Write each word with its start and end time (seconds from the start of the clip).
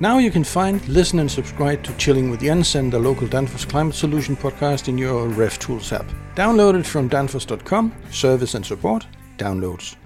Now 0.00 0.18
you 0.18 0.30
can 0.30 0.44
find, 0.44 0.86
listen, 0.88 1.18
and 1.18 1.28
subscribe 1.28 1.82
to 1.82 1.92
Chilling 1.96 2.30
with 2.30 2.40
Jens 2.40 2.76
and 2.76 2.92
the 2.92 3.00
local 3.00 3.26
Danfoss 3.26 3.68
Climate 3.68 3.96
Solution 3.96 4.36
podcast 4.36 4.86
in 4.86 4.96
your 4.96 5.26
Ref 5.26 5.58
Tools 5.58 5.92
app. 5.92 6.06
Download 6.36 6.78
it 6.78 6.86
from 6.86 7.10
danfoss.com, 7.10 7.92
service 8.12 8.54
and 8.54 8.64
support, 8.64 9.08
downloads. 9.38 9.96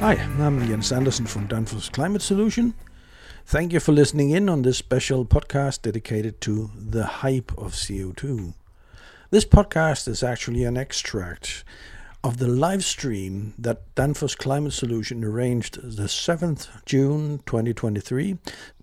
Hi, 0.00 0.16
I'm 0.38 0.66
Jens 0.68 0.92
Andersen 0.92 1.24
from 1.24 1.48
Danfoss 1.48 1.90
Climate 1.90 2.20
Solution. 2.20 2.74
Thank 3.46 3.72
you 3.72 3.80
for 3.80 3.92
listening 3.92 4.32
in 4.32 4.50
on 4.50 4.60
this 4.60 4.76
special 4.76 5.24
podcast 5.24 5.80
dedicated 5.80 6.42
to 6.42 6.70
the 6.76 7.06
hype 7.06 7.52
of 7.56 7.72
CO2. 7.72 8.52
This 9.32 9.46
podcast 9.46 10.08
is 10.08 10.22
actually 10.22 10.64
an 10.64 10.76
extract 10.76 11.64
of 12.22 12.36
the 12.36 12.46
live 12.46 12.84
stream 12.84 13.54
that 13.56 13.94
Danfoss 13.94 14.36
Climate 14.36 14.74
Solution 14.74 15.24
arranged 15.24 15.80
the 15.82 16.02
7th 16.02 16.68
June 16.84 17.38
2023. 17.46 18.36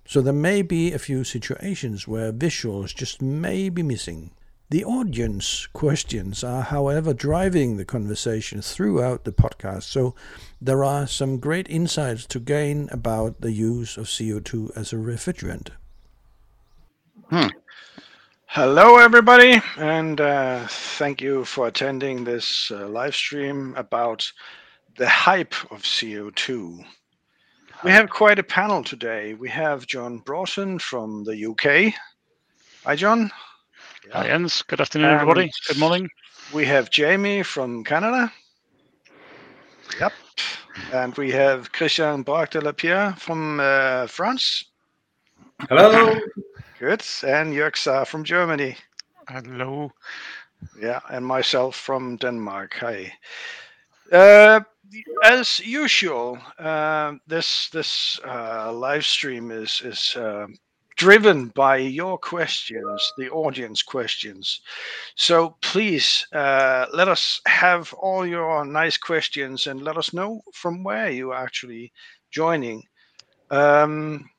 So 0.07 0.21
there 0.21 0.34
may 0.34 0.63
be 0.63 0.91
a 0.91 0.98
few 0.98 1.23
situations 1.23 2.07
where 2.07 2.34
visuals 2.34 2.95
just 2.95 3.21
may 3.21 3.70
be 3.70 3.84
missing. 3.84 4.31
The 4.71 4.84
audience 4.85 5.67
questions 5.67 6.43
are, 6.43 6.63
however, 6.63 7.13
driving 7.13 7.77
the 7.77 7.85
conversation 7.85 8.63
throughout 8.63 9.26
the 9.26 9.31
podcast, 9.31 9.84
so 9.84 10.16
there 10.59 10.84
are 10.84 11.05
some 11.05 11.38
great 11.38 11.70
insights 11.70 12.26
to 12.26 12.40
gain 12.40 12.90
about 12.91 13.41
the 13.41 13.52
use 13.52 13.98
of 13.98 14.07
CO2 14.07 14.76
as 14.76 14.93
a 14.93 14.95
refrigerant. 14.95 15.70
Hmm. 17.29 17.49
Hello, 18.52 18.98
everybody, 18.98 19.62
and 19.77 20.20
uh, 20.20 20.66
thank 20.67 21.21
you 21.21 21.45
for 21.45 21.67
attending 21.67 22.23
this 22.23 22.71
uh, 22.71 22.88
live 22.88 23.13
stream 23.15 23.76
about 23.77 24.26
the 24.98 25.07
hype 25.07 25.54
of 25.70 25.84
CO2. 25.84 26.84
We 27.84 27.91
have 27.91 28.09
quite 28.09 28.40
a 28.40 28.43
panel 28.43 28.84
today. 28.84 29.35
We 29.35 29.49
have 29.49 29.85
John 29.85 30.18
Broughton 30.18 30.79
from 30.79 31.26
the 31.26 31.46
UK. 31.46 31.93
Hi, 32.85 32.96
John. 32.96 33.29
Hi, 34.13 34.26
Jens. 34.26 34.63
Good 34.63 34.81
afternoon, 34.81 35.12
everybody. 35.12 35.52
Good 35.68 35.77
morning. 35.77 36.09
We 36.52 36.65
have 36.65 36.90
Jamie 36.90 37.43
from 37.43 37.84
Canada. 37.84 38.34
Yep. 39.99 40.13
And 40.91 41.15
we 41.18 41.29
have 41.34 41.71
Christian 41.71 42.24
Braque 42.24 42.49
de 42.49 42.62
la 42.62 42.71
Pierre 42.71 43.13
from 43.15 43.59
uh, 43.59 44.07
France. 44.07 44.65
Hello. 45.70 46.20
Good. 46.80 47.04
And 47.24 47.54
Jörg 47.54 48.08
from 48.08 48.24
Germany. 48.24 48.77
Hello. 49.27 49.91
Yeah, 50.82 51.02
and 51.10 51.26
myself 51.26 51.76
from 51.76 52.16
Denmark. 52.16 52.74
Hi. 52.80 53.12
Uh, 54.10 54.62
as 55.26 55.60
usual, 55.60 56.38
uh, 56.58 57.16
this 57.27 57.70
this 57.71 58.18
uh, 58.26 58.71
live 58.71 59.05
stream 59.05 59.52
is 59.52 59.82
is 59.84 60.16
uh, 60.16 60.48
driven 60.96 61.49
by 61.49 61.76
your 61.76 62.18
questions, 62.18 63.14
the 63.18 63.30
audience 63.30 63.84
questions. 63.84 64.62
So 65.16 65.58
please 65.62 66.25
uh, 66.31 66.86
let 66.94 67.09
us 67.09 67.41
have 67.46 67.94
all 67.94 68.25
your 68.25 68.64
nice 68.64 68.96
questions 68.96 69.68
and 69.68 69.81
let 69.81 69.97
us 69.97 70.14
know 70.14 70.41
from 70.53 70.86
where 70.86 71.12
you 71.12 71.31
are 71.31 71.44
actually 71.44 71.91
joining. 72.31 72.84
Um, 73.52 74.30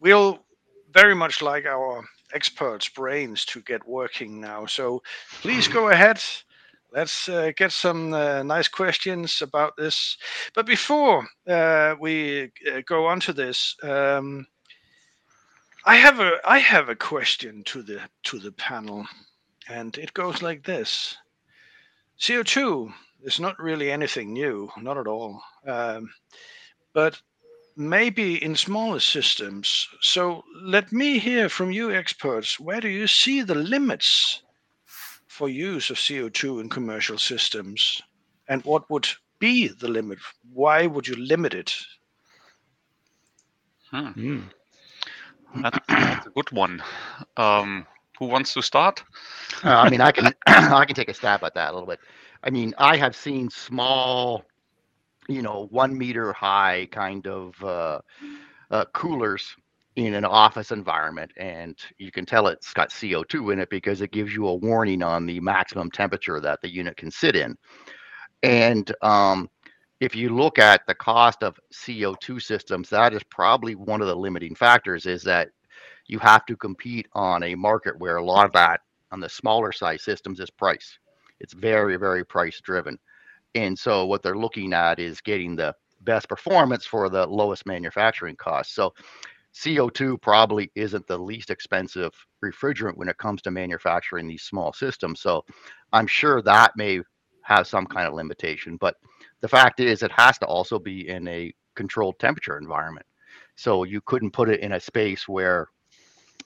we'll 0.00 0.44
very 0.92 1.14
much 1.14 1.42
like 1.42 1.66
our 1.66 2.04
experts' 2.32 2.88
brains 2.88 3.44
to 3.46 3.60
get 3.62 3.86
working 3.86 4.40
now. 4.40 4.66
So 4.66 5.02
please 5.42 5.68
go 5.68 5.88
ahead. 5.88 6.22
Let's 6.92 7.28
uh, 7.28 7.52
get 7.56 7.70
some 7.70 8.12
uh, 8.12 8.42
nice 8.42 8.66
questions 8.66 9.42
about 9.42 9.76
this. 9.76 10.16
But 10.54 10.66
before 10.66 11.26
uh, 11.48 11.94
we 12.00 12.50
uh, 12.70 12.80
go 12.86 13.06
on 13.06 13.20
to 13.20 13.32
this, 13.32 13.76
um, 13.82 14.46
I 15.84 15.96
have 15.96 16.20
a 16.20 16.38
I 16.44 16.58
have 16.58 16.88
a 16.88 16.96
question 16.96 17.62
to 17.66 17.82
the 17.82 18.00
to 18.24 18.38
the 18.38 18.52
panel, 18.52 19.06
and 19.68 19.96
it 19.98 20.12
goes 20.14 20.42
like 20.42 20.64
this: 20.64 21.16
CO2 22.18 22.92
is 23.22 23.38
not 23.38 23.58
really 23.58 23.90
anything 23.90 24.32
new, 24.32 24.70
not 24.76 24.98
at 24.98 25.06
all, 25.06 25.40
um, 25.66 26.10
but 26.92 27.20
maybe 27.80 28.42
in 28.42 28.54
smaller 28.54 29.00
systems. 29.00 29.88
So 30.00 30.44
let 30.62 30.92
me 30.92 31.18
hear 31.18 31.48
from 31.48 31.72
you 31.72 31.92
experts. 31.92 32.60
Where 32.60 32.80
do 32.80 32.88
you 32.88 33.06
see 33.06 33.42
the 33.42 33.54
limits 33.54 34.42
for 35.26 35.48
use 35.48 35.90
of 35.90 35.96
CO2 35.96 36.60
in 36.60 36.68
commercial 36.68 37.16
systems, 37.18 38.02
and 38.48 38.62
what 38.64 38.88
would 38.90 39.08
be 39.38 39.68
the 39.68 39.88
limit? 39.88 40.18
Why 40.52 40.86
would 40.86 41.08
you 41.08 41.16
limit 41.16 41.54
it? 41.54 41.74
Hmm. 43.90 44.08
Hmm. 44.08 44.40
That, 45.62 45.82
that's 45.88 46.26
a 46.26 46.30
good 46.30 46.52
one. 46.52 46.82
Um, 47.36 47.86
who 48.18 48.26
wants 48.26 48.52
to 48.54 48.62
start? 48.62 49.02
Uh, 49.64 49.70
I 49.70 49.88
mean, 49.88 50.00
I 50.00 50.12
can 50.12 50.32
I 50.46 50.84
can 50.84 50.94
take 50.94 51.08
a 51.08 51.14
stab 51.14 51.42
at 51.42 51.54
that 51.54 51.70
a 51.70 51.72
little 51.72 51.88
bit. 51.88 52.00
I 52.44 52.50
mean, 52.50 52.74
I 52.78 52.96
have 52.96 53.16
seen 53.16 53.50
small, 53.50 54.44
you 55.30 55.42
know, 55.42 55.68
one 55.70 55.96
meter 55.96 56.32
high 56.32 56.88
kind 56.90 57.26
of 57.26 57.54
uh, 57.62 58.00
uh, 58.70 58.84
coolers 58.92 59.54
in 59.96 60.14
an 60.14 60.24
office 60.24 60.70
environment, 60.70 61.30
and 61.36 61.78
you 61.98 62.10
can 62.10 62.26
tell 62.26 62.46
it's 62.46 62.72
got 62.72 62.90
CO2 62.90 63.52
in 63.52 63.58
it 63.58 63.70
because 63.70 64.00
it 64.00 64.12
gives 64.12 64.32
you 64.32 64.46
a 64.48 64.54
warning 64.54 65.02
on 65.02 65.26
the 65.26 65.40
maximum 65.40 65.90
temperature 65.90 66.40
that 66.40 66.60
the 66.62 66.68
unit 66.68 66.96
can 66.96 67.10
sit 67.10 67.36
in. 67.36 67.56
And 68.42 68.92
um, 69.02 69.50
if 70.00 70.16
you 70.16 70.30
look 70.34 70.58
at 70.58 70.86
the 70.86 70.94
cost 70.94 71.42
of 71.42 71.58
CO2 71.72 72.40
systems, 72.42 72.88
that 72.90 73.12
is 73.12 73.22
probably 73.24 73.74
one 73.74 74.00
of 74.00 74.08
the 74.08 74.16
limiting 74.16 74.54
factors 74.54 75.06
is 75.06 75.22
that 75.24 75.48
you 76.06 76.18
have 76.18 76.46
to 76.46 76.56
compete 76.56 77.06
on 77.12 77.42
a 77.42 77.54
market 77.54 77.98
where 77.98 78.16
a 78.16 78.24
lot 78.24 78.46
of 78.46 78.52
that 78.52 78.80
on 79.12 79.20
the 79.20 79.28
smaller 79.28 79.72
size 79.72 80.02
systems 80.02 80.40
is 80.40 80.50
price. 80.50 80.98
It's 81.40 81.52
very, 81.52 81.96
very 81.96 82.24
price 82.24 82.60
driven. 82.60 82.98
And 83.54 83.78
so 83.78 84.06
what 84.06 84.22
they're 84.22 84.36
looking 84.36 84.72
at 84.72 84.98
is 84.98 85.20
getting 85.20 85.56
the 85.56 85.74
best 86.02 86.28
performance 86.28 86.86
for 86.86 87.08
the 87.08 87.26
lowest 87.26 87.66
manufacturing 87.66 88.36
cost. 88.36 88.74
So 88.74 88.92
CO2 89.54 90.20
probably 90.22 90.70
isn't 90.74 91.06
the 91.06 91.18
least 91.18 91.50
expensive 91.50 92.12
refrigerant 92.44 92.96
when 92.96 93.08
it 93.08 93.18
comes 93.18 93.42
to 93.42 93.50
manufacturing 93.50 94.28
these 94.28 94.44
small 94.44 94.72
systems. 94.72 95.20
So 95.20 95.44
I'm 95.92 96.06
sure 96.06 96.40
that 96.42 96.72
may 96.76 97.00
have 97.42 97.66
some 97.66 97.86
kind 97.86 98.06
of 98.06 98.14
limitation, 98.14 98.76
but 98.76 98.94
the 99.40 99.48
fact 99.48 99.80
is, 99.80 100.02
it 100.02 100.12
has 100.12 100.38
to 100.38 100.46
also 100.46 100.78
be 100.78 101.08
in 101.08 101.26
a 101.26 101.52
controlled 101.74 102.18
temperature 102.18 102.58
environment. 102.58 103.06
So 103.56 103.84
you 103.84 104.00
couldn't 104.02 104.32
put 104.32 104.48
it 104.48 104.60
in 104.60 104.72
a 104.72 104.80
space 104.80 105.26
where, 105.26 105.68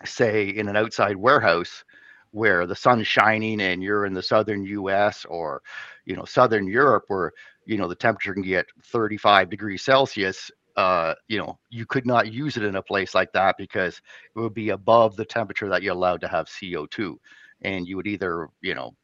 say, 0.04 0.48
in 0.48 0.68
an 0.68 0.76
outside 0.76 1.16
warehouse 1.16 1.84
where 2.34 2.66
the 2.66 2.74
sun's 2.74 3.06
shining 3.06 3.60
and 3.60 3.80
you're 3.80 4.06
in 4.06 4.12
the 4.12 4.22
southern 4.22 4.64
US 4.64 5.24
or, 5.26 5.62
you 6.04 6.16
know, 6.16 6.24
southern 6.24 6.66
Europe 6.66 7.04
where, 7.06 7.32
you 7.64 7.78
know, 7.78 7.86
the 7.86 7.94
temperature 7.94 8.34
can 8.34 8.42
get 8.42 8.66
35 8.82 9.48
degrees 9.48 9.82
Celsius. 9.82 10.50
Uh, 10.76 11.14
you 11.28 11.38
know, 11.38 11.56
you 11.70 11.86
could 11.86 12.04
not 12.04 12.32
use 12.32 12.56
it 12.56 12.64
in 12.64 12.74
a 12.74 12.82
place 12.82 13.14
like 13.14 13.32
that 13.32 13.54
because 13.56 14.02
it 14.34 14.40
would 14.40 14.52
be 14.52 14.70
above 14.70 15.14
the 15.14 15.24
temperature 15.24 15.68
that 15.68 15.80
you're 15.84 15.94
allowed 15.94 16.20
to 16.20 16.26
have 16.28 16.48
CO2. 16.48 17.16
And 17.62 17.86
you 17.86 17.94
would 17.96 18.08
either, 18.08 18.48
you 18.60 18.74
know, 18.74 18.96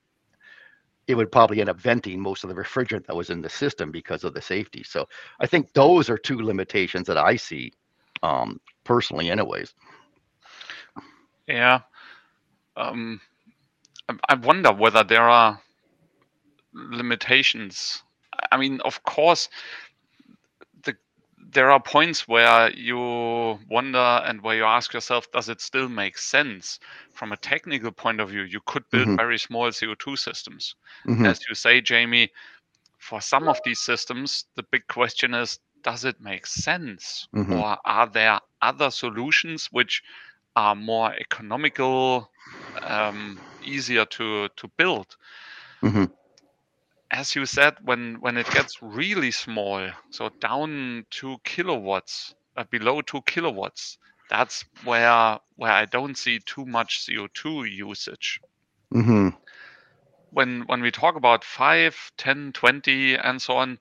it 1.06 1.14
would 1.14 1.30
probably 1.30 1.60
end 1.60 1.70
up 1.70 1.80
venting 1.80 2.20
most 2.20 2.42
of 2.42 2.50
the 2.50 2.56
refrigerant 2.56 3.06
that 3.06 3.14
was 3.16 3.30
in 3.30 3.40
the 3.40 3.48
system 3.48 3.92
because 3.92 4.24
of 4.24 4.34
the 4.34 4.42
safety. 4.42 4.82
So 4.82 5.06
I 5.38 5.46
think 5.46 5.72
those 5.72 6.10
are 6.10 6.18
two 6.18 6.40
limitations 6.40 7.06
that 7.06 7.16
I 7.16 7.36
see 7.36 7.72
um, 8.24 8.60
personally, 8.82 9.30
anyways. 9.30 9.72
Yeah. 11.46 11.80
Um, 12.76 13.20
I, 14.08 14.14
I 14.28 14.34
wonder 14.34 14.72
whether 14.72 15.04
there 15.04 15.28
are 15.28 15.60
limitations. 16.72 18.02
I 18.50 18.56
mean, 18.56 18.80
of 18.82 19.02
course, 19.02 19.48
there 21.52 21.70
are 21.70 21.80
points 21.80 22.28
where 22.28 22.70
you 22.70 23.58
wonder 23.68 23.98
and 23.98 24.40
where 24.42 24.56
you 24.56 24.64
ask 24.64 24.92
yourself, 24.92 25.30
does 25.32 25.48
it 25.48 25.60
still 25.60 25.88
make 25.88 26.16
sense? 26.16 26.78
From 27.12 27.32
a 27.32 27.36
technical 27.36 27.90
point 27.90 28.20
of 28.20 28.30
view, 28.30 28.42
you 28.42 28.60
could 28.66 28.88
build 28.90 29.08
mm-hmm. 29.08 29.16
very 29.16 29.38
small 29.38 29.68
CO2 29.68 30.18
systems. 30.18 30.76
Mm-hmm. 31.06 31.26
As 31.26 31.40
you 31.48 31.54
say, 31.54 31.80
Jamie, 31.80 32.30
for 32.98 33.20
some 33.20 33.48
of 33.48 33.58
these 33.64 33.80
systems, 33.80 34.44
the 34.54 34.62
big 34.62 34.86
question 34.86 35.34
is, 35.34 35.58
does 35.82 36.04
it 36.04 36.20
make 36.20 36.46
sense? 36.46 37.26
Mm-hmm. 37.34 37.54
Or 37.54 37.78
are 37.84 38.06
there 38.06 38.38
other 38.62 38.90
solutions 38.90 39.68
which 39.72 40.02
are 40.54 40.74
more 40.76 41.14
economical, 41.14 42.30
um, 42.82 43.42
easier 43.62 44.04
to, 44.06 44.48
to 44.56 44.68
build? 44.76 45.16
Mm-hmm 45.82 46.04
as 47.10 47.34
you 47.36 47.46
said, 47.46 47.76
when 47.82 48.20
when 48.20 48.36
it 48.36 48.50
gets 48.50 48.82
really 48.82 49.30
small, 49.30 49.92
so 50.10 50.30
down 50.40 51.06
two 51.10 51.38
kilowatts, 51.44 52.34
uh, 52.56 52.64
below 52.64 53.00
two 53.00 53.22
kilowatts, 53.22 53.98
that's 54.28 54.64
where 54.82 55.38
where 55.56 55.72
I 55.72 55.84
don't 55.86 56.16
see 56.16 56.40
too 56.40 56.66
much 56.66 56.98
CO2 57.02 57.64
usage. 57.64 58.40
Mm-hmm. 58.94 59.28
when 60.30 60.62
when 60.66 60.80
we 60.80 60.90
talk 60.90 61.14
about 61.16 61.44
5, 61.44 62.10
10, 62.16 62.52
20, 62.52 63.14
and 63.14 63.40
so 63.40 63.56
on, 63.56 63.78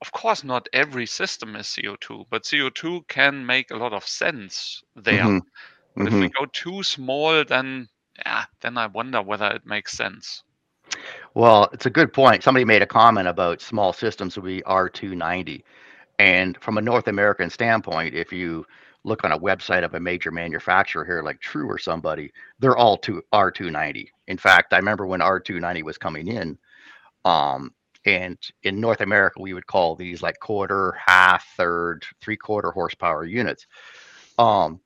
of 0.00 0.12
course, 0.12 0.42
not 0.44 0.68
every 0.72 1.06
system 1.06 1.56
is 1.56 1.68
CO2, 1.68 2.26
but 2.30 2.44
CO2 2.46 3.02
can 3.08 3.46
make 3.46 3.70
a 3.70 3.76
lot 3.76 3.92
of 3.92 4.06
sense 4.06 4.82
there. 4.94 5.30
Mhm. 5.30 5.40
But 5.96 6.06
if 6.08 6.20
we 6.20 6.28
Mhm. 6.28 6.38
go 6.38 6.46
too 6.46 6.82
small, 6.82 7.44
then 7.44 7.88
yeah, 8.18 8.44
then 8.60 8.78
I 8.78 8.86
wonder 8.86 9.22
whether 9.22 9.48
it 9.48 9.66
makes 9.66 9.96
sense. 9.96 10.42
Well, 11.34 11.68
it's 11.72 11.86
a 11.86 11.90
good 11.90 12.12
point. 12.12 12.42
Somebody 12.42 12.64
made 12.64 12.82
a 12.82 12.86
comment 12.86 13.28
about 13.28 13.60
small 13.60 13.92
systems 13.92 14.36
would 14.36 14.44
be 14.44 14.62
R290. 14.62 15.62
And 16.18 16.56
from 16.60 16.78
a 16.78 16.82
North 16.82 17.08
American 17.08 17.50
standpoint, 17.50 18.14
if 18.14 18.32
you 18.32 18.66
look 19.04 19.24
on 19.24 19.32
a 19.32 19.38
website 19.38 19.84
of 19.84 19.94
a 19.94 20.00
major 20.00 20.30
manufacturer 20.30 21.04
here 21.04 21.22
like 21.22 21.40
True 21.40 21.68
or 21.68 21.78
somebody, 21.78 22.32
they're 22.58 22.76
all 22.76 22.96
two 22.96 23.22
R290. 23.32 24.08
In 24.28 24.38
fact, 24.38 24.72
I 24.72 24.76
remember 24.76 25.06
when 25.06 25.20
R290 25.20 25.82
was 25.82 25.98
coming 25.98 26.28
in, 26.28 26.58
um, 27.24 27.72
and 28.04 28.38
in 28.64 28.80
North 28.80 29.00
America, 29.00 29.40
we 29.40 29.54
would 29.54 29.66
call 29.66 29.94
these 29.94 30.22
like 30.22 30.38
quarter, 30.40 30.96
half, 31.04 31.46
third, 31.56 32.04
three 32.20 32.36
quarter 32.36 32.70
horsepower 32.70 33.24
units. 33.24 33.66
Um, 34.38 34.80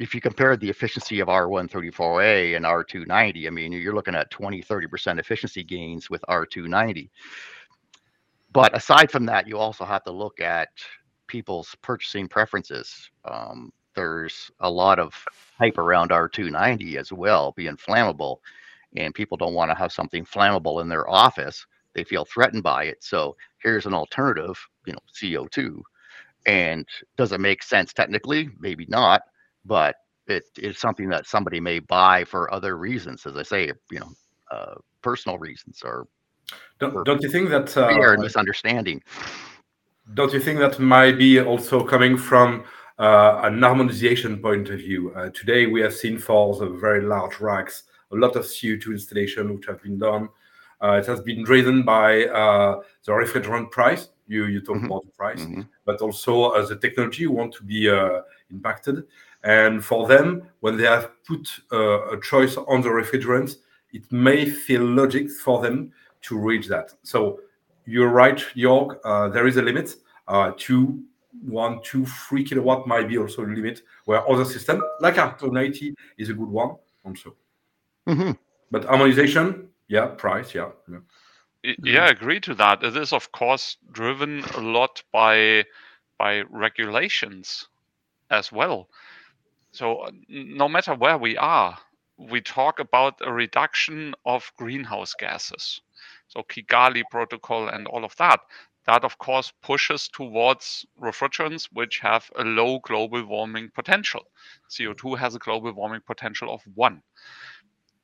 if 0.00 0.14
you 0.14 0.20
compare 0.20 0.56
the 0.56 0.70
efficiency 0.70 1.20
of 1.20 1.28
R134A 1.28 2.56
and 2.56 2.64
R290, 2.64 3.46
I 3.46 3.50
mean, 3.50 3.70
you're 3.70 3.94
looking 3.94 4.14
at 4.14 4.30
20, 4.30 4.62
30% 4.62 5.18
efficiency 5.18 5.62
gains 5.62 6.08
with 6.08 6.24
R290. 6.26 7.10
But 8.50 8.74
aside 8.74 9.10
from 9.10 9.26
that, 9.26 9.46
you 9.46 9.58
also 9.58 9.84
have 9.84 10.02
to 10.04 10.10
look 10.10 10.40
at 10.40 10.70
people's 11.26 11.76
purchasing 11.82 12.28
preferences. 12.28 13.10
Um, 13.26 13.70
there's 13.94 14.50
a 14.60 14.70
lot 14.70 14.98
of 14.98 15.14
hype 15.58 15.76
around 15.76 16.12
R290 16.12 16.96
as 16.96 17.12
well, 17.12 17.52
being 17.54 17.76
flammable, 17.76 18.38
and 18.96 19.14
people 19.14 19.36
don't 19.36 19.54
want 19.54 19.70
to 19.70 19.76
have 19.76 19.92
something 19.92 20.24
flammable 20.24 20.80
in 20.80 20.88
their 20.88 21.10
office. 21.10 21.66
They 21.92 22.04
feel 22.04 22.24
threatened 22.24 22.62
by 22.62 22.84
it. 22.84 23.04
So 23.04 23.36
here's 23.58 23.84
an 23.84 23.92
alternative, 23.92 24.58
you 24.86 24.94
know, 24.94 25.00
CO2. 25.14 25.82
And 26.46 26.88
does 27.18 27.32
it 27.32 27.40
make 27.40 27.62
sense 27.62 27.92
technically? 27.92 28.48
Maybe 28.58 28.86
not, 28.88 29.20
but 29.64 29.96
it 30.26 30.44
is 30.58 30.78
something 30.78 31.08
that 31.08 31.26
somebody 31.26 31.60
may 31.60 31.78
buy 31.80 32.24
for 32.24 32.52
other 32.52 32.76
reasons, 32.76 33.26
as 33.26 33.36
I 33.36 33.42
say, 33.42 33.72
you 33.90 34.00
know, 34.00 34.10
uh, 34.50 34.74
personal 35.02 35.38
reasons 35.38 35.82
or 35.84 36.06
Don't, 36.78 37.04
don't 37.04 37.22
you 37.22 37.28
think 37.30 37.50
that 37.50 37.76
uh, 37.76 37.88
fear 37.88 38.12
and 38.14 38.22
misunderstanding. 38.22 39.02
don't 40.14 40.32
you 40.32 40.40
think 40.40 40.58
that 40.58 40.78
might 40.78 41.16
be 41.18 41.40
also 41.40 41.84
coming 41.84 42.16
from 42.16 42.64
uh, 42.98 43.40
an 43.44 43.62
harmonization 43.62 44.38
point 44.40 44.68
of 44.68 44.78
view? 44.78 45.12
Uh, 45.14 45.30
today 45.30 45.66
we 45.66 45.80
have 45.80 45.94
seen 45.94 46.18
for 46.18 46.56
the 46.56 46.66
very 46.66 47.02
large 47.02 47.40
racks 47.40 47.84
a 48.12 48.16
lot 48.16 48.34
of 48.36 48.44
CO2 48.44 48.90
installation 48.92 49.54
which 49.54 49.66
have 49.66 49.80
been 49.82 49.98
done. 49.98 50.28
Uh, 50.82 50.92
it 50.92 51.06
has 51.06 51.20
been 51.20 51.44
driven 51.44 51.82
by 51.84 52.24
uh, 52.24 52.80
the 53.04 53.12
refrigerant 53.12 53.70
price. 53.70 54.08
You 54.26 54.46
you 54.46 54.60
talk 54.60 54.78
Mhm. 54.78 54.86
about 54.86 55.04
the 55.04 55.12
price, 55.12 55.42
Mhm. 55.44 55.68
but 55.84 56.00
also 56.00 56.50
as 56.52 56.70
a 56.70 56.76
technology 56.76 57.22
you 57.22 57.30
want 57.32 57.52
to 57.54 57.62
be 57.64 57.88
uh, 57.88 58.22
impacted. 58.50 59.06
And 59.42 59.84
for 59.84 60.06
them, 60.06 60.42
when 60.60 60.76
they 60.76 60.84
have 60.84 61.10
put 61.24 61.48
uh, 61.72 62.10
a 62.10 62.20
choice 62.20 62.56
on 62.56 62.82
the 62.82 62.88
refrigerant, 62.88 63.56
it 63.92 64.10
may 64.12 64.44
feel 64.48 64.82
logic 64.82 65.30
for 65.30 65.62
them 65.62 65.92
to 66.22 66.38
reach 66.38 66.68
that. 66.68 66.92
So 67.02 67.40
you're 67.86 68.10
right, 68.10 68.38
Jörg. 68.54 68.98
Uh, 69.04 69.28
there 69.28 69.46
is 69.46 69.56
a 69.56 69.62
limit. 69.62 69.96
Uh, 70.28 70.52
two, 70.56 71.02
one, 71.42 71.80
two, 71.82 72.04
three 72.06 72.44
kilowatt 72.44 72.86
might 72.86 73.08
be 73.08 73.18
also 73.18 73.42
a 73.42 73.46
limit. 73.46 73.82
Where 74.04 74.28
other 74.30 74.44
system 74.44 74.82
like 75.00 75.14
R290 75.14 75.94
is 76.18 76.28
a 76.28 76.34
good 76.34 76.48
one 76.48 76.76
also. 77.04 77.34
Mhm. 78.06 78.36
But 78.70 78.84
harmonization, 78.84 79.68
yeah, 79.88 80.06
price, 80.06 80.54
yeah. 80.54 80.70
yeah. 80.88 80.98
Yeah, 81.82 82.04
I 82.04 82.10
agree 82.10 82.40
to 82.40 82.54
that. 82.54 82.82
It 82.82 82.96
is, 82.96 83.12
of 83.12 83.32
course, 83.32 83.76
driven 83.92 84.42
a 84.54 84.60
lot 84.60 85.02
by 85.12 85.64
by 86.18 86.42
regulations 86.50 87.68
as 88.30 88.52
well. 88.52 88.88
So 89.72 89.98
uh, 89.98 90.10
no 90.28 90.68
matter 90.68 90.94
where 90.94 91.18
we 91.18 91.36
are, 91.36 91.78
we 92.16 92.40
talk 92.40 92.78
about 92.78 93.20
a 93.20 93.32
reduction 93.32 94.14
of 94.24 94.52
greenhouse 94.56 95.14
gases. 95.14 95.80
So 96.28 96.42
Kigali 96.42 97.02
Protocol 97.10 97.68
and 97.68 97.86
all 97.86 98.04
of 98.04 98.14
that. 98.16 98.40
That 98.86 99.04
of 99.04 99.18
course 99.18 99.52
pushes 99.62 100.08
towards 100.08 100.86
refrigerants 100.98 101.66
which 101.72 101.98
have 102.00 102.30
a 102.36 102.44
low 102.44 102.78
global 102.80 103.24
warming 103.24 103.70
potential. 103.70 104.24
CO2 104.68 105.14
has 105.16 105.34
a 105.34 105.38
global 105.38 105.72
warming 105.72 106.02
potential 106.06 106.52
of 106.52 106.62
one. 106.74 107.02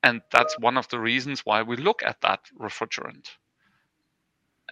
And 0.02 0.22
that's 0.30 0.58
one 0.58 0.76
of 0.76 0.88
the 0.88 1.00
reasons 1.00 1.44
why 1.44 1.62
we 1.62 1.76
look 1.76 2.02
at 2.02 2.20
that 2.20 2.40
refrigerant. 2.58 3.36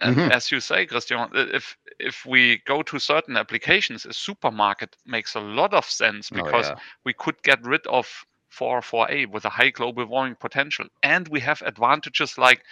And 0.01 0.17
Mhm. 0.17 0.31
as 0.31 0.51
you 0.51 0.59
say, 0.59 0.85
Christian, 0.85 1.29
if 1.33 1.77
if 1.99 2.25
we 2.25 2.57
go 2.65 2.81
to 2.83 2.99
certain 2.99 3.37
applications, 3.37 4.05
a 4.05 4.13
supermarket 4.13 4.95
makes 5.05 5.35
a 5.35 5.39
lot 5.39 5.73
of 5.73 5.85
sense 5.85 6.29
Oh, 6.33 6.49
because 6.49 6.49
yeah. 6.49 6.77
we 7.05 7.13
could 7.13 7.41
get 7.43 7.63
rid 7.65 7.85
of 7.87 8.25
404A 8.49 9.25
with 9.25 9.45
a 9.45 9.49
high 9.49 9.69
global 9.69 10.05
warming 10.05 10.35
potential. 10.35 10.87
And 11.03 11.27
we 11.27 11.39
have 11.41 11.61
advantages 11.61 12.37
like 12.37 12.63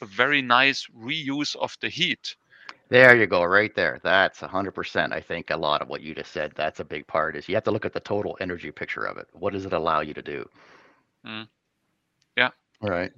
a 0.00 0.06
very 0.06 0.42
nice 0.42 0.86
reuse 0.88 1.54
of 1.56 1.76
the 1.80 1.88
heat. 1.88 2.36
There 2.88 3.16
you 3.16 3.26
go, 3.26 3.42
right 3.44 3.74
there. 3.74 3.98
That's 4.02 4.42
100%. 4.42 5.12
I 5.12 5.20
think 5.20 5.50
a 5.50 5.56
lot 5.56 5.80
of 5.82 5.88
what 5.88 6.02
you 6.02 6.14
just 6.14 6.32
said, 6.32 6.52
that's 6.56 6.80
a 6.80 6.84
big 6.84 7.06
part 7.06 7.36
is 7.36 7.48
you 7.48 7.54
have 7.54 7.64
to 7.64 7.70
look 7.70 7.84
at 7.86 7.92
the 7.92 8.00
total 8.00 8.36
energy 8.40 8.70
picture 8.70 9.04
of 9.04 9.16
it. 9.16 9.28
What 9.32 9.52
does 9.54 9.64
it 9.66 9.72
allow 9.72 10.00
you 10.00 10.14
to 10.14 10.22
do? 10.22 10.48
Mm. 11.24 11.48
Yeah. 12.36 12.50
Right. 12.80 13.12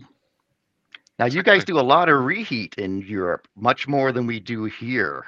Now, 1.18 1.26
you 1.26 1.42
guys 1.42 1.64
do 1.64 1.78
a 1.78 1.80
lot 1.80 2.08
of 2.08 2.24
reheat 2.24 2.74
in 2.78 3.02
Europe, 3.02 3.46
much 3.56 3.86
more 3.86 4.12
than 4.12 4.26
we 4.26 4.40
do 4.40 4.64
here. 4.64 5.24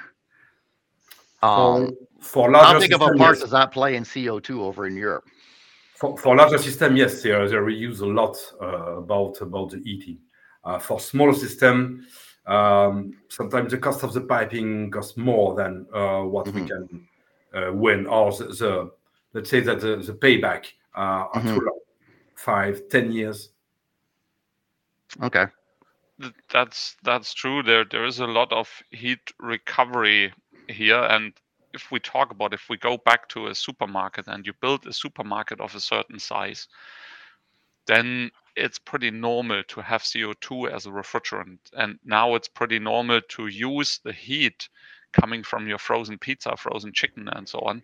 For, 1.39 1.47
Um, 1.47 1.95
for 2.19 2.47
how 2.51 2.63
larger 2.63 2.79
big 2.79 2.93
of 2.93 3.01
a 3.01 3.05
system, 3.05 3.17
part 3.17 3.35
yes. 3.35 3.41
does 3.41 3.51
that 3.51 3.71
play 3.71 3.95
in 3.95 4.03
CO2 4.03 4.59
over 4.61 4.87
in 4.87 4.95
Europe? 4.97 5.25
For, 5.93 6.17
for 6.17 6.35
larger 6.35 6.57
system, 6.57 6.97
yes, 6.97 7.21
they, 7.21 7.29
they 7.29 7.55
reuse 7.55 8.01
a 8.01 8.05
lot 8.05 8.35
uh, 8.61 8.97
about 8.97 9.39
about 9.41 9.69
the 9.71 9.79
heating. 9.79 10.19
Uh, 10.63 10.79
for 10.79 10.99
smaller 10.99 11.33
system, 11.33 12.05
um, 12.47 13.13
sometimes 13.29 13.71
the 13.71 13.77
cost 13.77 14.03
of 14.03 14.11
the 14.13 14.21
piping 14.21 14.89
costs 14.91 15.15
more 15.15 15.55
than 15.55 15.85
uh, 15.93 16.23
what 16.23 16.47
we 16.53 16.61
Mhm. 16.61 16.67
can 16.67 17.07
uh, 17.53 17.71
win, 17.71 18.07
or 18.07 18.31
the, 18.33 18.45
the 18.45 18.91
let's 19.33 19.49
say 19.49 19.61
that 19.61 19.79
the, 19.79 19.97
the 19.97 20.13
payback 20.13 20.65
uh, 20.97 21.29
are 21.31 21.41
Mhm. 21.41 21.53
too 21.53 21.61
long, 21.61 21.79
five, 22.35 22.81
ten 22.89 23.11
years. 23.11 23.51
Okay. 25.21 25.45
Th- 26.21 26.33
That's 26.49 26.97
that's 27.03 27.33
true. 27.33 27.63
There 27.63 27.85
there 27.85 28.03
is 28.05 28.19
a 28.19 28.27
lot 28.27 28.51
of 28.51 28.83
heat 28.91 29.31
recovery 29.39 30.33
here, 30.67 31.01
and 31.01 31.33
if 31.73 31.89
we 31.89 31.99
talk 32.01 32.31
about 32.31 32.53
if 32.53 32.67
we 32.69 32.75
go 32.77 32.97
back 32.97 33.29
to 33.29 33.47
a 33.47 33.55
supermarket 33.55 34.27
and 34.27 34.45
you 34.45 34.53
build 34.53 34.85
a 34.87 34.93
supermarket 34.93 35.61
of 35.61 35.73
a 35.73 35.79
certain 35.79 36.19
size, 36.19 36.67
then 37.87 38.31
it's 38.55 38.77
pretty 38.79 39.09
normal 39.11 39.63
to 39.63 39.81
have 39.81 40.05
CO2 40.05 40.67
as 40.69 40.85
a 40.85 40.91
refrigerant. 40.91 41.59
And 41.73 41.99
now 42.03 42.35
it's 42.35 42.47
pretty 42.47 42.79
normal 42.79 43.21
to 43.29 43.47
use 43.47 43.99
the 44.03 44.13
heat 44.13 44.69
coming 45.13 45.43
from 45.43 45.67
your 45.67 45.79
frozen 45.79 46.19
pizza, 46.19 46.55
frozen 46.57 46.93
chicken, 46.93 47.27
and 47.29 47.47
so 47.49 47.59
on, 47.61 47.83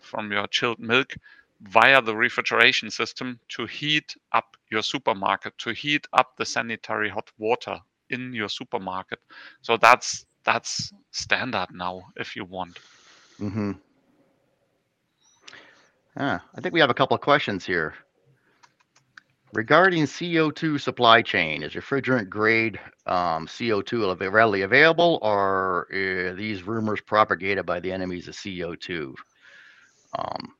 from 0.00 0.32
your 0.32 0.46
chilled 0.48 0.80
milk 0.80 1.14
via 1.62 2.02
the 2.02 2.16
refrigeration 2.16 2.90
system 2.90 3.40
to 3.50 3.66
heat 3.66 4.16
up 4.32 4.57
your 4.70 4.82
supermarket, 4.82 5.56
to 5.58 5.72
heat 5.72 6.06
up 6.12 6.36
the 6.36 6.44
sanitary 6.44 7.08
hot 7.08 7.30
water 7.38 7.78
in 8.10 8.32
your 8.32 8.48
supermarket. 8.48 9.20
So 9.62 9.76
that's 9.76 10.26
that's 10.44 10.92
standard 11.10 11.68
now 11.72 12.02
if 12.16 12.36
you 12.36 12.44
want. 12.44 12.78
Mm-hmm. 13.40 13.72
Ah, 16.16 16.42
I 16.54 16.60
think 16.60 16.74
we 16.74 16.80
have 16.80 16.90
a 16.90 16.94
couple 16.94 17.14
of 17.14 17.20
questions 17.20 17.64
here. 17.64 17.94
Regarding 19.54 20.04
CO2 20.04 20.78
supply 20.78 21.22
chain, 21.22 21.62
is 21.62 21.72
refrigerant 21.72 22.28
grade 22.28 22.78
um, 23.06 23.46
CO2 23.46 24.30
readily 24.30 24.62
available, 24.62 25.18
or 25.22 25.86
are 25.90 26.34
these 26.34 26.64
rumors 26.64 27.00
propagated 27.00 27.64
by 27.64 27.80
the 27.80 27.90
enemies 27.90 28.28
of 28.28 28.34
CO2? 28.34 29.14
Um, 30.18 30.54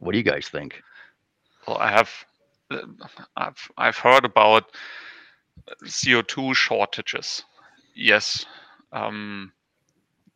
what 0.00 0.12
do 0.12 0.18
you 0.18 0.24
guys 0.24 0.48
think? 0.48 0.82
Well, 1.66 1.78
I 1.78 1.90
have 1.90 2.10
I've 3.36 3.70
I've 3.76 3.98
heard 3.98 4.24
about 4.24 4.70
CO2 5.84 6.54
shortages. 6.54 7.44
Yes. 7.94 8.44
Um, 8.92 9.52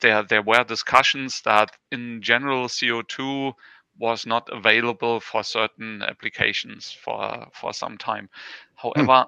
there 0.00 0.22
there 0.22 0.42
were 0.42 0.64
discussions 0.64 1.42
that 1.42 1.76
in 1.92 2.22
general 2.22 2.68
CO2 2.68 3.54
was 3.99 4.26
not 4.26 4.49
available 4.50 5.20
for 5.20 5.42
certain 5.44 6.02
applications 6.02 6.90
for 6.90 7.49
for 7.52 7.72
some 7.72 7.99
time. 7.99 8.28
However, 8.75 9.26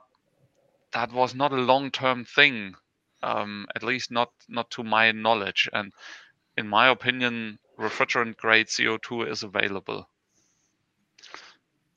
that 0.92 1.12
was 1.12 1.34
not 1.34 1.52
a 1.52 1.56
long-term 1.56 2.24
thing, 2.24 2.74
um, 3.22 3.66
at 3.74 3.82
least 3.82 4.10
not 4.10 4.30
not 4.48 4.70
to 4.72 4.82
my 4.82 5.12
knowledge. 5.12 5.68
And 5.72 5.92
in 6.56 6.68
my 6.68 6.88
opinion, 6.88 7.58
refrigerant 7.78 8.36
grade 8.36 8.68
CO2 8.68 9.30
is 9.30 9.42
available. 9.42 10.08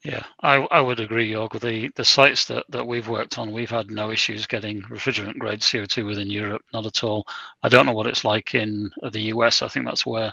Yeah, 0.06 0.24
I, 0.44 0.58
I 0.58 0.82
would 0.82 1.00
agree, 1.00 1.32
Jorg. 1.32 1.60
The 1.60 1.90
the 1.96 2.06
sites 2.06 2.46
that, 2.46 2.66
that 2.70 2.86
we've 2.86 3.08
worked 3.08 3.40
on, 3.40 3.52
we've 3.52 3.72
had 3.72 3.90
no 3.90 4.12
issues 4.12 4.46
getting 4.46 4.84
refrigerant 4.84 5.40
grade 5.40 5.62
CO2 5.62 6.06
within 6.06 6.30
Europe, 6.30 6.62
not 6.74 6.86
at 6.86 7.04
all. 7.04 7.26
I 7.64 7.70
don't 7.70 7.88
know 7.88 7.94
what 7.94 8.08
it's 8.08 8.24
like 8.24 8.54
in 8.54 8.92
the 9.12 9.22
US. 9.34 9.64
I 9.64 9.68
think 9.68 9.86
that's 9.86 10.06
where 10.06 10.32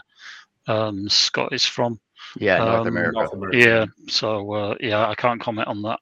um, 0.67 1.09
Scott 1.09 1.53
is 1.53 1.65
from. 1.65 1.99
Yeah, 2.39 2.59
North 2.59 2.81
Um, 2.81 2.87
America. 2.87 3.13
North 3.13 3.33
America. 3.33 3.57
Yeah, 3.57 3.85
so 4.07 4.51
uh, 4.53 4.75
yeah, 4.79 5.07
I 5.09 5.15
can't 5.15 5.41
comment 5.41 5.67
on 5.67 5.81
that. 5.83 5.99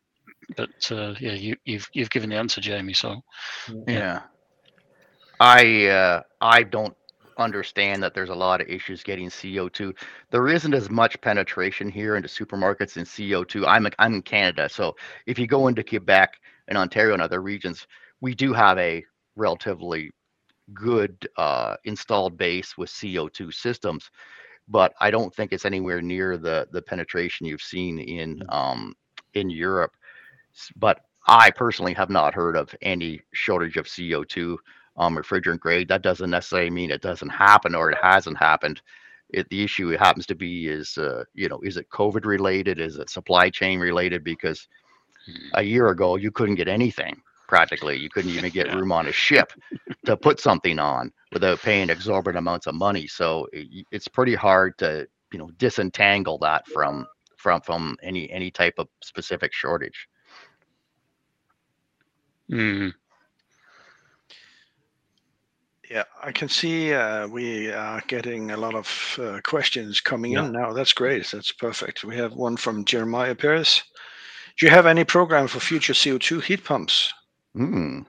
But 0.57 0.91
uh, 0.91 1.15
yeah, 1.19 1.33
you, 1.33 1.55
you've 1.63 1.89
you've 1.93 2.09
given 2.09 2.29
the 2.29 2.35
answer, 2.35 2.59
Jamie. 2.61 2.93
So 2.93 3.21
Yeah. 3.87 4.21
I 5.39 5.87
uh, 5.87 6.21
I 6.41 6.63
don't 6.63 6.95
understand 7.41 8.01
that 8.03 8.13
there's 8.13 8.29
a 8.29 8.35
lot 8.35 8.61
of 8.61 8.67
issues 8.69 9.03
getting 9.03 9.29
CO2. 9.29 9.95
There 10.29 10.47
isn't 10.47 10.73
as 10.73 10.89
much 10.89 11.19
penetration 11.21 11.89
here 11.89 12.15
into 12.15 12.29
supermarkets 12.29 12.97
in 12.97 13.03
CO2. 13.03 13.65
I'm 13.67 13.87
I'm 13.99 14.15
in 14.15 14.21
Canada, 14.21 14.69
so 14.69 14.95
if 15.25 15.37
you 15.37 15.47
go 15.47 15.67
into 15.67 15.83
Quebec 15.83 16.35
and 16.67 16.77
Ontario 16.77 17.13
and 17.13 17.21
other 17.21 17.41
regions, 17.41 17.87
we 18.21 18.33
do 18.35 18.53
have 18.53 18.77
a 18.77 19.03
relatively 19.35 20.11
good 20.73 21.27
uh, 21.37 21.75
installed 21.85 22.37
base 22.37 22.77
with 22.77 22.89
CO2 22.89 23.53
systems, 23.53 24.09
but 24.67 24.93
I 24.99 25.11
don't 25.11 25.33
think 25.33 25.51
it's 25.51 25.65
anywhere 25.65 26.01
near 26.01 26.37
the 26.37 26.67
the 26.71 26.81
penetration 26.81 27.45
you've 27.45 27.61
seen 27.61 27.99
in 27.99 28.43
um, 28.49 28.93
in 29.33 29.49
Europe. 29.49 29.95
But 30.75 31.01
I 31.27 31.51
personally 31.51 31.93
have 31.93 32.09
not 32.09 32.33
heard 32.33 32.55
of 32.55 32.73
any 32.81 33.21
shortage 33.33 33.77
of 33.77 33.85
CO2 33.85 34.57
um, 34.97 35.15
refrigerant 35.15 35.59
grade. 35.59 35.87
That 35.87 36.01
doesn't 36.01 36.29
necessarily 36.29 36.69
mean 36.69 36.91
it 36.91 37.01
doesn't 37.01 37.29
happen 37.29 37.75
or 37.75 37.91
it 37.91 37.97
hasn't 38.01 38.37
happened. 38.37 38.81
It, 39.29 39.49
the 39.49 39.63
issue 39.63 39.91
it 39.91 39.99
happens 39.99 40.25
to 40.27 40.35
be 40.35 40.67
is, 40.67 40.97
uh, 40.97 41.23
you 41.33 41.47
know, 41.47 41.59
is 41.63 41.77
it 41.77 41.89
COVID 41.89 42.25
related? 42.25 42.79
Is 42.79 42.97
it 42.97 43.09
supply 43.09 43.49
chain 43.49 43.79
related? 43.79 44.23
Because 44.23 44.67
a 45.53 45.63
year 45.63 45.89
ago 45.89 46.15
you 46.15 46.31
couldn't 46.31 46.55
get 46.55 46.67
anything 46.67 47.21
practically. 47.47 47.97
You 47.97 48.09
couldn't 48.09 48.31
even 48.31 48.51
get 48.51 48.73
room 48.73 48.91
on 48.91 49.07
a 49.07 49.11
ship 49.11 49.53
to 50.05 50.17
put 50.17 50.39
something 50.39 50.79
on 50.79 51.11
without 51.31 51.61
paying 51.61 51.89
exorbitant 51.89 52.39
amounts 52.39 52.67
of 52.67 52.75
money. 52.75 53.07
So 53.07 53.47
it, 53.53 53.85
it's 53.91 54.07
pretty 54.07 54.35
hard 54.35 54.77
to, 54.79 55.07
you 55.31 55.39
know, 55.39 55.49
disentangle 55.57 56.37
that 56.39 56.67
from 56.67 57.07
from 57.37 57.61
from 57.61 57.97
any 58.03 58.29
any 58.31 58.51
type 58.51 58.75
of 58.77 58.87
specific 59.01 59.53
shortage. 59.53 60.07
mm, 62.49 62.91
Yeah, 65.91 66.03
I 66.23 66.31
can 66.31 66.47
see 66.47 66.93
uh, 66.93 67.27
we 67.27 67.69
are 67.69 68.01
getting 68.07 68.51
a 68.51 68.57
lot 68.57 68.75
of 68.75 69.19
uh, 69.21 69.41
questions 69.43 69.99
coming 69.99 70.31
Yeah. 70.31 70.45
in 70.45 70.53
now. 70.53 70.71
That's 70.71 70.93
great. 70.93 71.29
That's 71.29 71.51
perfect. 71.51 72.05
We 72.05 72.15
have 72.15 72.31
one 72.31 72.55
from 72.55 72.85
Jeremiah 72.85 73.35
Perez. 73.35 73.83
Do 74.57 74.65
you 74.65 74.71
have 74.71 74.85
any 74.85 75.03
program 75.03 75.47
for 75.47 75.59
future 75.59 75.91
CO2 75.91 76.43
heat 76.43 76.63
pumps? 76.63 77.13
Hmm. 77.53 78.03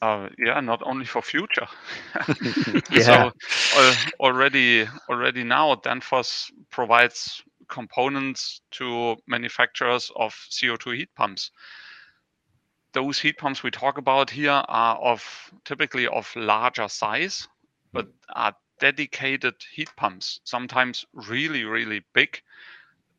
Uh, 0.00 0.30
yeah, 0.38 0.60
not 0.60 0.80
only 0.82 1.04
for 1.04 1.20
future. 1.20 1.66
Yeah. 2.90 3.30
So 3.48 3.80
uh, 3.80 3.94
already 4.18 4.86
already 5.10 5.44
now 5.44 5.74
Danfoss 5.74 6.50
provides 6.70 7.42
components 7.68 8.62
to 8.70 9.16
manufacturers 9.26 10.10
of 10.16 10.32
CO2 10.50 10.96
heat 10.96 11.14
pumps. 11.14 11.50
Those 12.92 13.18
heat 13.20 13.38
pumps 13.38 13.62
we 13.62 13.70
talk 13.70 13.98
about 13.98 14.30
here 14.30 14.62
are 14.68 14.96
of 14.96 15.22
typically 15.64 16.06
of 16.08 16.34
larger 16.34 16.88
size, 16.88 17.46
but 17.92 18.06
mm. 18.06 18.12
are 18.34 18.54
dedicated 18.80 19.54
heat 19.72 19.90
pumps, 19.96 20.40
sometimes 20.44 21.04
really, 21.12 21.64
really 21.64 22.02
big. 22.14 22.42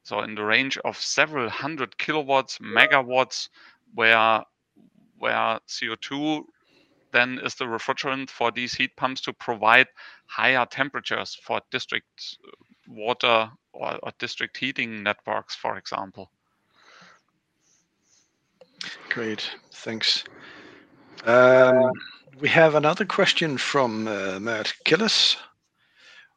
So 0.04 0.22
in 0.22 0.36
the 0.36 0.44
range 0.44 0.78
of 0.80 0.98
several 0.98 1.50
hundred 1.50 1.98
kilowatts, 1.98 2.58
megawatts, 2.58 3.50
where 3.94 4.44
where 5.18 5.60
CO2 5.68 6.44
then 7.12 7.40
is 7.40 7.56
the 7.56 7.66
refrigerant 7.66 8.30
for 8.30 8.52
these 8.52 8.74
heat 8.74 8.96
pumps 8.96 9.22
to 9.22 9.34
provide 9.34 9.88
higher 10.26 10.66
temperatures 10.66 11.38
for 11.44 11.62
district 11.70 12.38
water 12.88 13.52
or, 13.74 14.00
or 14.02 14.12
district 14.18 14.58
heating 14.58 15.04
networks, 15.04 15.54
for 15.54 15.78
example. 15.78 16.32
Great, 19.10 19.50
thanks. 19.72 20.24
Um, 21.26 21.92
we 22.40 22.48
have 22.50 22.76
another 22.76 23.06
question 23.06 23.58
from 23.58 24.08
uh, 24.08 24.40
Matt 24.40 24.72
Killis. 24.86 25.38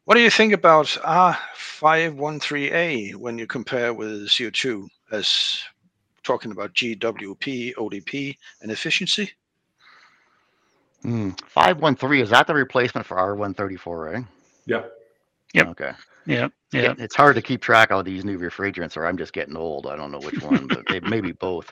What 0.05 0.15
do 0.15 0.21
you 0.21 0.29
think 0.29 0.53
about 0.53 0.85
R513A 0.87 3.15
when 3.15 3.37
you 3.39 3.47
compare 3.47 3.93
with 3.93 4.27
CO2 4.27 4.87
as 5.11 5.63
talking 6.23 6.51
about 6.51 6.73
GWP, 6.73 7.73
ODP, 7.75 8.37
and 8.61 8.71
efficiency? 8.71 9.31
Hmm. 11.01 11.31
513, 11.47 12.21
is 12.21 12.29
that 12.29 12.45
the 12.47 12.53
replacement 12.53 13.05
for 13.07 13.17
R134, 13.17 14.15
eh? 14.15 14.21
Yeah. 14.65 14.83
Yep. 15.53 15.67
Okay. 15.69 15.91
yeah, 16.25 16.47
yeah. 16.71 16.91
It- 16.91 16.99
It's 16.99 17.15
hard 17.15 17.35
to 17.35 17.41
keep 17.41 17.61
track 17.61 17.91
of 17.91 18.03
these 18.05 18.25
new 18.25 18.37
refrigerants, 18.37 18.97
or 18.97 19.05
I'm 19.05 19.17
just 19.17 19.31
getting 19.33 19.55
old. 19.55 19.87
I 19.87 19.95
don't 19.95 20.11
know 20.11 20.19
which 20.19 20.41
one, 20.41 20.67
but 20.67 20.83
maybe 21.03 21.31
both. 21.31 21.71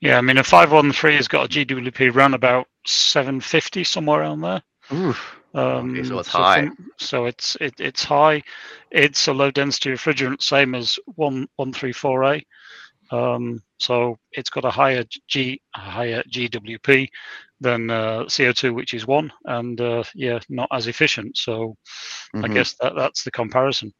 Yeah, 0.00 0.18
I 0.18 0.20
mean, 0.20 0.38
a 0.38 0.44
513 0.44 1.16
has 1.16 1.28
got 1.28 1.44
a 1.46 1.48
GWP 1.48 2.14
run 2.14 2.34
about 2.34 2.66
750, 2.86 3.82
somewhere 3.84 4.20
around 4.20 4.40
there. 4.42 4.62
Oof. 4.92 5.36
Um, 5.54 6.04
so 6.04 6.18
it's 6.20 6.28
high. 6.28 6.66
from- 6.66 6.90
so 6.98 7.24
it's 7.26 7.56
it, 7.60 7.74
it's 7.80 8.04
high. 8.04 8.42
It's 8.90 9.26
a 9.28 9.32
low 9.32 9.50
density 9.50 9.90
refrigerant, 9.90 10.42
same 10.42 10.74
as 10.74 10.98
one 11.16 11.48
one 11.56 11.72
three 11.72 11.92
four 11.92 12.22
A. 12.24 12.44
Um, 13.10 13.62
so 13.78 14.18
it's 14.32 14.50
got 14.50 14.64
a 14.66 14.70
higher 14.70 15.04
G 15.26 15.60
a 15.74 15.78
higher 15.80 16.22
GWP 16.30 17.08
than 17.60 17.90
uh, 17.90 18.24
CO2, 18.28 18.74
which 18.74 18.92
is 18.94 19.06
one, 19.06 19.32
and 19.46 19.80
uh, 19.80 20.04
yeah, 20.14 20.38
not 20.50 20.68
as 20.70 20.86
efficient. 20.86 21.36
So 21.38 21.74
I 22.34 22.38
Mhm. 22.48 22.54
guess 22.54 22.74
that 22.74 22.94
that's 22.94 23.24
the 23.24 23.30
comparison. 23.30 23.92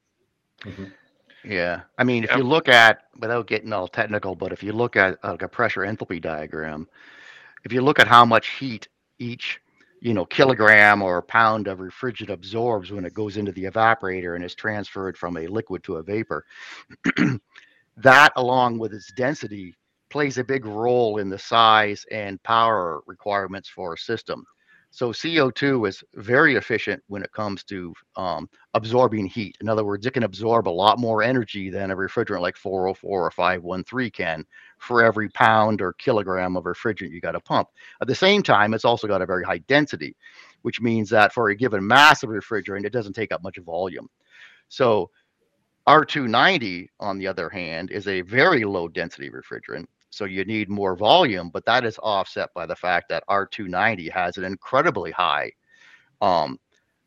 Yeah. 1.48 1.80
I 1.96 2.04
mean, 2.04 2.24
if 2.24 2.30
Yep. 2.30 2.38
you 2.38 2.44
look 2.44 2.68
at, 2.68 3.04
without 3.18 3.46
getting 3.46 3.72
all 3.72 3.88
technical, 3.88 4.34
but 4.34 4.52
if 4.52 4.62
you 4.62 4.72
look 4.72 4.96
at 4.96 5.22
like 5.24 5.42
a 5.42 5.48
pressure 5.48 5.80
enthalpy 5.80 6.20
diagram, 6.20 6.86
if 7.64 7.72
you 7.72 7.80
look 7.80 7.98
at 7.98 8.06
how 8.06 8.24
much 8.24 8.48
heat 8.50 8.86
each, 9.18 9.60
you 10.00 10.12
know, 10.12 10.26
kilogram 10.26 11.02
or 11.02 11.22
pound 11.22 11.66
of 11.66 11.78
refrigerant 11.78 12.28
absorbs 12.28 12.92
when 12.92 13.04
it 13.06 13.14
goes 13.14 13.36
into 13.38 13.50
the 13.52 13.64
evaporator 13.64 14.36
and 14.36 14.44
is 14.44 14.54
transferred 14.54 15.16
from 15.16 15.38
a 15.38 15.46
liquid 15.46 15.82
to 15.84 15.96
a 15.96 16.02
vapor, 16.02 16.44
that 17.96 18.32
along 18.36 18.78
with 18.78 18.92
its 18.92 19.10
density 19.12 19.74
plays 20.10 20.38
a 20.38 20.44
big 20.44 20.66
role 20.66 21.18
in 21.18 21.28
the 21.30 21.38
size 21.38 22.04
and 22.10 22.42
power 22.42 23.00
requirements 23.06 23.68
for 23.68 23.94
a 23.94 23.98
system. 23.98 24.44
So 24.90 25.12
CO2 25.12 25.86
is 25.86 26.02
very 26.14 26.56
efficient 26.56 27.02
when 27.08 27.22
it 27.22 27.32
comes 27.32 27.62
to 27.64 27.92
um, 28.16 28.48
absorbing 28.74 29.26
heat. 29.26 29.56
In 29.60 29.68
other 29.68 29.84
words, 29.84 30.06
it 30.06 30.14
can 30.14 30.22
absorb 30.22 30.66
a 30.66 30.70
lot 30.70 30.98
more 30.98 31.22
energy 31.22 31.68
than 31.68 31.90
a 31.90 31.96
refrigerant 31.96 32.40
like 32.40 32.56
404 32.56 33.26
or 33.26 33.30
513 33.30 34.10
can 34.10 34.44
for 34.78 35.04
every 35.04 35.28
pound 35.28 35.82
or 35.82 35.92
kilogram 35.94 36.56
of 36.56 36.64
refrigerant 36.64 37.10
you 37.10 37.20
got 37.20 37.32
to 37.32 37.40
pump. 37.40 37.68
At 38.00 38.08
the 38.08 38.14
same 38.14 38.42
time, 38.42 38.72
it's 38.72 38.86
also 38.86 39.06
got 39.06 39.22
a 39.22 39.26
very 39.26 39.44
high 39.44 39.58
density, 39.58 40.16
which 40.62 40.80
means 40.80 41.10
that 41.10 41.34
for 41.34 41.50
a 41.50 41.56
given 41.56 41.86
mass 41.86 42.22
of 42.22 42.30
refrigerant, 42.30 42.86
it 42.86 42.92
doesn't 42.92 43.12
take 43.12 43.30
up 43.30 43.42
much 43.42 43.58
volume. 43.58 44.08
So 44.68 45.10
R290, 45.86 46.88
on 47.00 47.18
the 47.18 47.26
other 47.26 47.48
hand, 47.48 47.90
is 47.90 48.08
a 48.08 48.22
very 48.22 48.64
low 48.64 48.88
density 48.88 49.30
refrigerant. 49.30 49.86
So 50.10 50.24
you 50.24 50.44
need 50.44 50.68
more 50.68 50.96
volume, 50.96 51.50
but 51.50 51.64
that 51.66 51.84
is 51.84 51.98
offset 52.02 52.48
by 52.54 52.66
the 52.66 52.76
fact 52.76 53.08
that 53.10 53.24
R290 53.28 54.10
has 54.10 54.36
an 54.36 54.44
incredibly 54.44 55.10
high 55.10 55.52
um, 56.20 56.58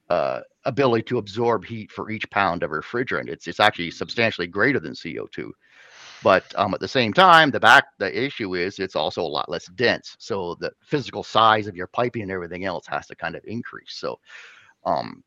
uh, 0.10 0.41
ability 0.65 1.03
to 1.03 1.17
absorb 1.17 1.65
heat 1.65 1.91
for 1.91 2.12
each 2.12 2.29
pound 2.29 2.63
of 2.63 2.72
refrigerant. 2.72 3.29
It's 3.29 3.48
it's 3.48 3.60
actually 3.60 3.91
substantially 3.91 4.48
greater 4.48 4.79
than 4.79 4.93
CO2. 4.93 5.51
But 6.24 6.43
um, 6.55 6.74
at 6.74 6.79
the 6.79 6.88
same 6.88 7.13
time, 7.13 7.50
the 7.50 7.60
back 7.60 7.86
the 7.98 8.25
issue 8.25 8.55
is 8.55 8.77
it's 8.77 8.96
also 8.96 9.22
a 9.22 9.24
lot 9.24 9.50
less 9.50 9.65
dense. 9.75 10.15
So 10.20 10.55
the 10.60 10.72
physical 10.81 11.24
size 11.24 11.67
of 11.67 11.75
your 11.75 11.88
piping 11.88 12.24
and 12.24 12.31
everything 12.31 12.65
else 12.65 12.86
has 12.88 13.08
to 13.08 13.15
kind 13.15 13.36
of 13.36 13.43
increase. 13.46 13.96
So 13.96 14.20
um, 14.86 15.24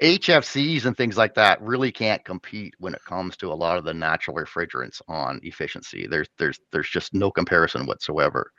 HFCs 0.00 0.84
and 0.86 0.96
things 0.96 1.16
like 1.16 1.34
that 1.34 1.60
really 1.62 1.90
can't 1.92 2.24
compete 2.24 2.74
when 2.78 2.94
it 2.94 3.04
comes 3.04 3.36
to 3.38 3.52
a 3.52 3.54
lot 3.54 3.78
of 3.78 3.84
the 3.84 3.94
natural 3.94 4.36
refrigerants 4.36 5.00
on 5.08 5.40
efficiency. 5.42 6.06
There's 6.06 6.28
there's 6.38 6.58
there's 6.72 6.88
just 6.88 7.14
no 7.14 7.30
comparison 7.30 7.86
whatsoever. 7.86 8.52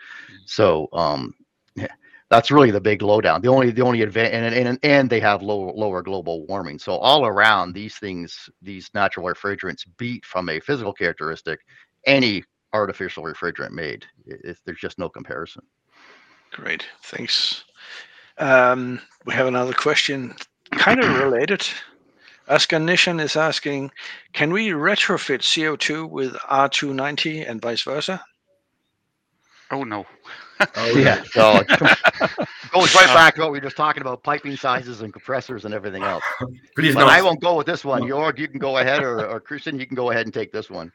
So 0.46 0.88
um, 0.94 1.34
yeah, 1.76 1.94
that's 2.30 2.52
really 2.52 2.72
the 2.72 2.82
big 2.82 3.02
lowdown. 3.02 3.42
The 3.42 3.50
only 3.50 3.72
the 3.72 3.84
only 3.84 4.02
advantage 4.02 4.34
and, 4.54 4.68
and 4.68 4.80
and 4.84 5.10
they 5.10 5.20
have 5.22 5.42
lower 5.42 5.72
lower 5.74 6.02
global 6.02 6.46
warming. 6.48 6.80
So 6.80 6.94
all 6.94 7.26
around 7.26 7.74
these 7.74 7.96
things, 7.98 8.50
these 8.62 8.90
natural 8.94 9.26
refrigerants 9.28 9.86
beat 9.98 10.26
from 10.26 10.50
a 10.50 10.60
physical 10.60 10.94
characteristic 10.94 11.60
any 12.06 12.44
artificial 12.74 13.24
refrigerant 13.24 13.72
made. 13.72 14.06
It, 14.26 14.42
it- 14.44 14.58
there's 14.66 14.80
just 14.80 15.00
no 15.00 15.10
comparison. 15.10 15.64
Great, 16.52 16.86
thanks. 17.04 17.64
Um, 18.38 19.02
we 19.26 19.34
have 19.34 19.48
another 19.48 19.74
question, 19.74 20.36
kind 20.72 21.04
of 21.04 21.18
related. 21.18 21.68
Oscar 22.48 22.78
Nishan 22.78 23.22
is 23.22 23.36
asking, 23.36 23.92
can 24.34 24.52
we 24.52 24.70
retrofit 24.70 25.40
CO2 25.40 26.10
with 26.10 26.34
R290 26.34 27.48
and 27.48 27.62
vice 27.62 27.84
versa? 27.84 28.24
Oh 29.72 29.84
no. 29.84 30.06
oh 30.76 30.98
yeah. 30.98 31.24
So 31.32 31.62
goes 32.74 32.96
right 32.96 33.08
back 33.08 33.36
to 33.36 33.42
what 33.42 33.52
we 33.52 33.60
were 33.60 33.64
just 33.64 33.78
talking 33.78 34.02
about 34.02 34.24
piping 34.24 34.56
sizes 34.56 35.02
and 35.02 35.14
compressors 35.14 35.66
and 35.66 35.74
everything 35.74 36.04
else. 36.04 36.24
Please 36.76 36.96
but 36.96 37.02
not. 37.02 37.10
I 37.10 37.22
won't 37.22 37.40
go 37.40 37.56
with 37.56 37.68
this 37.68 37.86
one. 37.86 38.02
Jorg, 38.02 38.40
you 38.40 38.48
can 38.48 38.60
go 38.60 38.78
ahead, 38.78 39.04
or, 39.04 39.28
or 39.28 39.40
Christian, 39.40 39.80
you 39.80 39.86
can 39.86 39.96
go 39.96 40.10
ahead 40.10 40.26
and 40.26 40.34
take 40.34 40.52
this 40.52 40.70
one. 40.70 40.92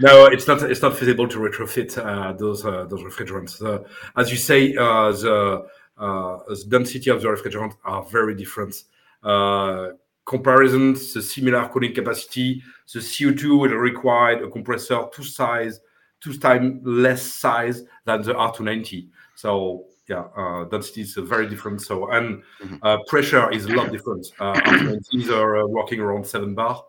No, 0.00 0.26
it's 0.26 0.46
not. 0.46 0.62
It's 0.62 0.82
not 0.82 0.96
feasible 0.96 1.26
to 1.26 1.38
retrofit 1.38 1.98
uh, 1.98 2.32
those 2.34 2.64
uh, 2.64 2.84
those 2.84 3.02
refrigerants. 3.02 3.60
Uh, 3.60 3.82
as 4.16 4.30
you 4.30 4.36
say, 4.36 4.76
uh, 4.76 5.10
the 5.10 5.66
density 6.68 7.10
of 7.10 7.22
the 7.22 7.28
refrigerant 7.28 7.74
are 7.84 8.02
very 8.04 8.34
different. 8.34 8.84
Uh, 9.22 9.90
comparisons, 10.24 11.14
the 11.14 11.22
similar 11.22 11.68
cooling 11.68 11.94
capacity, 11.94 12.62
the 12.92 13.00
CO2 13.00 13.60
will 13.60 13.76
require 13.76 14.44
a 14.44 14.50
compressor 14.50 15.04
two 15.12 15.24
size, 15.24 15.80
two 16.20 16.36
times 16.36 16.80
less 16.84 17.22
size 17.22 17.84
than 18.04 18.22
the 18.22 18.34
R290. 18.34 19.08
So 19.34 19.86
yeah, 20.08 20.24
uh, 20.36 20.64
density 20.64 21.02
is 21.02 21.14
very 21.14 21.48
different. 21.48 21.80
So 21.80 22.10
and 22.10 22.42
uh, 22.82 22.98
pressure 23.06 23.50
is 23.52 23.66
a 23.66 23.74
lot 23.74 23.90
different. 23.90 24.26
Uh, 24.38 24.54
R290s 24.54 25.30
are 25.30 25.58
uh, 25.58 25.66
working 25.66 26.00
around 26.00 26.26
seven 26.26 26.54
bar, 26.54 26.84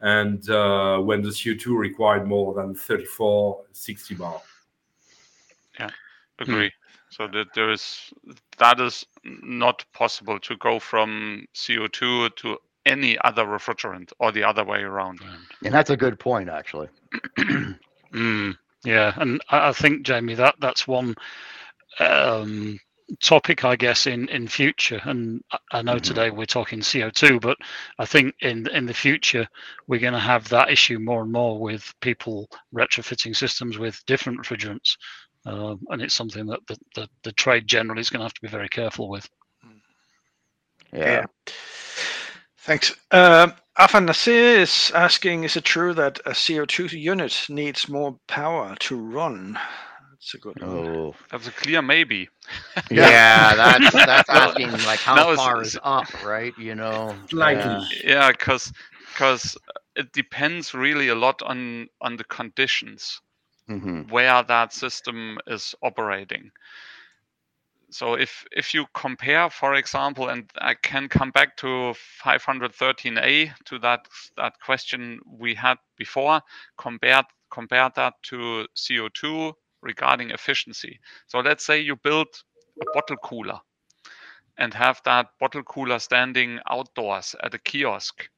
and 0.00 0.48
uh, 0.50 0.98
when 0.98 1.22
the 1.22 1.30
CO2 1.30 1.76
required 1.76 2.26
more 2.26 2.54
than 2.54 2.74
34, 2.74 3.62
60 3.72 4.14
bar. 4.14 4.40
Yeah, 5.78 5.90
agree. 6.38 6.72
So 7.10 7.28
that 7.28 7.46
there 7.54 7.70
is 7.70 8.12
that 8.58 8.80
is 8.80 9.06
not 9.24 9.84
possible 9.92 10.38
to 10.40 10.56
go 10.56 10.78
from 10.80 11.46
CO2 11.54 12.28
to 12.30 12.58
any 12.86 13.18
other 13.24 13.44
refrigerant 13.44 14.12
or 14.20 14.32
the 14.32 14.44
other 14.44 14.64
way 14.64 14.80
around. 14.82 15.20
And 15.64 15.74
that's 15.74 15.90
a 15.90 15.96
good 15.96 16.18
point, 16.18 16.48
actually. 16.48 16.88
Mm, 18.14 18.56
yeah, 18.84 19.12
and 19.16 19.40
I 19.50 19.68
I 19.68 19.72
think 19.72 20.04
Jamie, 20.06 20.34
that 20.34 20.54
that's 20.60 20.86
one 20.86 21.14
um, 22.00 22.78
topic, 23.20 23.64
I 23.64 23.76
guess, 23.76 24.06
in 24.06 24.28
in 24.28 24.48
future. 24.48 25.00
And 25.04 25.42
I- 25.52 25.58
I 25.72 25.82
know 25.82 25.98
Mhm. 25.98 26.00
today 26.00 26.30
we're 26.30 26.46
talking 26.46 26.80
CO2, 26.82 27.40
but 27.40 27.56
I 27.98 28.06
think 28.06 28.34
in 28.40 28.66
in 28.68 28.86
the 28.86 28.94
future 28.94 29.46
we're 29.86 30.00
going 30.00 30.14
to 30.14 30.18
have 30.20 30.48
that 30.50 30.70
issue 30.70 30.98
more 30.98 31.22
and 31.22 31.32
more 31.32 31.58
with 31.60 31.92
people 32.00 32.48
retrofitting 32.74 33.36
systems 33.36 33.78
with 33.78 34.04
different 34.06 34.40
refrigerants, 34.40 34.96
um, 35.46 35.80
and 35.90 36.00
it's 36.02 36.14
something 36.14 36.46
that 36.46 36.60
the, 36.66 36.76
the 36.94 37.08
the 37.22 37.32
trade 37.32 37.66
generally 37.66 38.00
is 38.00 38.10
going 38.10 38.20
to 38.20 38.24
have 38.24 38.34
to 38.34 38.40
be 38.40 38.48
very 38.48 38.68
careful 38.68 39.08
with. 39.08 39.28
Yeah. 40.92 41.26
Thanks. 42.58 42.94
Uh, 43.10 43.48
Afan 43.76 44.06
Nasir 44.06 44.60
is 44.60 44.92
asking, 44.94 45.44
is 45.44 45.56
it 45.56 45.64
true 45.64 45.92
that 45.94 46.20
a 46.24 46.30
CO2 46.30 46.92
unit 46.92 47.46
needs 47.48 47.88
more 47.88 48.16
power 48.28 48.76
to 48.80 48.96
run? 48.96 49.58
That's 50.12 50.34
a 50.34 50.38
good 50.38 50.62
one. 50.62 50.70
Oh. 50.88 51.14
That's 51.30 51.48
a 51.48 51.50
clear 51.50 51.82
maybe. 51.82 52.28
Yeah, 52.90 53.54
that's 53.56 53.92
that's 53.92 54.30
asking 54.30 54.70
like 54.86 55.00
how 55.00 55.16
now 55.16 55.32
it's- 55.32 55.36
far 55.36 55.60
is 55.60 55.78
up, 55.82 56.06
right? 56.24 56.56
You 56.56 56.74
know. 56.76 57.14
Slightly. 57.28 57.84
Yeah. 58.04 58.10
Yeah, 58.14 58.30
because 58.30 58.72
because 59.12 59.56
it 59.96 60.12
depends 60.12 60.72
really 60.72 61.08
a 61.08 61.14
lot 61.14 61.42
on 61.42 61.88
on 62.00 62.16
the 62.16 62.24
conditions 62.24 63.20
Mhm. 63.68 64.06
where 64.08 64.42
that 64.42 64.72
system 64.72 65.38
is 65.46 65.74
operating. 65.82 66.50
So 67.90 68.14
if 68.14 68.44
if 68.52 68.74
you 68.74 68.86
compare, 68.94 69.48
for 69.50 69.74
example, 69.74 70.28
and 70.28 70.50
I 70.58 70.74
can 70.74 71.08
come 71.08 71.30
back 71.30 71.56
to 71.58 71.94
513A 71.94 73.52
to 73.66 73.78
that 73.78 74.08
that 74.36 74.60
question 74.60 75.20
we 75.26 75.54
had 75.54 75.78
before, 75.96 76.42
compared 76.76 77.26
compare 77.50 77.90
that 77.96 78.14
to 78.24 78.66
CO2 78.74 79.54
regarding 79.82 80.30
efficiency. 80.30 81.00
So 81.26 81.40
let's 81.40 81.64
say 81.64 81.80
you 81.80 81.96
build 81.96 82.28
a 82.80 82.86
bottle 82.92 83.16
cooler 83.18 83.60
and 84.56 84.74
have 84.74 85.00
that 85.04 85.38
bottle 85.38 85.62
cooler 85.62 85.98
standing 85.98 86.60
outdoors 86.68 87.34
at 87.42 87.54
a 87.54 87.58
kiosk 87.58 88.28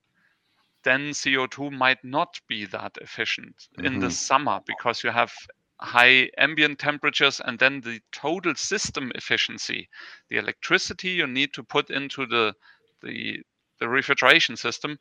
then 0.86 1.12
CO2 1.14 1.70
might 1.70 2.04
not 2.04 2.40
be 2.48 2.64
that 2.66 2.96
efficient 3.02 3.68
in 3.84 3.98
the 3.98 4.10
Mhm. 4.10 4.12
summer 4.12 4.60
because 4.66 5.04
you 5.04 5.10
have 5.10 5.34
high 5.80 6.30
ambient 6.38 6.78
temperatures 6.78 7.40
and 7.44 7.58
then 7.58 7.82
the 7.82 8.00
total 8.12 8.54
system 8.54 9.12
efficiency, 9.14 9.90
the 10.30 10.38
electricity 10.38 11.10
you 11.10 11.26
need 11.26 11.52
to 11.54 11.64
put 11.64 11.90
into 11.90 12.26
the 12.26 12.54
the, 13.02 13.42
the 13.80 13.88
refrigeration 13.88 14.56
system 14.56 14.98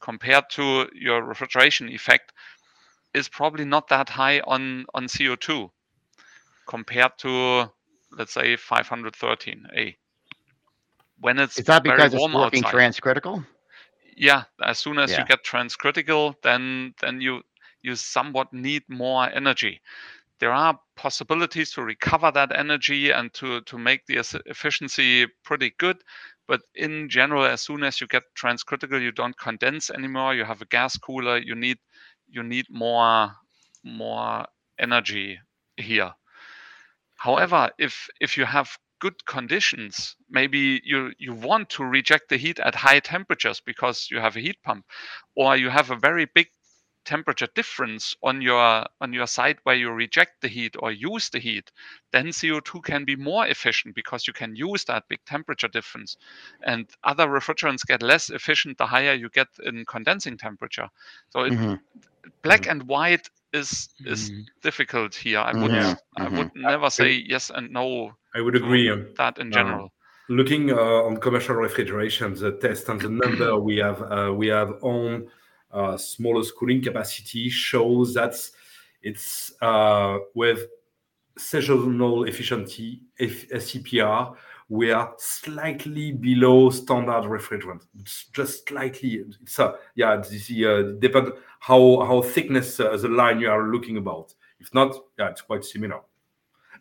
compared 0.00 0.44
to 0.50 0.88
your 0.94 1.22
refrigeration 1.22 1.88
effect 1.90 2.32
is 3.14 3.28
probably 3.28 3.64
not 3.64 3.88
that 3.88 4.08
high 4.10 4.40
on, 4.40 4.86
on 4.94 5.08
CO2 5.08 5.70
compared 6.66 7.12
to 7.18 7.70
let's 8.12 8.32
say 8.32 8.56
513A. 8.56 9.96
When 11.20 11.38
it's 11.38 11.60
Is 11.60 11.66
that 11.66 11.82
because 11.82 12.14
it's 12.14 12.32
working 12.32 12.64
outside 12.64 12.74
transcritical? 12.74 13.46
Yeah 14.20 14.44
as 14.62 14.78
soon 14.78 14.98
as 14.98 15.10
Yeah. 15.10 15.20
you 15.20 15.24
get 15.24 15.42
transcritical 15.44 16.34
then 16.42 16.94
then 17.00 17.20
you 17.22 17.42
you 17.82 17.96
somewhat 17.96 18.52
need 18.52 18.82
more 18.88 19.28
energy 19.30 19.80
there 20.40 20.52
are 20.52 20.78
possibilities 20.96 21.72
to 21.72 21.82
recover 21.82 22.30
that 22.30 22.54
energy 22.54 23.10
and 23.10 23.32
to 23.34 23.62
to 23.62 23.78
make 23.78 24.04
the 24.06 24.18
efficiency 24.46 25.26
pretty 25.42 25.70
good 25.78 25.96
but 26.46 26.60
in 26.74 27.08
general 27.08 27.44
as 27.46 27.62
soon 27.62 27.82
as 27.82 28.00
you 28.00 28.06
get 28.06 28.24
transcritical 28.36 29.00
you 29.00 29.12
don't 29.12 29.38
condense 29.38 29.88
anymore 29.90 30.34
you 30.34 30.44
have 30.44 30.60
a 30.60 30.66
gas 30.66 30.98
cooler 30.98 31.38
you 31.38 31.54
need 31.54 31.78
you 32.28 32.42
need 32.42 32.66
more 32.68 33.32
more 33.84 34.46
energy 34.78 35.38
here 35.78 36.12
however 37.16 37.70
if 37.78 38.08
if 38.20 38.36
you 38.36 38.44
have 38.44 38.76
good 39.00 39.24
conditions. 39.26 40.16
Maybe 40.30 40.80
you 40.84 41.12
you 41.18 41.34
want 41.34 41.70
to 41.70 41.84
reject 41.84 42.28
the 42.28 42.36
heat 42.38 42.60
at 42.60 42.74
high 42.76 43.00
temperatures 43.00 43.60
because 43.60 44.08
you 44.10 44.20
have 44.20 44.36
a 44.36 44.40
heat 44.40 44.62
pump 44.62 44.86
or 45.36 45.56
you 45.56 45.70
have 45.70 45.90
a 45.90 45.96
very 45.96 46.26
big 46.34 46.48
temperature 47.04 47.48
difference 47.54 48.14
on 48.22 48.42
your 48.42 48.86
on 49.00 49.12
your 49.12 49.26
site 49.26 49.58
where 49.64 49.74
you 49.74 49.90
reject 49.90 50.42
the 50.42 50.48
heat 50.48 50.76
or 50.78 50.92
use 50.92 51.30
the 51.30 51.38
heat 51.40 51.72
then 52.12 52.26
co2 52.28 52.82
can 52.84 53.04
be 53.04 53.16
more 53.16 53.46
efficient 53.46 53.94
because 53.94 54.26
you 54.26 54.34
can 54.34 54.54
use 54.54 54.84
that 54.84 55.08
big 55.08 55.20
temperature 55.24 55.68
difference. 55.68 56.16
And 56.62 56.88
other 57.02 57.26
refrigerants 57.26 57.86
get 57.86 58.02
less 58.02 58.30
efficient 58.30 58.78
the 58.78 58.86
higher 58.86 59.14
you 59.14 59.30
get 59.30 59.48
in 59.64 59.84
condensing 59.86 60.36
temperature. 60.36 60.88
So 61.30 61.44
it, 61.44 61.54
Mhm. 61.54 61.80
black 62.42 62.66
and 62.66 62.84
white 62.88 63.28
is 63.52 63.88
is 64.06 64.30
Mm. 64.30 64.46
difficult 64.62 65.14
here 65.14 65.40
i 65.40 65.52
would 65.52 65.72
Yeah. 65.72 65.94
i 66.16 66.26
Mhm. 66.28 66.36
would 66.38 66.50
never 66.54 66.90
say 66.90 67.10
yes 67.28 67.50
and 67.50 67.70
no 67.70 68.12
I 68.34 68.40
would 68.40 68.54
agree. 68.56 68.88
um, 68.90 69.06
that 69.16 69.38
in 69.38 69.48
Uh, 69.48 69.54
general 69.58 69.92
looking 70.28 70.70
uh, 70.70 71.06
on 71.06 71.16
commercial 71.16 71.56
refrigeration, 71.56 72.34
the 72.34 72.52
test 72.52 72.88
and 72.88 73.00
the 73.00 73.08
number 73.24 73.58
we 73.58 73.76
have 73.78 74.00
uh, 74.02 74.32
we 74.32 74.46
have 74.46 74.70
on 74.82 75.26
uh, 75.72 75.96
smallest 75.96 76.54
cooling 76.56 76.80
capacity 76.82 77.48
shows 77.50 78.14
that 78.14 78.34
it's 79.02 79.52
uh, 79.62 80.18
with 80.34 80.60
seasonal 81.38 82.24
efficiency 82.24 83.02
F- 83.18 83.48
CPR 83.48 84.36
we 84.70 84.92
are 84.92 85.12
slightly 85.18 86.12
below 86.12 86.70
standard 86.70 87.24
refrigerant. 87.24 87.82
It's 87.98 88.26
just 88.32 88.68
slightly. 88.68 89.24
It's 89.42 89.58
a, 89.58 89.74
yeah. 89.96 90.16
This 90.16 90.48
uh, 90.50 90.92
depend 90.98 91.32
how 91.58 92.06
how 92.06 92.22
thickness 92.22 92.78
uh, 92.78 92.96
the 92.96 93.08
line 93.08 93.40
you 93.40 93.50
are 93.50 93.64
looking 93.68 93.96
about. 93.96 94.32
If 94.60 94.72
not, 94.72 94.94
yeah, 95.18 95.30
it's 95.30 95.42
quite 95.42 95.64
similar. 95.64 96.00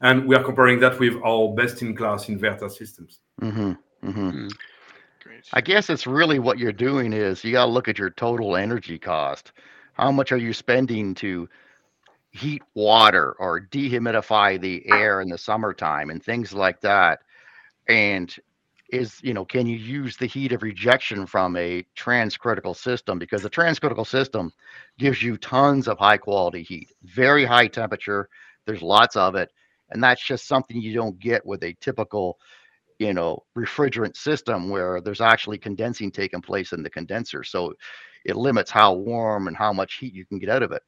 And 0.01 0.27
we 0.27 0.35
are 0.35 0.43
comparing 0.43 0.79
that 0.81 0.99
with 0.99 1.15
our 1.25 1.53
best-in-class 1.55 2.27
inverter 2.27 2.69
systems. 2.69 3.21
Mhm. 3.41 3.77
Mhm. 4.03 4.51
Great. 5.23 5.47
I 5.51 5.61
guess 5.61 5.89
it's 5.89 6.05
really 6.05 6.37
what 6.37 6.59
you're 6.59 6.71
doing 6.71 7.11
is 7.11 7.43
you 7.43 7.53
got 7.53 7.65
to 7.65 7.71
look 7.71 7.87
at 7.87 7.97
your 7.97 8.11
total 8.11 8.55
energy 8.55 8.99
cost. 8.99 9.51
How 9.93 10.11
much 10.11 10.31
are 10.31 10.37
you 10.37 10.53
spending 10.53 11.15
to 11.15 11.49
heat 12.31 12.61
water 12.75 13.35
or 13.39 13.59
dehumidify 13.59 14.61
the 14.61 14.87
air 14.89 15.21
in 15.21 15.29
the 15.29 15.37
summertime 15.37 16.11
and 16.11 16.23
things 16.23 16.53
like 16.53 16.79
that? 16.81 17.23
And 17.89 18.33
is, 18.91 19.19
you 19.23 19.33
know, 19.33 19.45
can 19.45 19.67
you 19.67 19.77
use 19.77 20.17
the 20.17 20.27
heat 20.27 20.53
of 20.53 20.63
rejection 20.63 21.27
from 21.27 21.57
a 21.57 21.85
transcritical 21.97 22.75
system? 22.75 23.19
Because 23.19 23.43
the 23.43 23.51
transcritical 23.51 24.07
system 24.07 24.51
gives 24.99 25.23
you 25.23 25.37
tons 25.37 25.87
of 25.87 25.99
high 25.99 26.17
quality 26.17 26.63
heat, 26.63 26.89
very 27.03 27.45
high 27.45 27.67
temperature. 27.67 28.29
There's 28.65 28.83
lots 28.83 29.15
of 29.17 29.35
it. 29.35 29.51
And 29.91 30.03
that's 30.03 30.25
just 30.25 30.47
something 30.47 30.81
you 30.81 30.93
don't 30.93 31.19
get 31.19 31.45
with 31.45 31.63
a 31.63 31.75
typical 31.81 32.39
you 32.99 33.13
know 33.13 33.43
refrigerant 33.57 34.15
system 34.15 34.69
where 34.69 35.01
there's 35.01 35.21
actually 35.21 35.57
condensing 35.57 36.11
taking 36.11 36.41
place 36.41 36.73
in 36.73 36.83
the 36.83 36.89
condenser 36.89 37.43
so 37.43 37.73
it 38.25 38.35
limits 38.35 38.69
how 38.69 38.93
warm 38.93 39.47
and 39.47 39.57
how 39.57 39.73
much 39.73 39.95
heat 39.95 40.13
you 40.13 40.25
can 40.25 40.37
get 40.37 40.49
out 40.49 40.63
of 40.63 40.71
it 40.71 40.83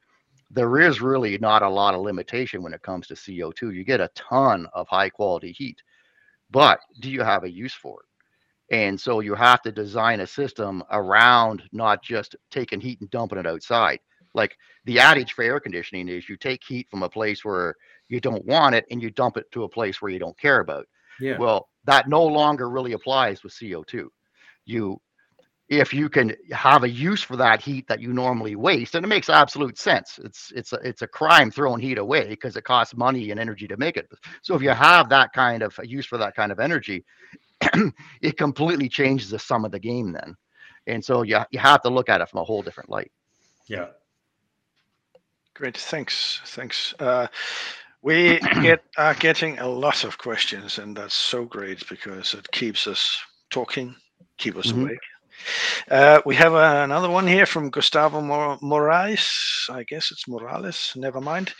there 0.50 0.78
is 0.80 1.00
really 1.00 1.38
not 1.38 1.62
a 1.62 1.68
lot 1.68 1.94
of 1.94 2.02
limitation 2.02 2.62
when 2.62 2.74
it 2.74 2.82
comes 2.82 3.06
to 3.06 3.14
co2 3.14 3.74
you 3.74 3.84
get 3.84 4.00
a 4.00 4.10
ton 4.14 4.66
of 4.74 4.86
high 4.88 5.08
quality 5.08 5.52
heat 5.52 5.82
but 6.52 6.78
do 7.00 7.10
you 7.10 7.22
have 7.22 7.44
a 7.44 7.50
use 7.50 7.74
for 7.74 8.00
it 8.00 8.76
And 8.76 9.00
so 9.00 9.20
you 9.20 9.34
have 9.34 9.62
to 9.62 9.72
design 9.72 10.20
a 10.20 10.26
system 10.26 10.82
around 10.90 11.62
not 11.72 12.02
just 12.02 12.36
taking 12.50 12.80
heat 12.80 13.00
and 13.00 13.10
dumping 13.10 13.38
it 13.38 13.46
outside. 13.46 13.98
Like 14.34 14.56
the 14.86 14.98
adage 14.98 15.34
for 15.34 15.42
air 15.42 15.60
conditioning 15.60 16.08
is 16.08 16.28
you 16.28 16.36
take 16.36 16.62
heat 16.64 16.88
from 16.90 17.02
a 17.02 17.08
place 17.08 17.44
where 17.44 17.74
you 18.08 18.20
don't 18.20 18.44
want 18.46 18.74
it 18.74 18.86
and 18.90 19.02
you 19.02 19.10
dump 19.10 19.36
it 19.36 19.50
to 19.52 19.64
a 19.64 19.68
place 19.68 20.00
where 20.00 20.10
you 20.10 20.18
don't 20.18 20.38
care 20.38 20.60
about. 20.60 20.86
Yeah. 21.20 21.38
Well, 21.38 21.68
that 21.84 22.08
no 22.08 22.24
longer 22.24 22.70
really 22.70 22.92
applies 22.92 23.42
with 23.42 23.52
CO2. 23.52 24.06
You 24.64 25.00
if 25.68 25.92
you 25.94 26.08
can 26.08 26.34
have 26.50 26.82
a 26.84 26.88
use 26.88 27.22
for 27.22 27.36
that 27.36 27.60
heat 27.62 27.86
that 27.88 28.00
you 28.00 28.12
normally 28.12 28.54
waste, 28.56 28.94
and 28.94 29.04
it 29.04 29.08
makes 29.08 29.28
absolute 29.28 29.78
sense. 29.78 30.18
It's 30.22 30.52
it's 30.54 30.72
a, 30.72 30.76
it's 30.82 31.02
a 31.02 31.06
crime 31.06 31.50
throwing 31.50 31.80
heat 31.80 31.98
away 31.98 32.28
because 32.28 32.56
it 32.56 32.64
costs 32.64 32.96
money 32.96 33.30
and 33.30 33.40
energy 33.40 33.66
to 33.68 33.76
make 33.76 33.96
it. 33.96 34.08
So 34.42 34.54
if 34.54 34.62
you 34.62 34.70
have 34.70 35.08
that 35.10 35.32
kind 35.32 35.62
of 35.62 35.78
use 35.82 36.06
for 36.06 36.18
that 36.18 36.34
kind 36.34 36.52
of 36.52 36.60
energy, 36.60 37.04
it 38.22 38.36
completely 38.36 38.88
changes 38.88 39.30
the 39.30 39.38
sum 39.38 39.64
of 39.64 39.72
the 39.72 39.80
game 39.80 40.12
then. 40.12 40.36
And 40.86 41.04
so 41.04 41.22
you 41.22 41.38
you 41.50 41.58
have 41.60 41.82
to 41.82 41.90
look 41.90 42.08
at 42.08 42.20
it 42.20 42.28
from 42.28 42.40
a 42.40 42.44
whole 42.44 42.62
different 42.62 42.90
light. 42.90 43.10
Yeah. 43.68 43.86
Great, 45.54 45.76
thanks, 45.76 46.40
thanks. 46.46 46.94
Uh, 46.98 47.26
we 48.02 48.40
get 48.60 48.80
are 48.96 49.14
getting 49.14 49.58
a 49.58 49.68
lot 49.68 50.04
of 50.04 50.18
questions, 50.18 50.78
and 50.78 50.96
that's 50.96 51.14
so 51.14 51.44
great 51.44 51.88
because 51.88 52.34
it 52.34 52.50
keeps 52.52 52.86
us 52.86 53.20
talking, 53.50 53.94
keep 54.38 54.56
us 54.56 54.72
Mhm. 54.72 54.82
awake. 54.82 55.00
Uh, 55.90 56.20
we 56.24 56.34
have 56.36 56.54
uh, 56.54 56.80
another 56.84 57.10
one 57.10 57.26
here 57.26 57.46
from 57.46 57.70
Gustavo 57.70 58.20
Mor- 58.20 58.58
Moraes. 58.58 59.68
I 59.70 59.82
guess 59.84 60.10
it's 60.10 60.28
Morales. 60.28 60.92
Never 60.96 61.20
mind. 61.20 61.52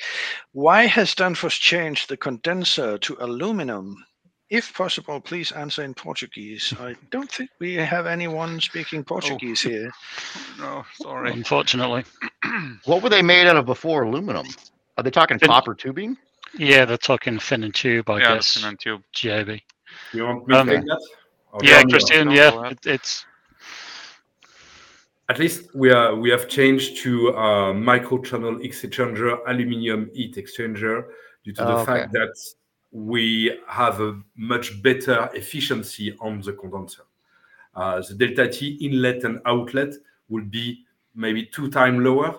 Why 0.53 0.87
has 0.87 1.15
Danfoss 1.15 1.59
changed 1.59 2.09
the 2.09 2.17
condenser 2.17 2.99
to 2.99 3.17
aluminum? 3.21 3.97
If 4.51 4.75
possible, 4.75 5.19
please 5.19 5.51
answer 5.53 5.83
in 5.83 5.95
Portuguese. 5.95 6.75
I 6.79 6.95
don't 7.11 7.31
think 7.31 7.49
we 7.59 7.75
have 7.75 8.07
anyone 8.07 8.61
speaking 8.61 9.03
Portuguese 9.03 9.63
here. 9.63 9.91
No, 10.59 10.85
sorry. 11.01 11.33
Unfortunately, 11.33 12.05
What 12.85 13.03
were 13.03 13.09
they 13.09 13.23
made 13.23 13.47
out 13.47 13.57
of 13.57 13.65
before 13.65 14.03
aluminum? 14.03 14.47
Are 14.99 15.03
they 15.03 15.11
talking 15.11 15.39
Fin- 15.39 15.49
copper 15.49 15.75
tubing? 15.75 16.19
yeah, 16.59 16.85
they're 16.85 16.99
talking 16.99 17.39
fin 17.39 17.65
and 17.65 17.75
tube, 17.75 18.11
I 18.11 18.19
yeah, 18.19 18.35
guess. 18.35 18.59
Fin 18.59 18.69
and 18.69 18.79
tube. 18.79 19.03
GAB. 19.19 19.59
You 20.13 20.25
want 20.27 20.47
me 20.47 20.55
to 20.55 20.61
Um, 20.61 20.69
take 20.69 20.85
that? 20.85 21.09
Or 21.53 21.61
Yeah, 21.63 21.81
John, 21.81 21.91
Christian. 21.91 22.31
Yeah, 22.31 22.69
it, 22.69 22.87
it's 22.87 23.25
At 25.33 25.39
least 25.39 25.75
we 25.75 25.91
are 25.91 26.15
we 26.15 26.29
have 26.29 26.47
changed 26.47 26.99
to 27.05 27.29
a 27.31 27.73
micro-channel 27.73 28.57
exchanger 28.57 29.39
aluminium 29.49 30.11
heat 30.13 30.37
exchanger 30.37 31.07
due 31.43 31.55
to 31.55 31.65
the 31.65 31.73
Oh, 31.73 31.79
okay. 31.79 31.87
fact 31.87 32.13
that 32.13 32.35
we 32.91 33.59
have 33.67 34.03
a 34.03 34.21
much 34.37 34.83
better 34.83 35.31
efficiency 35.33 36.15
on 36.21 36.43
the 36.43 36.53
condenser. 36.53 37.05
Uh, 37.75 38.03
the 38.07 38.15
delta 38.15 38.47
T 38.53 38.77
inlet 38.83 39.25
and 39.25 39.41
outlet 39.47 39.95
will 40.29 40.45
be 40.45 40.85
maybe 41.15 41.47
two 41.47 41.71
times 41.71 42.05
lower. 42.05 42.39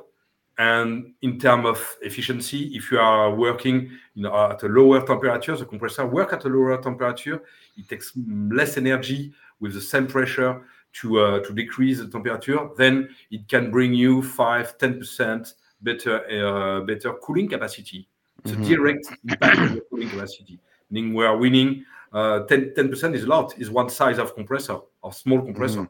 And 0.60 1.16
in 1.24 1.40
terms 1.40 1.66
of 1.66 1.98
efficiency, 2.04 2.76
if 2.76 2.92
you 2.92 3.00
are 3.00 3.34
working 3.34 3.90
you 4.14 4.22
know, 4.22 4.52
at 4.52 4.62
a 4.62 4.68
lower 4.68 5.04
temperature, 5.04 5.58
the 5.58 5.66
compressor 5.66 6.06
work 6.06 6.32
at 6.32 6.46
a 6.46 6.48
lower 6.48 6.80
temperature, 6.80 7.42
it 7.76 7.90
takes 7.90 8.12
less 8.52 8.78
energy 8.78 9.34
with 9.60 9.74
the 9.74 9.82
same 9.82 10.06
pressure 10.06 10.62
to 11.02 11.20
uh, 11.20 11.40
to 11.40 11.54
decrease 11.54 12.00
the 12.00 12.08
temperature, 12.08 12.70
then 12.78 13.10
it 13.32 13.48
can 13.48 13.72
bring 13.72 13.94
you 13.94 14.22
5 14.22 14.78
10% 14.78 15.54
better 15.82 16.16
uh, 16.30 16.82
better 16.82 17.14
cooling 17.16 17.50
capacity. 17.50 18.08
It's 18.44 18.52
Mhm. 18.54 18.62
a 18.62 18.68
direct 18.76 19.08
impact 19.30 19.58
on 19.60 19.76
the 19.76 19.82
cooling 19.90 20.10
capacity. 20.10 20.60
Meaning 20.90 21.14
we 21.14 21.26
are 21.26 21.38
winning 21.38 21.86
uh, 22.14 22.42
10 22.46 22.74
10% 22.76 23.16
is 23.16 23.24
a 23.24 23.28
lot, 23.28 23.58
is 23.58 23.70
one 23.72 23.90
size 23.90 24.20
of 24.20 24.36
compressor, 24.36 24.78
of 25.04 25.16
small 25.16 25.42
compressor. 25.42 25.90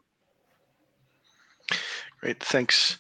Great, 2.22 2.42
thanks. 2.42 2.98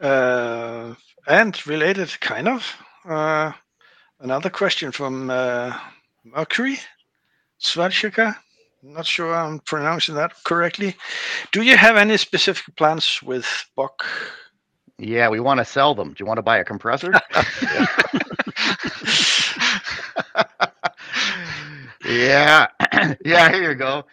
Uh, 0.00 0.94
and 1.28 1.66
related, 1.66 2.08
kind 2.20 2.48
of, 2.48 2.66
uh, 3.04 3.52
another 4.20 4.50
question 4.50 4.90
from 4.90 5.30
uh, 5.30 5.72
Mercury 6.24 6.78
Svarchika. 7.60 8.36
Not 8.88 9.04
sure 9.04 9.34
I'm 9.34 9.58
pronouncing 9.58 10.14
that 10.14 10.32
correctly. 10.44 10.94
Do 11.50 11.62
you 11.62 11.76
have 11.76 11.96
any 11.96 12.16
specific 12.16 12.76
plans 12.76 13.20
with 13.20 13.44
Bock? 13.74 14.06
Yeah, 14.96 15.28
we 15.28 15.40
want 15.40 15.58
to 15.58 15.64
sell 15.64 15.92
them. 15.92 16.10
Do 16.10 16.16
you 16.20 16.26
want 16.26 16.38
to 16.38 16.42
buy 16.42 16.58
a 16.58 16.64
compressor? 16.64 17.10
yeah, 22.04 22.68
yeah. 23.24 23.50
Here 23.50 23.70
you 23.70 23.74
go. 23.74 24.04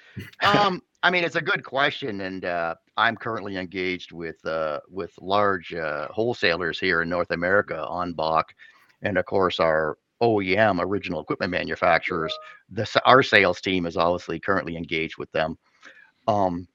Um, 0.42 0.82
I 1.04 1.12
mean, 1.12 1.24
it's 1.24 1.36
a 1.36 1.42
good 1.42 1.64
question, 1.64 2.22
and 2.22 2.44
uh, 2.44 2.74
I'm 2.98 3.16
currently 3.16 3.58
engaged 3.58 4.12
with 4.12 4.44
uh, 4.44 4.80
with 4.90 5.14
large 5.22 5.72
uh, 5.76 6.08
wholesalers 6.08 6.80
here 6.80 7.04
in 7.04 7.10
North 7.10 7.30
America 7.30 7.86
on 7.86 8.14
Bock, 8.14 8.56
and 9.04 9.20
of 9.20 9.26
course 9.26 9.60
our 9.60 10.00
OEM 10.24 10.82
original 10.82 11.22
equipment 11.22 11.52
manufacturers. 11.52 12.34
Our 13.06 13.22
sales 13.22 13.60
team 13.62 13.86
is 13.86 13.98
obviously 13.98 14.40
currently 14.40 14.78
engaged 14.78 15.18
with 15.18 15.32
them, 15.34 15.58
um, 16.28 16.68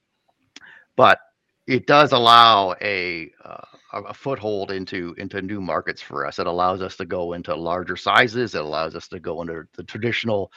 but 0.96 1.18
it 1.66 1.86
does 1.86 2.12
allow 2.12 2.74
a 2.80 3.30
uh, 3.44 3.60
a 3.92 4.14
foothold 4.14 4.70
into 4.70 5.14
into 5.18 5.40
new 5.40 5.60
markets 5.60 6.02
for 6.02 6.26
us. 6.26 6.38
It 6.38 6.46
allows 6.46 6.82
us 6.82 6.96
to 6.96 7.06
go 7.06 7.32
into 7.32 7.54
larger 7.54 7.96
sizes. 7.96 8.54
It 8.54 8.60
allows 8.60 8.94
us 8.94 9.08
to 9.08 9.20
go 9.20 9.40
into 9.40 9.66
the 9.74 9.84
traditional 9.84 10.52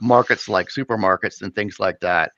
markets 0.00 0.48
like 0.48 0.68
supermarkets 0.68 1.42
and 1.42 1.54
things 1.54 1.78
like 1.78 2.00
that 2.00 2.32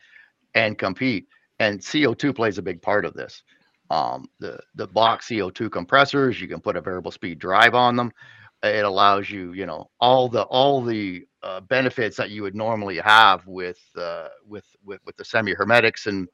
and 0.54 0.78
compete. 0.78 1.26
And 1.60 1.80
CO2 1.80 2.34
plays 2.34 2.58
a 2.58 2.62
big 2.62 2.82
part 2.82 3.04
of 3.04 3.14
this. 3.14 3.42
Um, 3.90 4.28
the 4.38 4.58
the 4.74 4.86
box 4.86 5.28
CO2 5.28 5.70
compressors, 5.70 6.40
you 6.40 6.48
can 6.48 6.60
put 6.60 6.76
a 6.76 6.80
variable 6.80 7.10
speed 7.10 7.38
drive 7.38 7.74
on 7.74 7.96
them. 7.96 8.12
It 8.64 8.84
allows 8.84 9.28
you, 9.30 9.52
you 9.52 9.66
know, 9.66 9.90
all 10.00 10.28
the 10.28 10.42
all 10.44 10.82
the 10.82 11.26
uh, 11.42 11.60
benefits 11.60 12.16
that 12.16 12.30
you 12.30 12.42
would 12.42 12.54
normally 12.54 12.98
have 12.98 13.46
with 13.46 13.80
uh, 13.96 14.28
with 14.46 14.64
with 14.84 15.00
with 15.04 15.16
the 15.16 15.24
semi 15.24 15.52
hermetics 15.52 16.06
and 16.06 16.28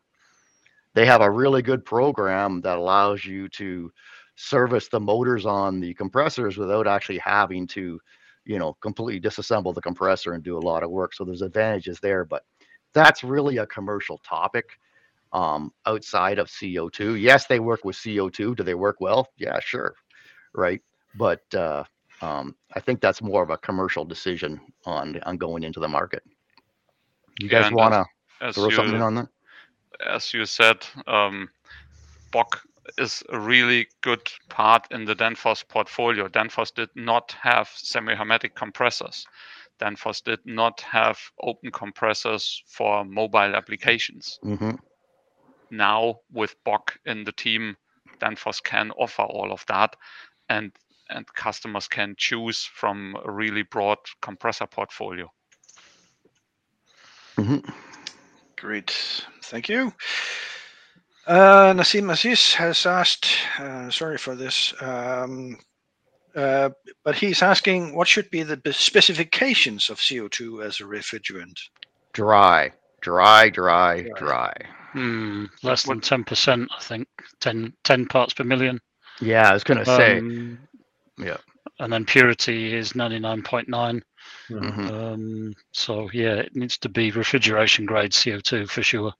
they 0.94 1.06
have 1.06 1.20
a 1.22 1.30
really 1.30 1.62
good 1.62 1.84
program 1.84 2.60
that 2.62 2.78
allows 2.78 3.24
you 3.24 3.48
to 3.48 3.90
service 4.36 4.88
the 4.88 5.00
motors 5.00 5.46
on 5.46 5.80
the 5.80 5.94
compressors 5.94 6.56
without 6.56 6.86
actually 6.86 7.18
having 7.18 7.66
to 7.66 8.00
you 8.44 8.58
know 8.58 8.74
completely 8.80 9.20
disassemble 9.20 9.74
the 9.74 9.82
compressor 9.82 10.32
and 10.32 10.42
do 10.42 10.56
a 10.56 10.66
lot 10.66 10.82
of 10.82 10.90
work 10.90 11.12
so 11.12 11.24
there's 11.24 11.42
advantages 11.42 12.00
there 12.00 12.24
but 12.24 12.44
that's 12.94 13.22
really 13.22 13.58
a 13.58 13.66
commercial 13.66 14.18
topic 14.18 14.78
um, 15.32 15.72
outside 15.86 16.38
of 16.38 16.48
co2 16.48 17.20
yes 17.20 17.46
they 17.46 17.60
work 17.60 17.84
with 17.84 17.96
co2 17.96 18.56
do 18.56 18.62
they 18.62 18.74
work 18.74 18.96
well? 19.00 19.28
Yeah 19.36 19.60
sure 19.60 19.94
right? 20.54 20.80
But 21.16 21.42
uh, 21.54 21.84
um, 22.22 22.54
i 22.74 22.80
think 22.80 23.00
that's 23.00 23.22
more 23.22 23.42
of 23.42 23.50
a 23.50 23.58
commercial 23.58 24.04
decision 24.04 24.60
on 24.86 25.18
on 25.24 25.36
going 25.38 25.62
into 25.64 25.80
the 25.80 25.88
market 25.88 26.22
you 27.40 27.48
Yeah, 27.50 27.70
guys 27.70 27.70
want 27.72 27.92
to 27.94 28.06
throw 28.52 28.70
something 28.70 29.00
on 29.00 29.14
that 29.16 29.28
as 30.06 30.32
you 30.34 30.46
said, 30.46 30.86
um, 31.06 31.50
Bock 32.32 32.62
is 32.98 33.22
a 33.30 33.38
really 33.38 33.88
good 34.02 34.20
part 34.48 34.86
in 34.90 35.04
the 35.04 35.14
Danfoss 35.14 35.66
portfolio. 35.68 36.28
Danfoss 36.28 36.74
did 36.74 36.90
not 36.94 37.32
have 37.42 37.68
semi-hermetic 37.74 38.54
compressors. 38.54 39.26
Danfoss 39.80 40.22
did 40.24 40.40
not 40.44 40.80
have 40.82 41.18
open 41.42 41.70
compressors 41.70 42.62
for 42.66 43.04
mobile 43.04 43.54
applications. 43.56 44.40
hmm 44.42 44.70
Now 45.70 46.20
with 46.30 46.56
Bock 46.64 46.98
in 47.04 47.24
the 47.24 47.32
team, 47.32 47.76
Danfoss 48.20 48.62
can 48.62 48.90
offer 48.92 49.22
all 49.22 49.52
of 49.52 49.64
that, 49.68 49.96
and 50.48 50.72
and 51.10 51.26
customers 51.34 51.88
can 51.88 52.14
choose 52.16 52.64
from 52.64 53.16
a 53.24 53.30
really 53.30 53.62
broad 53.62 53.98
compressor 54.22 54.66
portfolio. 54.66 55.30
hmm 57.36 57.58
Great, 58.56 59.24
thank 59.44 59.68
you. 59.68 59.92
Uh, 61.26 61.72
Nassim 61.72 62.12
Aziz 62.12 62.54
has 62.54 62.84
asked, 62.86 63.28
uh, 63.58 63.90
sorry 63.90 64.18
for 64.18 64.34
this, 64.34 64.74
um, 64.82 65.56
uh, 66.34 66.70
but 67.04 67.14
he's 67.14 67.42
asking 67.42 67.94
what 67.94 68.08
should 68.08 68.30
be 68.30 68.42
the 68.42 68.60
specifications 68.72 69.90
of 69.90 69.98
CO2 69.98 70.64
as 70.64 70.80
a 70.80 70.84
refrigerant? 70.84 71.58
Dry, 72.12 72.70
dry, 73.00 73.48
dry, 73.48 74.02
Dry. 74.02 74.10
dry. 74.18 74.52
hmm, 74.92 75.44
less 75.62 75.84
than 75.84 76.00
ten 76.00 76.24
percent. 76.24 76.70
I 76.76 76.82
think 76.82 77.08
10, 77.40 77.72
10 77.84 78.06
parts 78.06 78.34
per 78.34 78.44
million. 78.44 78.80
Yeah, 79.20 79.50
I 79.50 79.52
was 79.52 79.64
gonna 79.64 79.84
say. 79.84 80.18
Um, 80.18 80.58
yeah. 81.22 81.36
And 81.78 81.92
then 81.92 82.04
purity 82.04 82.74
is 82.74 82.94
ninety 82.94 83.18
nine 83.18 83.42
point 83.42 83.68
nine. 83.68 84.02
mhm. 84.48 84.90
Um, 84.90 85.54
so 85.72 86.10
yeah, 86.12 86.34
it 86.34 86.54
needs 86.54 86.78
to 86.78 86.88
be 86.88 87.10
refrigeration 87.10 87.86
grade 87.86 88.14
CO 88.14 88.40
two 88.40 88.66
for 88.66 88.82
sure. 88.82 89.12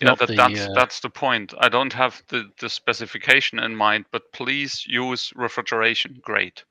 Yeah, 0.00 0.14
that, 0.14 0.28
the, 0.28 0.34
that's 0.34 0.60
uh, 0.60 0.72
that's 0.74 1.00
the 1.00 1.10
point. 1.10 1.52
I 1.58 1.68
don't 1.68 1.92
have 1.92 2.22
the, 2.28 2.50
the 2.58 2.70
specification 2.70 3.58
in 3.58 3.76
mind, 3.76 4.06
but 4.10 4.32
please 4.32 4.84
use 4.86 5.32
refrigeration 5.36 6.20
grade. 6.22 6.62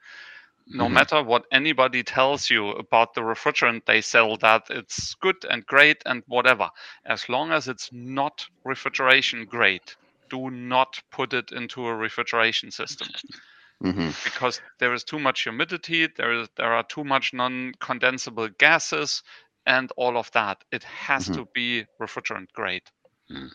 no 0.69 0.85
mm-hmm. 0.85 0.93
matter 0.93 1.23
what 1.23 1.45
anybody 1.51 2.03
tells 2.03 2.49
you 2.49 2.69
about 2.69 3.13
the 3.13 3.21
refrigerant 3.21 3.85
they 3.85 4.01
sell 4.01 4.37
that 4.37 4.63
it's 4.69 5.15
good 5.15 5.43
and 5.49 5.65
great 5.65 6.01
and 6.05 6.23
whatever 6.27 6.69
as 7.05 7.27
long 7.27 7.51
as 7.51 7.67
it's 7.67 7.89
not 7.91 8.45
refrigeration 8.63 9.45
grade 9.45 9.91
do 10.29 10.51
not 10.51 11.01
put 11.11 11.33
it 11.33 11.51
into 11.51 11.87
a 11.87 11.95
refrigeration 11.95 12.69
system 12.69 13.07
mm-hmm. 13.83 14.09
because 14.23 14.61
there 14.79 14.93
is 14.93 15.03
too 15.03 15.19
much 15.19 15.43
humidity 15.43 16.07
there 16.17 16.33
is 16.33 16.47
there 16.57 16.73
are 16.73 16.83
too 16.83 17.03
much 17.03 17.33
non-condensable 17.33 18.49
gases 18.57 19.23
and 19.65 19.91
all 19.97 20.17
of 20.17 20.31
that 20.31 20.63
it 20.71 20.83
has 20.83 21.25
mm-hmm. 21.25 21.41
to 21.41 21.47
be 21.53 21.85
refrigerant 22.01 22.51
grade 22.53 22.83
mm. 23.31 23.49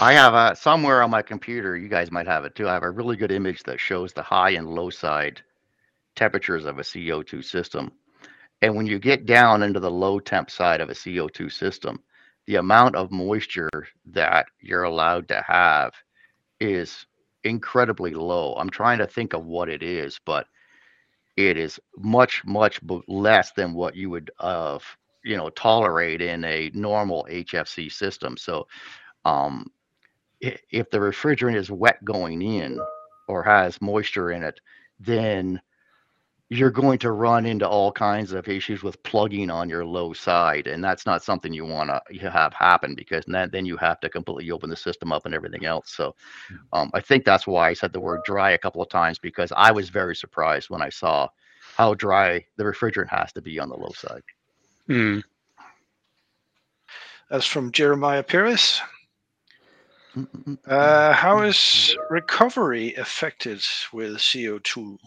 I 0.00 0.12
have 0.12 0.34
a, 0.34 0.56
somewhere 0.56 1.02
on 1.02 1.10
my 1.10 1.22
computer, 1.22 1.76
you 1.76 1.88
guys 1.88 2.10
might 2.10 2.26
have 2.26 2.44
it 2.44 2.54
too. 2.54 2.68
I 2.68 2.74
have 2.74 2.82
a 2.82 2.90
really 2.90 3.16
good 3.16 3.32
image 3.32 3.62
that 3.64 3.80
shows 3.80 4.12
the 4.12 4.22
high 4.22 4.50
and 4.50 4.68
low 4.68 4.90
side 4.90 5.40
temperatures 6.16 6.64
of 6.64 6.78
a 6.78 6.82
CO2 6.82 7.44
system. 7.44 7.92
And 8.60 8.74
when 8.74 8.86
you 8.86 8.98
get 8.98 9.26
down 9.26 9.62
into 9.62 9.80
the 9.80 9.90
low 9.90 10.18
temp 10.18 10.50
side 10.50 10.80
of 10.80 10.90
a 10.90 10.94
CO2 10.94 11.50
system, 11.52 12.02
the 12.46 12.56
amount 12.56 12.96
of 12.96 13.12
moisture 13.12 13.70
that 14.06 14.46
you're 14.60 14.84
allowed 14.84 15.28
to 15.28 15.44
have 15.46 15.92
is 16.60 17.06
incredibly 17.44 18.14
low. 18.14 18.54
I'm 18.54 18.70
trying 18.70 18.98
to 18.98 19.06
think 19.06 19.32
of 19.32 19.46
what 19.46 19.68
it 19.68 19.82
is, 19.82 20.20
but 20.24 20.46
it 21.36 21.56
is 21.56 21.78
much, 21.96 22.44
much 22.44 22.80
less 23.06 23.52
than 23.52 23.74
what 23.74 23.94
you 23.94 24.10
would, 24.10 24.30
uh, 24.40 24.78
you 25.24 25.36
know, 25.36 25.50
tolerate 25.50 26.20
in 26.20 26.44
a 26.44 26.70
normal 26.74 27.26
HFC 27.30 27.90
system. 27.90 28.36
So, 28.36 28.66
um, 29.24 29.70
if 30.40 30.90
the 30.90 30.98
refrigerant 30.98 31.56
is 31.56 31.70
wet 31.70 32.04
going 32.04 32.42
in 32.42 32.78
or 33.26 33.42
has 33.42 33.80
moisture 33.80 34.30
in 34.30 34.42
it, 34.42 34.60
then 35.00 35.60
you're 36.50 36.70
going 36.70 36.98
to 36.98 37.12
run 37.12 37.44
into 37.44 37.68
all 37.68 37.92
kinds 37.92 38.32
of 38.32 38.48
issues 38.48 38.82
with 38.82 39.02
plugging 39.02 39.50
on 39.50 39.68
your 39.68 39.84
low 39.84 40.12
side 40.14 40.66
and 40.66 40.82
that's 40.82 41.04
not 41.04 41.22
something 41.22 41.52
you 41.52 41.66
want 41.66 41.90
to 41.90 42.30
have 42.30 42.54
happen 42.54 42.94
because 42.94 43.22
then, 43.26 43.50
then 43.52 43.66
you 43.66 43.76
have 43.76 44.00
to 44.00 44.08
completely 44.08 44.50
open 44.50 44.70
the 44.70 44.76
system 44.76 45.12
up 45.12 45.26
and 45.26 45.34
everything 45.34 45.66
else 45.66 45.92
so 45.92 46.14
hmm. 46.48 46.56
um, 46.72 46.90
i 46.94 47.00
think 47.00 47.24
that's 47.24 47.46
why 47.46 47.68
i 47.68 47.72
said 47.72 47.92
the 47.92 48.00
word 48.00 48.20
dry 48.24 48.52
a 48.52 48.58
couple 48.58 48.82
of 48.82 48.88
times 48.88 49.18
because 49.18 49.52
i 49.56 49.70
was 49.70 49.90
very 49.90 50.16
surprised 50.16 50.70
when 50.70 50.82
i 50.82 50.88
saw 50.88 51.28
how 51.76 51.94
dry 51.94 52.42
the 52.56 52.64
refrigerant 52.64 53.08
has 53.08 53.32
to 53.32 53.42
be 53.42 53.58
on 53.58 53.68
the 53.68 53.76
low 53.76 53.90
side 53.94 54.22
mm. 54.88 55.22
that's 57.30 57.46
from 57.46 57.70
jeremiah 57.72 58.22
Pires. 58.22 58.80
Uh, 60.66 61.12
how 61.12 61.42
is 61.42 61.96
recovery 62.10 62.94
affected 62.94 63.62
with 63.92 64.16
CO2? 64.16 64.98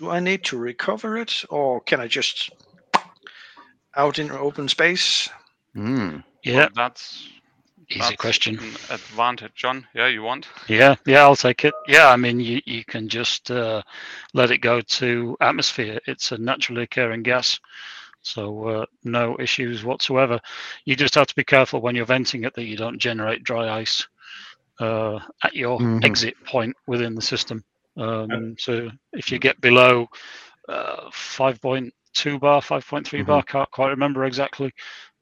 Do 0.00 0.08
I 0.08 0.18
need 0.18 0.44
to 0.44 0.56
recover 0.56 1.18
it, 1.18 1.44
or 1.50 1.82
can 1.82 2.00
I 2.00 2.08
just 2.08 2.48
out 3.94 4.18
in 4.18 4.30
open 4.30 4.66
space? 4.66 5.28
Mm. 5.76 6.24
Yeah, 6.42 6.56
well, 6.56 6.68
that's 6.74 7.28
easy 7.90 8.00
that's 8.00 8.16
question. 8.16 8.54
advantage, 8.88 9.52
John. 9.54 9.86
Yeah, 9.94 10.06
you 10.06 10.22
want? 10.22 10.48
Yeah, 10.68 10.94
yeah, 11.06 11.20
I'll 11.20 11.36
take 11.36 11.66
it. 11.66 11.74
Yeah, 11.86 12.08
I 12.08 12.16
mean, 12.16 12.40
you 12.40 12.62
you 12.64 12.82
can 12.82 13.10
just 13.10 13.50
uh, 13.50 13.82
let 14.32 14.50
it 14.50 14.58
go 14.58 14.80
to 14.80 15.36
atmosphere. 15.42 16.00
It's 16.06 16.32
a 16.32 16.38
naturally 16.38 16.84
occurring 16.84 17.22
gas. 17.22 17.60
So 18.22 18.68
uh, 18.68 18.86
no 19.04 19.36
issues 19.38 19.84
whatsoever. 19.84 20.40
You 20.86 20.96
just 20.96 21.14
have 21.14 21.26
to 21.26 21.34
be 21.34 21.44
careful 21.44 21.82
when 21.82 21.94
you're 21.94 22.06
venting 22.06 22.44
it 22.44 22.54
that 22.54 22.64
you 22.64 22.76
don't 22.76 22.98
generate 22.98 23.44
dry 23.44 23.80
ice 23.80 24.06
uh, 24.78 25.20
at 25.44 25.54
your 25.54 25.78
mm-hmm. 25.78 26.04
exit 26.04 26.42
point 26.44 26.74
within 26.86 27.14
the 27.14 27.22
system. 27.22 27.64
Um, 27.96 28.56
so 28.58 28.90
if 29.12 29.30
you 29.30 29.38
get 29.38 29.60
below 29.60 30.06
uh, 30.68 31.10
5.2 31.10 32.40
bar, 32.40 32.60
5.3 32.60 33.02
mm-hmm. 33.02 33.26
bar, 33.26 33.42
can't 33.42 33.70
quite 33.70 33.90
remember 33.90 34.24
exactly. 34.24 34.72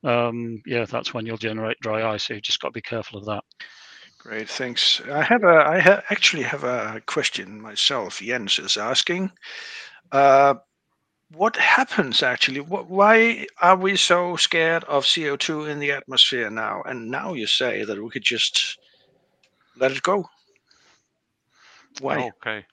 Um, 0.04 0.62
yeah, 0.66 0.84
that's 0.84 1.12
when 1.12 1.26
you'll 1.26 1.36
generate 1.36 1.80
dry 1.80 2.12
ice. 2.12 2.24
So 2.24 2.34
you 2.34 2.40
just 2.40 2.60
got 2.60 2.68
to 2.68 2.72
be 2.72 2.82
careful 2.82 3.18
of 3.18 3.26
that. 3.26 3.44
Great, 4.18 4.48
thanks. 4.48 5.00
I 5.10 5.22
have 5.22 5.44
a, 5.44 5.64
I 5.66 5.78
ha- 5.78 6.02
actually 6.10 6.42
have 6.42 6.64
a 6.64 7.00
question 7.06 7.60
myself. 7.60 8.18
Jens 8.18 8.58
is 8.58 8.76
asking, 8.76 9.30
uh, 10.12 10.54
what 11.32 11.56
happens 11.56 12.22
actually? 12.22 12.60
What, 12.60 12.88
why 12.88 13.46
are 13.60 13.76
we 13.76 13.96
so 13.96 14.36
scared 14.36 14.84
of 14.84 15.04
CO2 15.04 15.68
in 15.68 15.78
the 15.78 15.92
atmosphere 15.92 16.50
now? 16.50 16.82
And 16.84 17.10
now 17.10 17.34
you 17.34 17.46
say 17.46 17.84
that 17.84 18.02
we 18.02 18.10
could 18.10 18.24
just 18.24 18.78
let 19.76 19.92
it 19.92 20.02
go. 20.02 20.28
Why? 22.00 22.30
Okay. 22.38 22.64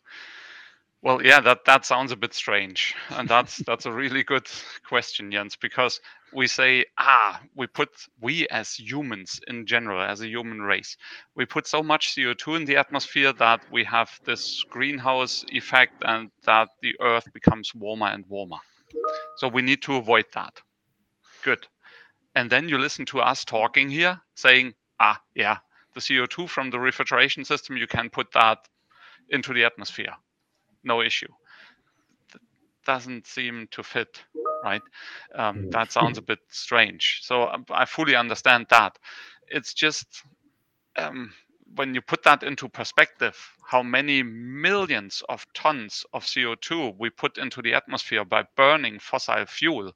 Well, 1.06 1.24
yeah, 1.24 1.40
that 1.42 1.66
that 1.66 1.86
sounds 1.86 2.12
a 2.12 2.16
bit 2.16 2.34
strange, 2.34 2.96
and 3.12 3.30
that's 3.30 3.58
that's 3.58 3.86
a 3.86 3.92
really 3.92 4.24
good 4.24 4.48
question, 4.90 5.32
Jens, 5.32 5.56
because 5.56 6.02
we 6.34 6.48
say, 6.48 6.86
ah, 6.98 7.40
we 7.56 7.68
put 7.68 7.90
we 8.22 8.48
as 8.48 8.74
humans 8.74 9.40
in 9.48 9.68
general, 9.68 10.02
as 10.02 10.22
a 10.22 10.28
human 10.28 10.64
race, 10.64 10.98
we 11.36 11.46
put 11.46 11.68
so 11.68 11.84
much 11.84 12.16
CO2 12.16 12.58
in 12.58 12.66
the 12.66 12.78
atmosphere 12.78 13.34
that 13.34 13.62
we 13.72 13.84
have 13.84 14.10
this 14.26 14.64
greenhouse 14.64 15.46
effect, 15.50 15.94
and 16.04 16.32
that 16.46 16.70
the 16.82 16.96
Earth 17.00 17.32
becomes 17.34 17.76
warmer 17.76 18.08
and 18.08 18.26
warmer. 18.26 18.58
So 19.38 19.48
we 19.48 19.62
need 19.62 19.84
to 19.84 19.98
avoid 19.98 20.26
that. 20.34 20.60
Good. 21.44 21.68
And 22.34 22.50
then 22.50 22.68
you 22.68 22.80
listen 22.80 23.06
to 23.08 23.20
us 23.20 23.46
talking 23.46 23.90
here, 23.90 24.20
saying, 24.34 24.74
ah, 25.00 25.22
yeah, 25.36 25.58
the 25.94 26.00
CO2 26.00 26.50
from 26.50 26.72
the 26.72 26.80
refrigeration 26.80 27.46
system, 27.46 27.78
you 27.78 27.86
can 27.86 28.10
put 28.10 28.32
that 28.34 28.58
into 29.30 29.54
the 29.54 29.64
atmosphere. 29.64 30.14
No 30.84 31.02
issue. 31.02 31.32
That 32.34 32.42
doesn't 32.86 33.28
seem 33.28 33.68
to 33.72 33.84
fit, 33.84 34.22
right? 34.64 34.82
Um, 35.34 35.58
mm. 35.58 35.72
that 35.72 35.92
sounds 35.92 36.18
a 36.18 36.22
bit 36.22 36.40
strange. 36.50 37.22
So 37.24 37.48
um, 37.48 37.66
I 37.70 37.86
fully 37.86 38.16
understand 38.16 38.68
that. 38.70 38.98
It's 39.48 39.74
just 39.74 40.24
um, 40.96 41.34
when 41.76 41.94
you 41.94 42.02
put 42.02 42.24
that 42.24 42.44
into 42.44 42.70
perspective, 42.70 43.38
how 43.66 43.84
many 43.84 44.24
millions 44.24 45.24
of 45.30 45.46
tons 45.54 46.06
of 46.14 46.24
CO2 46.24 46.96
we 46.98 47.10
put 47.10 47.38
into 47.38 47.62
the 47.62 47.74
atmosphere 47.74 48.24
by 48.24 48.44
burning 48.56 49.00
fossil 49.00 49.46
fuel 49.46 49.92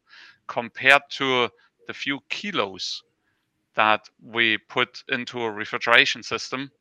compared 0.48 1.04
to 1.12 1.50
the 1.88 1.94
few 1.94 2.20
kilos 2.30 3.04
that 3.76 4.10
we 4.22 4.58
put 4.58 5.04
into 5.10 5.42
a 5.42 5.52
refrigeration 5.52 6.24
system, 6.24 6.72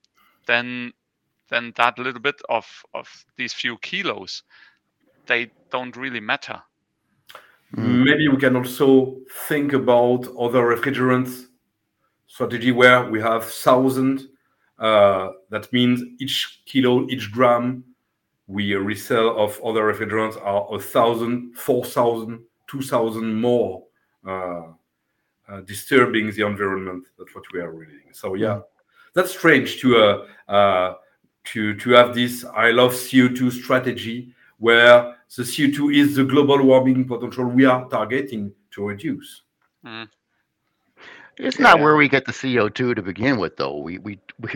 then 0.46 0.92
then 1.50 1.72
that 1.76 1.98
little 1.98 2.20
bit 2.20 2.40
of 2.48 2.66
of 2.94 3.08
these 3.36 3.52
few 3.52 3.78
kilos. 3.78 4.42
They 5.26 5.50
don't 5.70 5.96
really 5.96 6.20
matter. 6.20 6.62
Hmm. 7.74 8.02
maybe 8.02 8.28
we 8.28 8.38
can 8.38 8.56
also 8.56 9.16
think 9.46 9.74
about 9.74 10.26
other 10.38 10.62
refrigerants. 10.62 11.44
Strategy 12.26 12.72
where 12.72 13.10
we 13.10 13.20
have 13.20 13.44
thousand 13.44 14.28
uh, 14.78 15.30
that 15.50 15.72
means 15.72 16.02
each 16.20 16.62
kilo 16.66 17.06
each 17.08 17.32
gram 17.32 17.84
we 18.46 18.74
resell 18.74 19.36
of 19.36 19.60
other 19.62 19.92
refrigerants 19.92 20.40
are 20.42 20.66
a 20.74 20.78
thousand 20.78 21.54
four 21.56 21.84
thousand 21.84 22.40
two 22.66 22.80
thousand 22.80 23.34
more 23.34 23.84
uh, 24.26 24.62
uh, 25.48 25.60
disturbing 25.62 26.30
the 26.32 26.46
environment. 26.46 27.04
That's 27.18 27.34
what 27.34 27.44
we 27.52 27.60
are 27.60 27.72
reading. 27.72 28.12
So 28.12 28.34
yeah 28.34 28.56
mm. 28.56 28.64
that's 29.14 29.30
strange 29.30 29.80
to 29.80 29.96
uh, 29.96 30.52
uh 30.52 30.94
to 31.52 31.74
to 31.76 31.90
have 31.90 32.14
this 32.14 32.44
I 32.44 32.70
love 32.70 32.92
CO2 32.92 33.52
strategy 33.52 34.34
where 34.58 35.16
the 35.36 35.42
CO2 35.42 35.94
is 35.94 36.16
the 36.16 36.24
global 36.24 36.62
warming 36.62 37.06
potential 37.06 37.44
we 37.44 37.64
are 37.64 37.88
targeting 37.88 38.52
to 38.72 38.88
reduce. 38.88 39.42
Mm. 39.84 40.08
It's 41.36 41.58
not 41.60 41.78
where 41.78 41.96
we 41.96 42.08
get 42.08 42.24
the 42.24 42.32
CO2 42.32 42.96
to 42.96 43.02
begin 43.02 43.38
with, 43.38 43.56
though. 43.56 43.78
We, 43.78 43.98
we, 43.98 44.18
we 44.40 44.50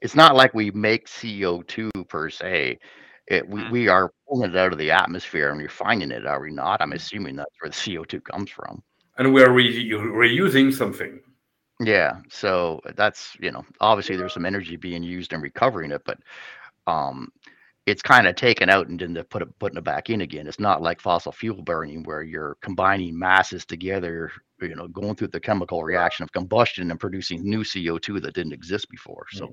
it's 0.00 0.16
not 0.16 0.34
like 0.34 0.52
we 0.52 0.70
make 0.72 1.06
CO2 1.06 2.08
per 2.08 2.28
se. 2.28 2.78
It, 3.28 3.48
we, 3.48 3.60
mm. 3.60 3.70
we 3.70 3.88
are 3.88 4.12
pulling 4.28 4.50
it 4.50 4.56
out 4.56 4.72
of 4.72 4.78
the 4.78 4.90
atmosphere 4.90 5.50
and 5.50 5.58
we're 5.58 5.68
finding 5.68 6.10
it, 6.10 6.26
are 6.26 6.40
we 6.40 6.50
not? 6.50 6.82
I'm 6.82 6.92
assuming 6.92 7.36
that's 7.36 7.54
where 7.60 7.70
the 7.70 7.76
CO2 7.76 8.22
comes 8.24 8.50
from. 8.50 8.82
And 9.16 9.32
we're 9.32 9.50
re- 9.50 9.90
reusing 9.90 10.74
something. 10.74 11.20
Yeah, 11.84 12.20
so 12.30 12.80
that's 12.96 13.36
you 13.40 13.50
know 13.50 13.64
obviously 13.80 14.16
there's 14.16 14.32
some 14.32 14.46
energy 14.46 14.76
being 14.76 15.02
used 15.02 15.32
in 15.32 15.40
recovering 15.40 15.90
it, 15.90 16.02
but 16.04 16.18
um, 16.86 17.30
it's 17.86 18.02
kind 18.02 18.26
of 18.26 18.36
taken 18.36 18.70
out 18.70 18.88
and 18.88 18.98
then 18.98 19.22
put 19.24 19.42
it 19.42 19.58
putting 19.58 19.76
it 19.76 19.84
back 19.84 20.08
in 20.08 20.22
again. 20.22 20.46
It's 20.46 20.60
not 20.60 20.82
like 20.82 21.00
fossil 21.00 21.32
fuel 21.32 21.62
burning 21.62 22.02
where 22.04 22.22
you're 22.22 22.56
combining 22.62 23.18
masses 23.18 23.66
together, 23.66 24.30
you 24.60 24.74
know, 24.74 24.88
going 24.88 25.14
through 25.14 25.28
the 25.28 25.40
chemical 25.40 25.84
reaction 25.84 26.22
of 26.22 26.32
combustion 26.32 26.90
and 26.90 26.98
producing 26.98 27.42
new 27.42 27.60
CO2 27.60 28.22
that 28.22 28.34
didn't 28.34 28.52
exist 28.54 28.88
before. 28.90 29.26
So. 29.32 29.52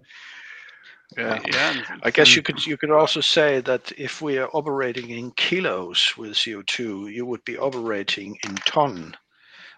Yeah, 1.17 1.39
yeah. 1.51 1.83
I 2.03 2.11
guess 2.11 2.37
you 2.37 2.41
could 2.41 2.65
you 2.65 2.77
could 2.77 2.91
also 2.91 3.19
say 3.19 3.59
that 3.61 3.91
if 3.97 4.21
we 4.21 4.37
are 4.37 4.49
operating 4.53 5.09
in 5.09 5.31
kilos 5.31 6.13
with 6.17 6.31
CO2, 6.31 7.11
you 7.11 7.25
would 7.25 7.43
be 7.43 7.57
operating 7.57 8.37
in 8.45 8.55
ton 8.55 9.13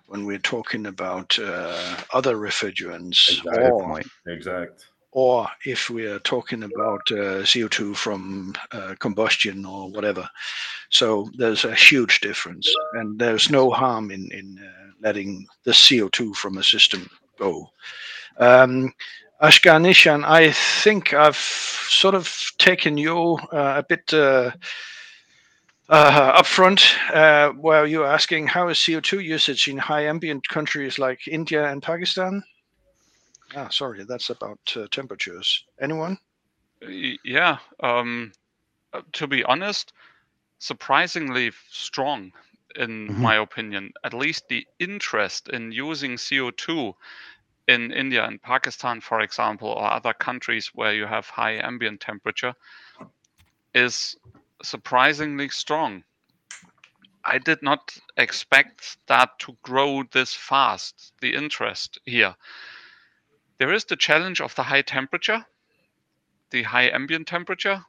when 0.08 0.26
we're 0.26 0.40
talking 0.40 0.86
about 0.86 1.38
uh, 1.40 1.98
other 2.14 2.36
refrigerants 2.36 3.30
exactly. 3.30 3.64
or, 3.64 4.02
exact. 4.28 4.88
or 5.12 5.48
if 5.66 5.90
we 5.90 6.06
are 6.06 6.20
talking 6.20 6.64
about 6.64 7.02
uh, 7.12 7.44
CO2 7.44 7.96
from 7.96 8.54
uh, 8.72 8.96
combustion 9.00 9.66
or 9.66 9.90
whatever. 9.90 10.28
So 10.90 11.30
there's 11.38 11.66
a 11.66 11.74
huge 11.74 12.22
difference, 12.22 12.72
and 12.94 13.18
there's 13.20 13.50
no 13.50 13.72
harm 13.72 14.12
in 14.12 14.30
in 14.32 14.60
uh, 14.60 14.92
letting 15.02 15.48
the 15.64 15.72
CO2 15.72 16.36
from 16.36 16.58
a 16.58 16.64
system 16.64 17.10
go. 17.38 17.70
Um, 18.38 18.94
Ashgar 19.42 19.82
Nishan, 19.82 20.24
I 20.24 20.52
think 20.52 21.14
I've 21.14 21.36
sort 21.36 22.16
of 22.16 22.34
taken 22.60 22.98
you 22.98 23.38
uh, 23.52 23.82
a 23.82 23.84
bit 23.84 24.14
uh, 25.94 25.96
uh, 25.96 26.42
upfront, 26.42 26.96
uh, 27.14 27.54
where 27.54 27.86
you're 27.86 28.08
asking 28.08 28.48
how 28.48 28.68
is 28.68 28.80
CO2 28.80 29.20
usage 29.20 29.68
in 29.68 29.78
high 29.78 30.06
ambient 30.06 30.48
countries 30.50 30.98
like 30.98 31.28
India 31.28 31.70
and 31.72 31.84
Pakistan? 31.84 32.44
Ah, 33.56 33.70
sorry, 33.70 34.04
that's 34.04 34.32
about 34.32 34.60
uh, 34.76 34.88
temperatures. 34.90 35.66
Anyone? 35.80 36.18
Yeah. 37.24 37.60
Um, 37.80 38.32
uh, 38.92 39.02
to 39.14 39.28
be 39.28 39.44
honest, 39.44 39.94
surprisingly 40.58 41.52
strong, 41.70 42.32
in 42.76 43.12
Mhm. 43.12 43.22
my 43.22 43.36
opinion. 43.36 43.94
At 44.04 44.16
least 44.16 44.48
the 44.50 44.66
interest 44.80 45.50
in 45.50 45.72
using 45.72 46.18
CO2 46.18 46.96
in 47.68 47.92
India 47.92 48.26
and 48.26 48.42
Pakistan, 48.42 49.00
for 49.00 49.22
example, 49.22 49.70
or 49.70 49.92
other 49.92 50.14
countries 50.14 50.72
where 50.74 50.94
you 50.94 51.06
have 51.06 51.28
high 51.28 51.60
ambient 51.60 52.02
temperature, 52.02 52.56
is 53.76 54.16
surprisingly 54.64 55.50
strong. 55.50 56.04
I 57.24 57.38
did 57.38 57.62
not 57.62 57.98
expect 58.18 58.98
that 59.08 59.40
to 59.40 59.58
grow 59.62 60.04
this 60.04 60.34
fast, 60.34 61.14
the 61.22 61.36
interest 61.36 62.00
here. 62.06 62.36
There 63.60 63.72
is 63.72 63.86
the 63.86 63.96
challenge 63.96 64.42
of 64.42 64.56
the 64.56 64.64
high 64.64 64.82
temperature, 64.82 65.46
the 66.50 66.64
high 66.64 66.90
ambient 66.90 67.28
temperature. 67.28 67.86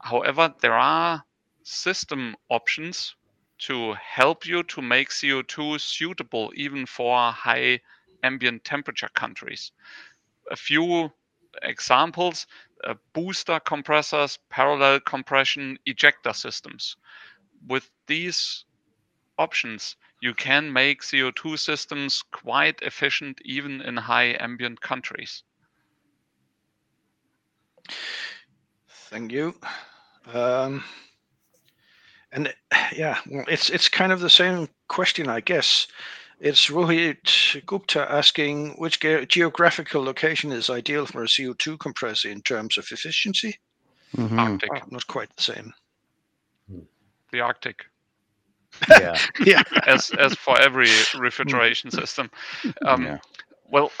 However, 0.00 0.54
there 0.60 0.74
are 0.74 1.24
system 1.62 2.36
options 2.48 3.16
to 3.58 3.94
help 3.94 4.46
you 4.46 4.62
to 4.62 4.80
make 4.80 5.10
CO2 5.10 5.80
suitable 5.80 6.52
even 6.54 6.86
for 6.86 7.32
high 7.32 7.80
ambient 8.22 8.64
temperature 8.64 9.10
countries. 9.14 9.72
A 10.50 10.56
few 10.56 11.12
examples 11.62 12.46
uh, 12.84 12.94
booster 13.12 13.60
compressors, 13.60 14.38
parallel 14.48 15.00
compression, 15.00 15.78
ejector 15.86 16.32
systems. 16.32 16.96
With 17.66 17.90
these 18.06 18.64
options, 19.38 19.96
you 20.20 20.34
can 20.34 20.72
make 20.72 21.02
CO2 21.02 21.58
systems 21.58 22.22
quite 22.30 22.80
efficient 22.82 23.40
even 23.44 23.80
in 23.80 23.96
high 23.96 24.36
ambient 24.38 24.80
countries. 24.80 25.42
Thank 28.88 29.32
you. 29.32 29.54
Um, 30.32 30.84
and 32.32 32.54
yeah, 32.92 33.18
well, 33.28 33.44
it's 33.48 33.70
it's 33.70 33.88
kind 33.88 34.12
of 34.12 34.20
the 34.20 34.30
same 34.30 34.68
question, 34.88 35.28
I 35.28 35.40
guess. 35.40 35.88
It's 36.40 36.68
Rohit 36.70 37.64
Gupta 37.66 38.10
asking 38.10 38.70
which 38.78 38.98
ge- 39.00 39.28
geographical 39.28 40.02
location 40.02 40.52
is 40.52 40.70
ideal 40.70 41.04
for 41.06 41.22
a 41.22 41.26
CO2 41.26 41.78
compressor 41.78 42.30
in 42.30 42.40
terms 42.42 42.78
of 42.78 42.86
efficiency. 42.90 43.58
Mhm. 44.16 44.38
Arctic, 44.38 44.70
Oh, 44.74 44.86
not 44.90 45.06
quite 45.06 45.34
the 45.36 45.42
same. 45.42 45.74
the 47.32 47.40
Arctic, 47.40 47.84
Yeah. 48.88 49.16
Yeah. 49.44 49.62
as 49.86 50.10
as 50.18 50.34
for 50.34 50.58
every 50.60 50.88
refrigeration 51.18 51.90
system. 51.90 52.30
Um, 52.86 53.04
yeah. 53.04 53.18
Well, 53.70 53.92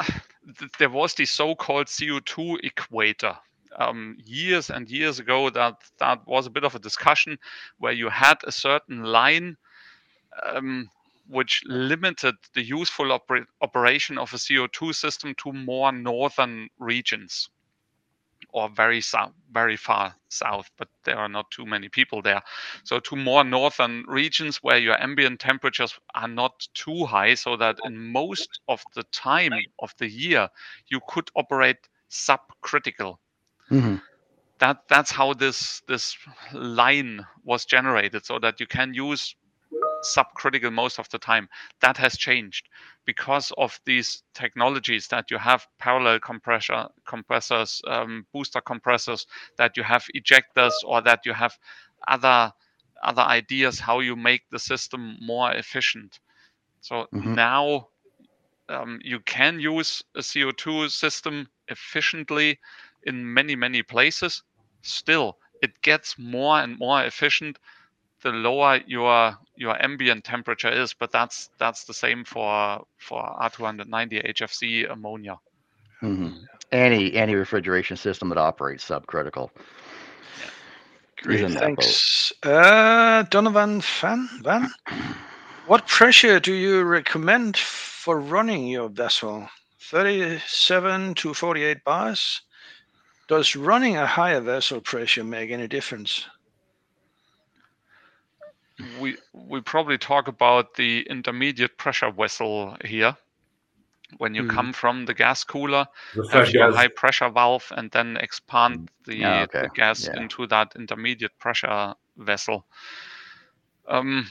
th- 0.58 0.72
there 0.78 0.90
was 0.90 1.14
the 1.14 1.26
so-called 1.26 1.86
CO2 1.86 2.58
equator. 2.64 3.36
Um, 3.78 4.16
years 4.24 4.68
and 4.70 4.90
years 4.90 5.20
ago, 5.20 5.48
that 5.50 5.76
that 5.98 6.26
was 6.26 6.46
a 6.46 6.50
bit 6.50 6.64
of 6.64 6.74
a 6.74 6.80
discussion 6.80 7.38
where 7.78 7.92
you 7.92 8.08
had 8.08 8.38
a 8.44 8.50
certain 8.50 9.04
line 9.04 9.56
um, 10.42 10.90
which 11.30 11.62
limited 11.66 12.34
the 12.54 12.62
useful 12.62 13.06
oper- 13.06 13.46
operation 13.62 14.18
of 14.18 14.32
a 14.34 14.38
CO2 14.38 14.92
system 14.92 15.34
to 15.36 15.52
more 15.52 15.92
northern 15.92 16.68
regions 16.78 17.48
or 18.52 18.68
very 18.68 19.00
south, 19.00 19.32
very 19.52 19.76
far 19.76 20.14
south, 20.28 20.70
but 20.76 20.88
there 21.04 21.16
are 21.16 21.28
not 21.28 21.50
too 21.50 21.64
many 21.66 21.88
people 21.88 22.22
there. 22.22 22.42
So 22.84 22.98
to 23.00 23.16
more 23.16 23.44
northern 23.44 24.04
regions 24.08 24.58
where 24.58 24.78
your 24.78 25.00
ambient 25.00 25.40
temperatures 25.40 25.98
are 26.14 26.28
not 26.28 26.66
too 26.74 27.04
high, 27.04 27.34
so 27.34 27.56
that 27.56 27.78
in 27.84 28.12
most 28.12 28.60
of 28.68 28.82
the 28.94 29.04
time 29.04 29.52
of 29.78 29.94
the 29.98 30.08
year 30.08 30.48
you 30.88 31.00
could 31.08 31.30
operate 31.36 31.88
subcritical. 32.10 33.18
Mhm. 33.70 34.02
That 34.58 34.88
that's 34.88 35.10
how 35.10 35.34
this 35.34 35.80
this 35.86 36.16
line 36.52 37.26
was 37.44 37.64
generated, 37.64 38.26
so 38.26 38.38
that 38.40 38.60
you 38.60 38.66
can 38.66 38.94
use 38.94 39.36
subcritical 40.02 40.72
most 40.72 40.98
of 40.98 41.08
the 41.10 41.18
time. 41.18 41.48
That 41.80 41.96
has 41.98 42.16
changed 42.16 42.68
because 43.04 43.52
of 43.58 43.80
these 43.84 44.22
technologies 44.34 45.08
that 45.08 45.30
you 45.30 45.38
have 45.38 45.66
parallel 45.78 46.20
compressor 46.20 46.88
compressors, 47.06 47.80
um, 47.86 48.26
booster 48.32 48.60
compressors, 48.60 49.26
that 49.56 49.76
you 49.76 49.82
have 49.84 50.06
ejectors, 50.14 50.74
or 50.84 51.00
that 51.02 51.20
you 51.26 51.32
have 51.34 51.58
other 52.06 52.52
other 53.02 53.22
ideas 53.22 53.80
how 53.80 54.00
you 54.00 54.16
make 54.16 54.48
the 54.50 54.58
system 54.58 55.16
more 55.20 55.52
efficient. 55.52 56.20
So 56.80 57.08
Mhm. 57.12 57.36
now 57.36 57.88
um, 58.68 59.00
you 59.02 59.20
can 59.20 59.60
use 59.60 60.02
a 60.16 60.22
CO2 60.22 60.88
system 60.88 61.48
efficiently 61.68 62.58
in 63.02 63.32
many 63.32 63.54
many 63.56 63.82
places. 63.82 64.42
Still, 64.82 65.38
it 65.62 65.82
gets 65.82 66.18
more 66.18 66.60
and 66.60 66.78
more 66.78 67.02
efficient 67.04 67.58
the 68.22 68.30
lower 68.30 68.80
your 68.86 69.36
your 69.56 69.82
ambient 69.82 70.24
temperature 70.24 70.70
is. 70.70 70.94
But 70.94 71.10
that's 71.12 71.50
that's 71.58 71.84
the 71.84 71.94
same 71.94 72.24
for 72.24 72.84
for 72.98 73.22
R290 73.40 74.30
HFC 74.30 74.90
ammonia. 74.90 75.38
Mhm. 76.02 76.46
Any 76.72 77.14
any 77.14 77.34
refrigeration 77.34 77.96
system 77.96 78.28
that 78.30 78.38
operates 78.38 78.88
subcritical. 78.88 79.50
Great. 81.22 81.40
Isn't 81.40 81.54
that 81.54 81.76
boat? 81.76 81.84
Thanks. 81.84 82.32
Uh, 82.42 83.22
Donovan 83.24 83.82
Van, 83.82 84.28
Van, 84.42 84.70
what 85.66 85.86
pressure 85.86 86.40
do 86.40 86.54
you 86.54 86.82
recommend 86.82 87.58
for 87.58 88.18
running 88.20 88.66
your 88.66 88.88
vessel? 88.88 89.48
37 89.80 91.14
to 91.14 91.34
48 91.34 91.84
bars? 91.84 92.40
Does 93.28 93.54
running 93.54 93.96
a 93.96 94.06
higher 94.06 94.40
vessel 94.40 94.80
pressure 94.80 95.24
make 95.24 95.50
any 95.50 95.68
difference? 95.68 96.26
We 98.82 99.18
we 99.32 99.60
probably 99.60 99.98
talk 99.98 100.28
about 100.28 100.74
the 100.74 101.02
intermediate 101.08 101.76
pressure 101.78 102.10
vessel 102.10 102.76
here. 102.84 103.16
When 104.18 104.34
you 104.34 104.44
Mhm. 104.44 104.44
come 104.44 104.72
from 104.72 105.06
the 105.06 105.14
gas 105.14 105.44
cooler, 105.44 105.86
The 106.14 106.22
have 106.28 106.48
your 106.52 106.68
high 106.70 106.88
pressure 106.88 107.28
valve 107.30 107.72
and 107.76 107.90
then 107.90 108.16
expand 108.16 108.88
the, 109.04 109.22
Yeah, 109.22 109.42
okay. 109.48 109.62
the 109.62 109.70
gas 109.70 110.08
Yeah. 110.08 110.14
into 110.14 110.46
that 110.48 110.74
intermediate 110.76 111.38
pressure 111.38 111.94
vessel. 112.16 112.66
Um, 113.88 114.26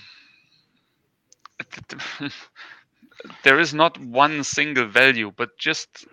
there 3.43 3.59
is 3.59 3.73
not 3.73 3.97
one 3.99 4.43
single 4.43 4.85
value, 4.88 5.31
but 5.35 5.57
just 5.57 6.05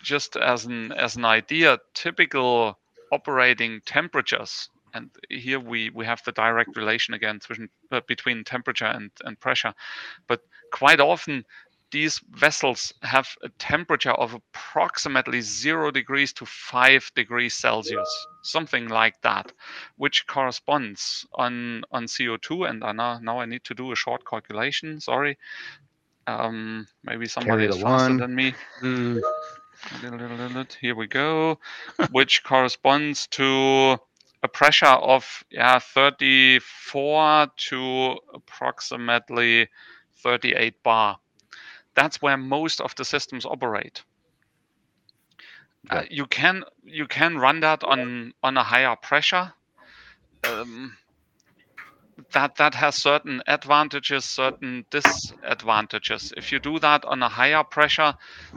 just 0.00 0.36
as 0.36 0.64
an 0.66 0.92
as 0.92 1.16
an 1.16 1.24
idea, 1.24 1.78
typical 1.94 2.78
operating 3.10 3.80
temperatures, 3.84 4.68
and 4.94 5.10
here 5.28 5.60
we 5.60 5.90
we 5.90 6.04
have 6.06 6.22
the 6.24 6.32
direct 6.32 6.76
relation 6.76 7.14
again 7.14 7.38
between 7.38 7.68
uh, 7.92 8.00
between 8.06 8.44
temperature 8.44 8.86
and 8.86 9.10
and 9.24 9.38
pressure, 9.40 9.74
but 10.26 10.40
quite 10.72 11.00
often 11.00 11.44
these 11.90 12.20
vessels 12.30 12.92
have 13.02 13.28
a 13.42 13.48
temperature 13.58 14.12
of 14.12 14.34
approximately 14.34 15.40
zero 15.40 15.90
degrees 15.90 16.32
to 16.34 16.46
five 16.46 17.10
degrees 17.14 17.54
Celsius, 17.54 18.08
something 18.42 18.88
like 18.88 19.20
that, 19.22 19.52
which 19.96 20.26
corresponds 20.26 21.26
on 21.34 21.82
on 21.90 22.04
CO2. 22.04 22.68
And 22.68 22.84
I 22.84 22.92
now 22.92 23.18
now 23.18 23.40
I 23.40 23.46
need 23.46 23.64
to 23.64 23.74
do 23.74 23.92
a 23.92 23.96
short 23.96 24.24
calculation. 24.24 25.00
Sorry, 25.00 25.36
um, 26.26 26.86
maybe 27.02 27.26
somebody 27.26 27.64
is 27.66 27.80
faster 27.80 28.16
than 28.16 28.34
me. 28.34 28.54
Mm, 28.82 29.22
Here 30.80 30.94
we 30.94 31.06
go, 31.06 31.58
which 32.10 32.44
corresponds 32.44 33.26
to 33.28 33.98
a 34.42 34.48
pressure 34.48 34.86
of 34.86 35.44
yeah 35.50 35.78
34 35.78 37.48
to 37.56 38.16
approximately 38.34 39.68
38 40.22 40.82
bar. 40.82 41.18
That's 41.94 42.22
where 42.22 42.36
most 42.36 42.80
of 42.80 42.94
the 42.94 43.04
systems 43.04 43.44
operate. 43.44 44.02
Uh, 45.88 46.02
you 46.10 46.26
can 46.26 46.62
you 46.84 47.06
can 47.06 47.38
run 47.38 47.60
that 47.60 47.82
on 47.84 48.32
on 48.42 48.56
a 48.56 48.62
higher 48.62 48.94
pressure. 48.96 49.52
Um, 50.44 50.96
that 52.32 52.56
that 52.56 52.74
has 52.74 52.96
certain 52.96 53.42
advantages, 53.46 54.24
certain 54.24 54.84
disadvantages. 54.90 56.32
If 56.36 56.52
you 56.52 56.58
do 56.58 56.78
that 56.80 57.04
on 57.04 57.22
a 57.22 57.28
higher 57.28 57.64
pressure, 57.64 58.14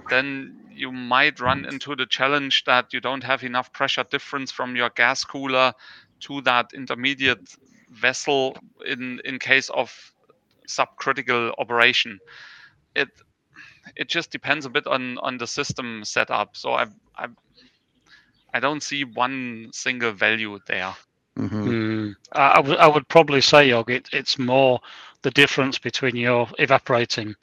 then 0.09 0.67
you 0.69 0.91
might 0.91 1.39
run 1.39 1.65
into 1.65 1.95
the 1.95 2.05
challenge 2.05 2.63
that 2.65 2.93
you 2.93 3.01
don't 3.01 3.23
have 3.23 3.43
enough 3.43 3.71
pressure 3.73 4.03
difference 4.09 4.51
from 4.51 4.75
your 4.75 4.89
gas 4.89 5.23
cooler 5.23 5.73
to 6.21 6.41
that 6.41 6.71
intermediate 6.73 7.47
vessel 7.89 8.57
in 8.85 9.21
in 9.25 9.39
case 9.39 9.69
of 9.69 9.91
subcritical 10.67 11.53
operation. 11.57 12.19
It 12.95 13.09
it 13.95 14.09
just 14.09 14.31
depends 14.31 14.65
a 14.65 14.69
bit 14.69 14.87
on 14.87 15.17
on 15.19 15.37
the 15.37 15.47
system 15.47 16.03
setup. 16.05 16.55
So 16.55 16.73
I 16.73 16.87
I 17.17 17.27
I 18.53 18.59
don't 18.59 18.81
see 18.81 19.03
one 19.03 19.69
single 19.73 20.11
value 20.11 20.59
there. 20.67 20.95
Mm-hmm. 21.39 21.73
Mm, 21.73 22.15
I, 22.33 22.59
I 22.79 22.87
would 22.87 23.07
probably 23.07 23.41
say, 23.41 23.69
Jörg, 23.69 23.89
it, 23.89 24.09
it's 24.13 24.37
more 24.37 24.79
the 25.23 25.31
difference 25.31 25.77
between 25.79 26.15
your 26.15 26.47
evaporating 26.59 27.35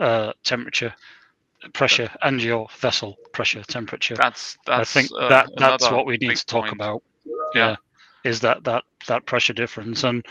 uh, 0.00 0.32
temperature, 0.44 0.94
pressure, 1.72 2.10
and 2.22 2.42
your 2.42 2.66
vessel 2.78 3.16
pressure 3.32 3.62
temperature. 3.64 4.16
That's 4.16 4.56
that's 4.66 4.80
I 4.80 4.84
think 4.84 5.10
uh, 5.18 5.36
that 5.36 5.50
that's 5.56 5.90
what 5.90 6.06
we 6.06 6.16
need 6.18 6.36
to 6.36 6.46
talk 6.46 6.72
point. 6.72 6.72
about. 6.72 7.02
Yeah. 7.54 7.76
is 8.24 8.40
that 8.40 8.64
that 8.64 8.84
that 9.06 9.26
pressure 9.26 9.52
difference? 9.54 10.04
And 10.04 10.24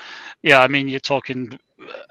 yeah, 0.44 0.60
I 0.62 0.68
mean, 0.68 0.88
you're 0.88 1.00
talking 1.00 1.58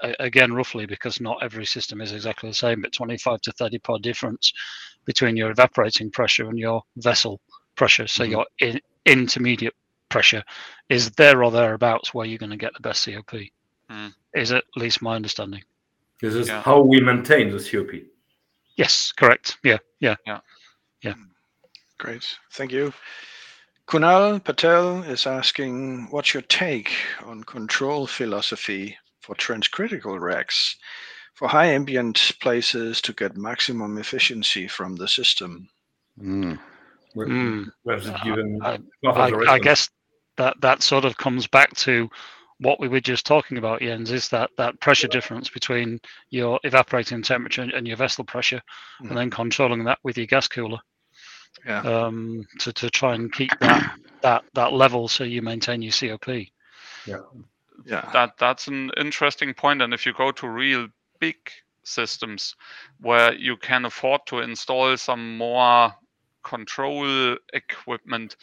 uh, 0.01 0.13
again 0.19 0.53
roughly 0.53 0.85
because 0.85 1.19
not 1.21 1.43
every 1.43 1.65
system 1.65 2.01
is 2.01 2.11
exactly 2.13 2.49
the 2.49 2.55
same, 2.55 2.81
but 2.81 2.93
25 2.93 3.41
to 3.41 3.51
30 3.53 3.79
pod 3.79 4.01
difference 4.03 4.51
between 5.05 5.37
your 5.37 5.51
evaporating 5.51 6.11
pressure 6.11 6.49
and 6.49 6.57
your 6.59 6.81
vessel 6.97 7.39
pressure. 7.75 8.07
So 8.07 8.23
Mhm. 8.23 8.33
your 8.33 8.45
in, 8.59 8.79
intermediate 9.05 9.73
pressure 10.15 10.43
is 10.87 11.11
there 11.11 11.43
or 11.43 11.51
thereabouts 11.51 12.13
where 12.13 12.25
you're 12.25 12.37
going 12.45 12.57
to 12.57 12.65
get 12.65 12.73
the 12.73 12.79
best 12.79 13.03
COP. 13.05 13.33
Mm. 13.91 14.13
Is 14.33 14.53
at 14.53 14.63
least 14.77 15.01
my 15.01 15.13
understanding. 15.15 15.61
This 16.21 16.33
is 16.35 16.47
Yeah. 16.47 16.61
how 16.61 16.79
we 16.79 17.01
maintain 17.01 17.51
the 17.51 17.59
COP. 17.59 17.91
Yes, 18.77 19.11
correct. 19.11 19.57
Yeah, 19.61 19.79
yeah. 19.99 20.15
Yeah, 20.25 20.39
yeah. 21.01 21.15
Great, 21.97 22.25
thank 22.53 22.71
you. 22.71 22.93
Kunal 23.89 24.41
Patel 24.41 25.03
is 25.03 25.27
asking, 25.27 26.07
what's 26.11 26.33
your 26.33 26.43
take 26.43 26.91
on 27.25 27.43
control 27.43 28.07
philosophy 28.07 28.97
for 29.19 29.35
transcritical 29.35 30.17
racks 30.19 30.77
for 31.33 31.49
high 31.49 31.67
ambient 31.67 32.31
places 32.41 33.01
to 33.01 33.11
get 33.11 33.35
maximum 33.35 33.97
efficiency 33.97 34.67
from 34.69 34.95
the 34.95 35.07
system? 35.09 35.67
Mm. 36.17 36.57
Mm. 37.15 37.65
we 37.83 37.95
given 38.23 38.59
I- 38.61 38.79
I, 39.05 39.55
I 39.55 39.59
guess 39.59 39.89
that 40.37 40.59
that 40.61 40.83
sort 40.83 41.05
of 41.05 41.17
comes 41.17 41.47
back 41.47 41.73
to 41.77 42.09
what 42.59 42.79
we 42.79 42.87
were 42.87 43.01
just 43.01 43.25
talking 43.25 43.57
about, 43.57 43.81
Jens, 43.81 44.11
is 44.11 44.29
that 44.29 44.49
that 44.57 44.79
pressure 44.79 45.07
difference 45.09 45.49
between 45.49 45.99
your 46.29 46.59
evaporating 46.63 47.21
temperature 47.21 47.61
and- 47.61 47.73
and 47.73 47.85
your 47.87 47.97
vessel 47.97 48.23
pressure, 48.23 48.61
Mhm. 49.01 49.09
and 49.09 49.17
then 49.17 49.29
controlling 49.29 49.83
that 49.83 49.99
with 50.03 50.17
your 50.17 50.27
gas 50.27 50.47
cooler 50.47 50.79
Yeah. 51.65 51.81
um, 51.81 52.45
to 52.59 52.71
to 52.73 52.89
try 52.89 53.13
and 53.15 53.31
keep 53.33 53.51
that 53.59 53.97
that 54.21 54.45
that 54.53 54.73
level 54.73 55.07
so 55.07 55.23
you 55.23 55.41
maintain 55.41 55.81
your 55.81 55.91
COP. 55.91 56.51
Yeah. 57.85 58.09
that 58.13 58.37
that's 58.37 58.67
an 58.67 58.89
interesting 58.97 59.53
point 59.53 59.81
and 59.81 59.93
if 59.93 60.05
you 60.05 60.13
go 60.13 60.31
to 60.31 60.47
real 60.47 60.87
big 61.19 61.35
systems 61.83 62.55
where 62.99 63.33
you 63.33 63.57
can 63.57 63.85
afford 63.85 64.25
to 64.27 64.39
install 64.39 64.95
some 64.97 65.37
more 65.37 65.93
control 66.43 67.37
equipment 67.53 68.37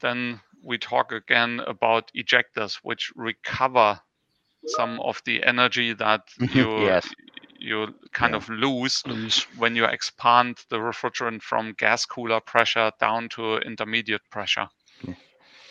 then 0.00 0.40
we 0.64 0.78
talk 0.78 1.12
again 1.12 1.60
about 1.66 2.10
ejectors 2.16 2.76
which 2.82 3.12
recover 3.16 4.00
some 4.66 5.00
of 5.00 5.20
the 5.26 5.42
energy 5.44 5.92
that 5.94 6.22
you 6.52 6.86
Yes. 6.86 7.06
you 7.58 7.94
kind 8.12 8.32
Yeah. 8.32 8.36
of 8.36 8.48
lose 8.48 9.02
Lose. 9.06 9.46
when 9.58 9.76
you 9.76 9.84
expand 9.84 10.58
the 10.70 10.76
refrigerant 10.78 11.42
from 11.42 11.72
gas 11.78 12.04
cooler 12.06 12.40
pressure 12.40 12.90
down 13.00 13.28
to 13.30 13.58
intermediate 13.58 14.22
pressure 14.30 14.68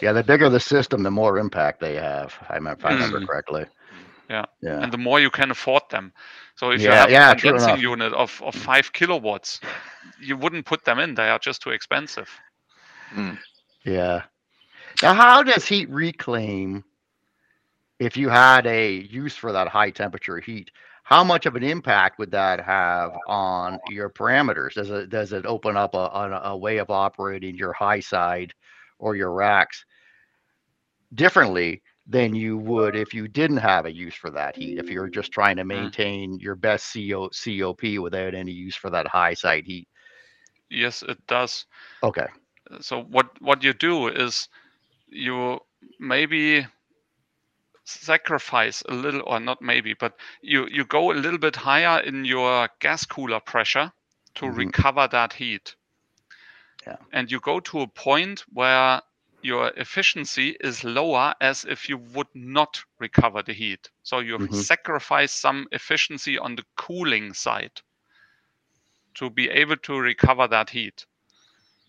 Yeah, 0.01 0.11
the 0.13 0.23
bigger 0.23 0.49
the 0.49 0.59
system, 0.59 1.03
the 1.03 1.11
more 1.11 1.37
impact 1.37 1.79
they 1.79 1.95
have. 1.95 2.35
I 2.49 2.55
remember, 2.55 2.79
if 2.79 2.85
I 2.85 2.93
remember 2.93 3.19
Mm. 3.19 3.27
correctly. 3.27 3.65
Yeah. 4.29 4.45
Yeah. 4.61 4.79
and 4.83 4.91
the 4.91 4.97
more 4.97 5.19
you 5.19 5.29
can 5.29 5.51
afford 5.51 5.83
them. 5.89 6.11
So 6.55 6.71
if 6.71 6.81
you 6.81 6.89
have 6.89 7.09
yeah, 7.09 7.31
a 7.31 7.35
condensing 7.35 7.77
unit 7.77 8.13
of, 8.13 8.41
of 8.43 8.55
five 8.55 8.91
kilowatts, 8.91 9.59
you 10.19 10.35
wouldn't 10.37 10.65
put 10.65 10.83
them 10.85 10.99
in. 10.99 11.13
They 11.13 11.29
are 11.29 11.39
just 11.39 11.61
too 11.61 11.69
expensive. 11.71 12.29
Yeah. 13.85 14.23
Now, 15.01 15.13
how 15.13 15.43
does 15.43 15.65
heat 15.65 15.89
reclaim, 15.89 16.83
if 17.99 18.15
you 18.15 18.29
had 18.29 18.65
a 18.67 18.91
use 18.93 19.35
for 19.35 19.51
that 19.51 19.67
high 19.67 19.89
temperature 19.89 20.39
heat, 20.39 20.71
how 21.03 21.23
much 21.23 21.45
of 21.45 21.55
an 21.55 21.63
impact 21.63 22.17
would 22.17 22.31
that 22.31 22.61
have 22.61 23.11
on 23.27 23.79
your 23.89 24.09
parameters? 24.09 24.73
Does 24.73 24.89
it 24.89 25.09
does 25.09 25.33
it 25.33 25.45
open 25.45 25.75
up 25.75 25.93
a, 25.95 26.41
a, 26.45 26.57
way 26.57 26.77
of 26.77 26.89
operating 26.89 27.55
your 27.55 27.73
high 27.73 27.99
side 27.99 28.53
or 28.99 29.15
your 29.15 29.31
racks 29.33 29.85
differently 31.13 31.81
than 32.07 32.33
you 32.33 32.57
would 32.57 32.95
if 32.95 33.13
you 33.13 33.27
didn't 33.27 33.57
have 33.57 33.85
a 33.85 33.93
use 33.93 34.15
for 34.15 34.29
that 34.29 34.55
heat? 34.55 34.79
If 34.79 34.89
you're 34.89 35.09
just 35.09 35.33
trying 35.33 35.57
to 35.57 35.63
mm. 35.63 35.67
maintain 35.67 36.39
your 36.39 36.55
best 36.55 36.93
CO, 36.93 37.29
COP 37.29 37.99
without 37.99 38.33
any 38.33 38.53
use 38.53 38.75
for 38.75 38.89
that 38.89 39.07
high 39.07 39.33
side 39.33 39.65
heat. 39.65 39.87
Yes, 40.69 41.03
it 41.03 41.19
does. 41.27 41.65
Okay. 42.01 42.27
So 42.79 43.03
what 43.03 43.29
what 43.41 43.61
you 43.61 43.73
do 43.73 44.07
is 44.07 44.47
you 45.14 45.59
maybe 45.99 46.66
sacrifice 47.86 48.84
a 48.88 48.93
little 48.93 49.24
or 49.26 49.39
not 49.39 49.61
maybe 49.61 49.93
but 49.93 50.14
you 50.41 50.68
you 50.72 50.86
go 50.86 51.11
a 51.11 51.14
little 51.14 51.39
bit 51.39 51.55
higher 51.55 51.99
in 52.01 52.26
your 52.26 52.70
gas 52.80 53.05
cooler 53.05 53.39
pressure 53.39 53.91
to 54.36 54.47
Mhm. 54.47 54.49
recover 54.49 55.07
that 55.11 55.34
heat 55.34 55.76
Yeah. 56.88 56.97
and 57.11 57.32
you 57.32 57.39
go 57.39 57.59
to 57.59 57.82
a 57.82 57.88
point 57.88 58.41
where 58.53 59.01
your 59.41 59.70
efficiency 59.78 60.55
is 60.61 60.84
lower 60.84 61.34
as 61.41 61.66
if 61.66 61.89
you 61.89 61.97
would 61.97 62.28
not 62.34 62.84
recover 62.99 63.43
the 63.43 63.53
heat 63.53 63.89
so 64.03 64.20
you 64.20 64.39
Mhm. 64.39 64.51
sacrifice 64.51 65.32
some 65.32 65.68
efficiency 65.72 66.38
on 66.38 66.55
the 66.55 66.64
cooling 66.78 67.34
side 67.34 67.82
to 69.16 69.30
be 69.30 69.49
able 69.49 69.78
to 69.78 69.99
recover 69.99 70.47
that 70.47 70.70
heat 70.70 71.05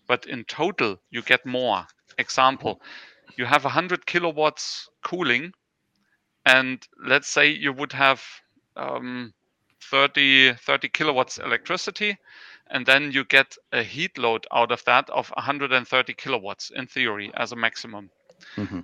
but 0.07 0.25
in 0.25 0.43
total 0.45 0.97
you 1.09 1.21
get 1.21 1.45
more 1.45 1.87
example 2.17 2.81
you 3.37 3.45
have 3.45 3.63
100 3.63 4.05
kilowatts 4.05 4.89
cooling 5.03 5.53
and 6.45 6.87
let's 6.97 7.27
say 7.27 7.47
you 7.49 7.71
would 7.73 7.93
have 7.93 8.23
um, 8.75 9.33
30 9.81 10.53
30 10.53 10.89
kilowatts 10.89 11.37
electricity 11.37 12.17
and 12.67 12.85
then 12.85 13.11
you 13.11 13.23
get 13.23 13.55
a 13.71 13.83
heat 13.83 14.17
load 14.17 14.45
out 14.53 14.71
of 14.71 14.83
that 14.85 15.09
of 15.09 15.29
130 15.29 16.13
kilowatts 16.13 16.69
in 16.71 16.87
theory 16.87 17.31
as 17.35 17.51
a 17.51 17.55
maximum 17.55 18.09
Mhm. 18.57 18.83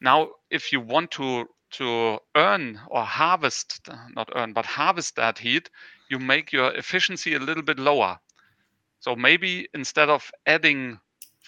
now 0.00 0.30
if 0.50 0.72
you 0.72 0.80
want 0.80 1.10
to 1.10 1.48
to 1.70 2.18
earn 2.34 2.80
or 2.88 3.04
harvest 3.04 3.80
not 4.14 4.28
earn 4.34 4.52
but 4.52 4.64
harvest 4.66 5.16
that 5.16 5.38
heat 5.38 5.70
you 6.08 6.18
make 6.18 6.52
your 6.52 6.72
efficiency 6.74 7.34
a 7.34 7.38
little 7.38 7.62
bit 7.62 7.78
lower 7.78 8.18
so 9.00 9.14
maybe 9.16 9.68
instead 9.74 10.08
of 10.08 10.30
adding 10.46 10.98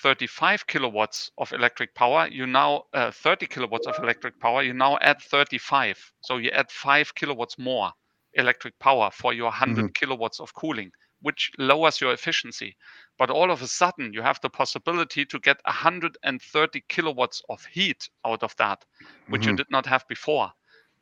35 0.03 0.67
kilowatts 0.67 1.31
of 1.39 1.53
electric 1.53 1.95
power, 1.95 2.27
you 2.29 2.47
now 2.47 2.85
uh, 2.95 3.11
30 3.13 3.47
kilowatts 3.47 3.87
of 3.87 3.99
electric 3.99 4.39
power, 4.41 4.63
you 4.63 4.73
now 4.75 4.99
add 5.01 5.21
35. 5.21 6.13
So 6.21 6.39
you 6.39 6.51
add 6.51 6.71
5 6.71 7.15
kilowatts 7.15 7.59
more 7.59 7.93
electric 8.35 8.79
power 8.79 9.11
for 9.11 9.33
your 9.33 9.47
100 9.51 9.95
kilowatts 9.95 10.41
of 10.41 10.55
cooling, 10.55 10.93
which 11.21 11.51
lowers 11.59 12.01
your 12.01 12.13
efficiency. 12.13 12.77
But 13.19 13.31
all 13.31 13.51
of 13.51 13.63
a 13.63 13.67
sudden, 13.69 14.13
you 14.13 14.23
have 14.23 14.41
the 14.41 14.51
possibility 14.51 15.25
to 15.27 15.39
get 15.39 15.61
130 15.65 16.83
kilowatts 16.89 17.43
of 17.49 17.65
heat 17.67 18.09
out 18.25 18.43
of 18.43 18.57
that, 18.57 18.85
which 19.29 19.47
you 19.47 19.53
Mhm. 19.53 19.61
did 19.61 19.71
not 19.71 19.87
have 19.87 20.07
before. 20.09 20.53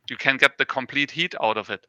You 0.09 0.17
can 0.17 0.37
get 0.37 0.59
the 0.59 0.67
complete 0.67 1.11
heat 1.13 1.35
out 1.43 1.57
of 1.57 1.71
it. 1.71 1.87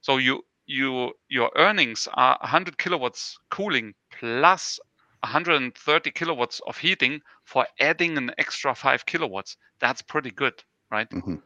So 0.00 0.16
you 0.18 0.46
you 0.66 1.12
your 1.28 1.50
earnings 1.56 2.08
are 2.12 2.38
100 2.40 2.78
kilowatts 2.78 3.38
cooling 3.50 3.94
plus 4.10 4.78
130 5.22 6.10
kilowatts 6.10 6.60
of 6.66 6.78
heating 6.78 7.20
for 7.44 7.66
adding 7.80 8.16
an 8.16 8.30
extra 8.38 8.74
5 8.74 9.04
kilowatts 9.06 9.56
that's 9.80 10.02
pretty 10.02 10.30
good 10.30 10.54
right 10.90 11.08
Mhm. 11.12 11.42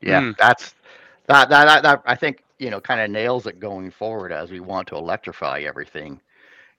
Yeah, 0.00 0.22
Mm. 0.22 0.34
that's 0.38 0.74
that, 1.26 1.48
that 1.48 1.64
that 1.66 1.82
that 1.82 2.02
I 2.06 2.14
think 2.14 2.42
you 2.58 2.70
know 2.70 2.80
kind 2.80 3.00
of 3.00 3.10
nails 3.10 3.46
it 3.46 3.60
going 3.60 3.90
forward 3.90 4.32
as 4.32 4.50
we 4.50 4.60
want 4.60 4.88
to 4.88 4.96
electrify 4.96 5.60
everything, 5.60 6.20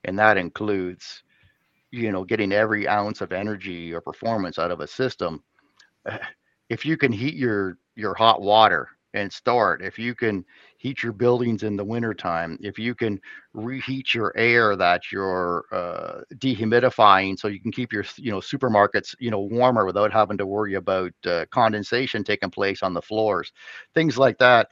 and 0.04 0.18
that 0.18 0.36
includes 0.36 1.22
you 1.90 2.10
know 2.12 2.24
getting 2.24 2.52
every 2.52 2.88
ounce 2.88 3.20
of 3.20 3.32
energy 3.32 3.92
or 3.92 4.00
performance 4.00 4.58
out 4.58 4.70
of 4.70 4.80
a 4.80 4.86
system. 4.86 5.42
If 6.70 6.84
you 6.84 6.96
can 6.96 7.12
heat 7.12 7.34
your 7.34 7.78
your 7.96 8.14
hot 8.14 8.40
water 8.40 8.88
and 9.14 9.32
store 9.32 9.74
it, 9.74 9.82
if 9.82 9.98
you 9.98 10.14
can 10.14 10.44
heat 10.78 11.02
your 11.02 11.12
buildings 11.12 11.62
in 11.62 11.76
the 11.76 11.84
wintertime, 11.84 12.58
if 12.60 12.78
you 12.78 12.94
can 12.94 13.20
reheat 13.54 14.14
your 14.14 14.32
air 14.36 14.76
that 14.76 15.10
you're 15.10 15.64
uh, 15.72 16.20
dehumidifying 16.36 17.38
so 17.38 17.48
you 17.48 17.60
can 17.60 17.72
keep 17.72 17.92
your 17.92 18.04
you 18.16 18.30
know 18.30 18.40
supermarkets 18.40 19.14
you 19.18 19.30
know 19.30 19.40
warmer 19.40 19.84
without 19.86 20.12
having 20.12 20.36
to 20.38 20.46
worry 20.46 20.74
about 20.74 21.12
uh, 21.26 21.44
condensation 21.50 22.22
taking 22.22 22.50
place 22.50 22.82
on 22.82 22.92
the 22.92 23.00
floors 23.00 23.52
things 23.94 24.18
like 24.18 24.36
that 24.38 24.68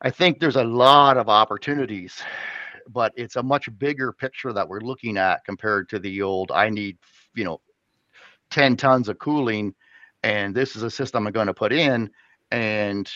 i 0.00 0.10
think 0.10 0.38
there's 0.38 0.56
a 0.56 0.64
lot 0.64 1.16
of 1.18 1.28
opportunities 1.28 2.22
but 2.88 3.12
it's 3.16 3.36
a 3.36 3.42
much 3.42 3.68
bigger 3.78 4.12
picture 4.12 4.52
that 4.52 4.66
we're 4.66 4.80
looking 4.80 5.18
at 5.18 5.44
compared 5.44 5.88
to 5.88 5.98
the 5.98 6.22
old 6.22 6.50
i 6.52 6.68
need 6.70 6.96
you 7.34 7.44
know 7.44 7.60
10 8.50 8.76
tons 8.76 9.08
of 9.08 9.18
cooling 9.18 9.74
and 10.22 10.54
this 10.54 10.76
is 10.76 10.82
a 10.82 10.90
system 10.90 11.26
I'm 11.26 11.32
going 11.32 11.46
to 11.46 11.54
put 11.54 11.72
in 11.72 12.10
and 12.50 13.10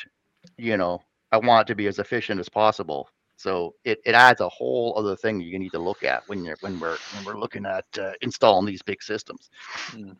you 0.57 0.77
know 0.77 1.01
I 1.35 1.37
want 1.39 1.62
it 1.62 1.72
to 1.72 1.74
be 1.74 1.89
as 1.89 1.99
efficient 1.99 2.39
as 2.39 2.49
possible. 2.49 3.09
So 3.37 3.74
it, 3.85 3.99
it 4.07 4.14
adds 4.14 4.41
a 4.41 4.49
whole 4.49 4.95
other 4.97 5.16
thing 5.16 5.41
you 5.41 5.59
need 5.59 5.72
to 5.72 5.80
look 5.80 6.05
at 6.05 6.22
when 6.28 6.45
you're 6.45 6.57
when 6.61 6.78
we're 6.78 6.97
when 7.12 7.24
we're 7.24 7.41
looking 7.41 7.66
at 7.66 7.87
uh, 7.99 8.12
installing 8.20 8.66
these 8.66 8.82
big 8.82 9.03
systems. 9.03 9.51
Mm. 9.91 10.16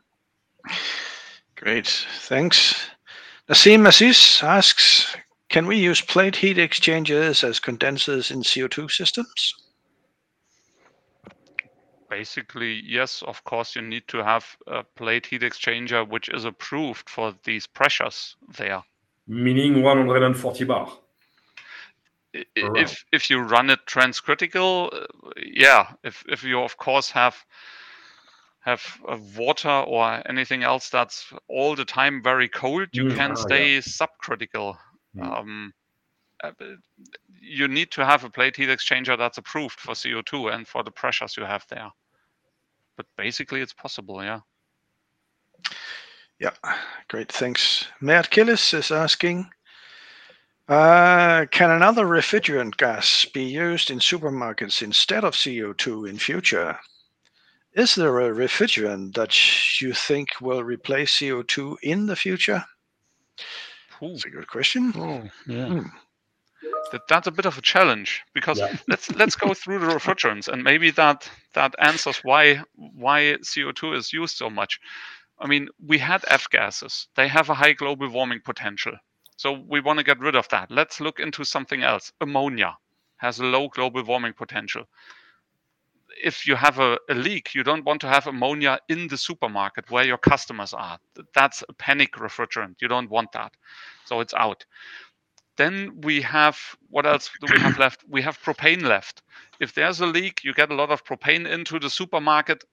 Great, 1.57 1.87
thanks. 2.23 2.91
Nassim 3.49 3.87
Aziz 3.87 4.41
asks, 4.43 5.17
can 5.49 5.67
we 5.67 5.77
use 5.77 6.01
plate 6.01 6.35
heat 6.35 6.59
exchangers 6.59 7.45
as 7.45 7.61
condensers 7.61 8.33
in 8.33 8.41
CO2 8.43 8.91
systems? 8.91 9.55
Basically, 12.11 12.83
yes, 12.85 13.23
of 13.23 13.45
course, 13.45 13.77
you 13.77 13.83
need 13.83 14.09
to 14.09 14.19
have 14.25 14.45
a 14.67 14.83
plate 14.83 15.27
heat 15.27 15.43
exchanger 15.43 16.09
which 16.09 16.29
is 16.31 16.45
approved 16.45 17.09
for 17.09 17.35
these 17.45 17.67
pressures 17.67 18.37
there. 18.59 18.83
Meaning 19.29 19.83
140 19.83 20.65
bar. 20.65 20.93
If 22.57 23.05
if 23.12 23.30
you 23.30 23.41
run 23.41 23.70
it 23.70 23.80
transcritical, 23.87 24.93
uh, 24.93 25.30
yeah. 25.37 25.93
If 26.03 26.24
if 26.28 26.43
you 26.43 26.61
of 26.61 26.76
course 26.76 27.11
have 27.11 27.37
have 28.61 28.82
water 29.37 29.68
or 29.68 30.22
anything 30.28 30.62
else 30.62 30.89
that's 30.89 31.32
all 31.49 31.76
the 31.76 31.85
time 31.85 32.22
very 32.22 32.49
cold, 32.49 32.89
you 32.93 33.05
mm, 33.05 33.16
can 33.16 33.32
ah, 33.32 33.35
stay 33.35 33.74
yeah. 33.74 33.80
subcritical. 33.80 34.76
Mm. 35.16 35.39
Um, 35.39 35.74
uh, 36.43 36.51
you 37.41 37.68
need 37.68 37.91
to 37.93 38.05
have 38.05 38.24
a 38.24 38.30
plate 38.30 38.57
heat 38.57 38.68
exchanger 38.68 39.16
that's 39.16 39.39
approved 39.39 39.78
for 39.78 39.93
CO2 39.93 40.53
and 40.53 40.66
for 40.66 40.82
the 40.82 40.91
pressures 40.91 41.37
you 41.37 41.45
have 41.45 41.64
there. 41.68 41.91
But 42.97 43.07
basically, 43.16 43.61
it's 43.61 43.72
possible, 43.72 44.22
yeah. 44.22 44.41
Yeah, 46.39 46.53
great. 47.09 47.30
Thanks. 47.30 47.87
Matt 48.01 48.30
Killis 48.30 48.74
is 48.74 48.91
asking 48.91 49.51
uh, 50.69 51.47
Can 51.51 51.71
another 51.71 52.05
refrigerant 52.07 52.77
gas 52.77 53.25
be 53.27 53.45
used 53.45 53.91
in 53.91 53.99
supermarkets 53.99 54.83
instead 54.83 55.25
of 55.25 55.35
CO2 55.35 56.09
in 56.09 56.19
future? 56.19 56.79
Is 57.75 57.97
there 57.97 58.21
a 58.21 58.31
refrigerant 58.31 59.15
that 59.15 59.81
you 59.81 59.93
think 59.93 60.29
will 60.41 60.62
replace 60.62 61.19
CO2 61.19 61.77
in 61.83 62.07
the 62.07 62.17
future? 62.17 62.65
Ooh. 64.03 64.11
That's 64.11 64.25
a 64.25 64.31
good 64.31 64.49
question. 64.49 64.93
Oh, 64.97 65.23
yeah. 65.47 65.67
Hmm. 65.67 65.87
That, 66.93 67.03
that's 67.09 67.27
a 67.27 67.33
bit 67.33 67.47
of 67.47 67.59
a 67.59 67.62
challenge 67.62 68.23
because 68.35 68.59
yeah. 68.59 68.77
let's 68.89 69.11
let's 69.15 69.37
go 69.37 69.55
through 69.55 69.81
the 69.81 69.87
refrigerants 69.87 70.49
and 70.49 70.62
maybe 70.62 70.91
that 70.93 71.29
that 71.55 71.75
answers 71.79 72.19
why 72.23 72.62
why 72.75 73.37
CO2 73.43 73.97
is 73.97 74.12
used 74.12 74.37
so 74.37 74.49
much. 74.49 74.79
I 75.39 75.47
mean, 75.47 75.69
we 75.85 75.99
had 75.99 76.25
F 76.29 76.49
gases. 76.51 77.09
They 77.17 77.29
have 77.29 77.51
a 77.51 77.55
high 77.55 77.73
global 77.73 78.09
warming 78.09 78.41
potential. 78.45 78.93
So 79.37 79.53
we 79.68 79.80
want 79.80 79.99
to 79.99 80.05
get 80.05 80.20
rid 80.20 80.37
of 80.37 80.49
that. 80.49 80.70
Let's 80.70 81.01
look 81.01 81.20
into 81.20 81.45
something 81.45 81.82
else. 81.82 82.12
Ammonia 82.20 82.76
has 83.16 83.39
a 83.41 83.45
low 83.45 83.68
global 83.68 84.05
warming 84.05 84.32
potential 84.32 84.85
if 86.22 86.47
you 86.47 86.55
have 86.57 86.78
a, 86.78 86.99
a, 87.09 87.14
leak, 87.14 87.55
you 87.55 87.62
don't 87.62 87.85
want 87.85 88.01
to 88.01 88.09
have 88.09 88.26
ammonia 88.26 88.78
in 88.89 89.09
the 89.09 89.18
supermarket 89.18 89.91
where 89.91 90.05
your 90.05 90.18
customers 90.18 90.72
are. 90.72 90.99
That's 91.35 91.62
a 91.68 91.72
panic 91.72 92.12
refrigerant. 92.14 92.80
You 92.80 92.89
don't 92.89 93.11
want 93.11 93.32
that. 93.32 93.53
So 94.05 94.20
it's 94.20 94.35
out. 94.35 94.64
Then 95.57 96.01
we 96.03 96.20
have 96.22 96.59
what 96.91 97.07
else 97.07 97.30
do 97.41 97.53
we 97.53 97.61
have 97.61 97.78
left? 97.78 98.05
We 98.09 98.22
have 98.22 98.41
propane 98.43 98.82
left. 98.82 99.22
If 99.61 99.72
there's 99.74 100.01
a 100.01 100.07
leak, 100.07 100.43
you 100.43 100.53
get 100.53 100.72
a 100.72 100.74
lot 100.74 100.91
of 100.91 101.05
propane 101.05 101.49
into 101.49 101.78
the 101.78 101.91
supermarket 101.91 102.64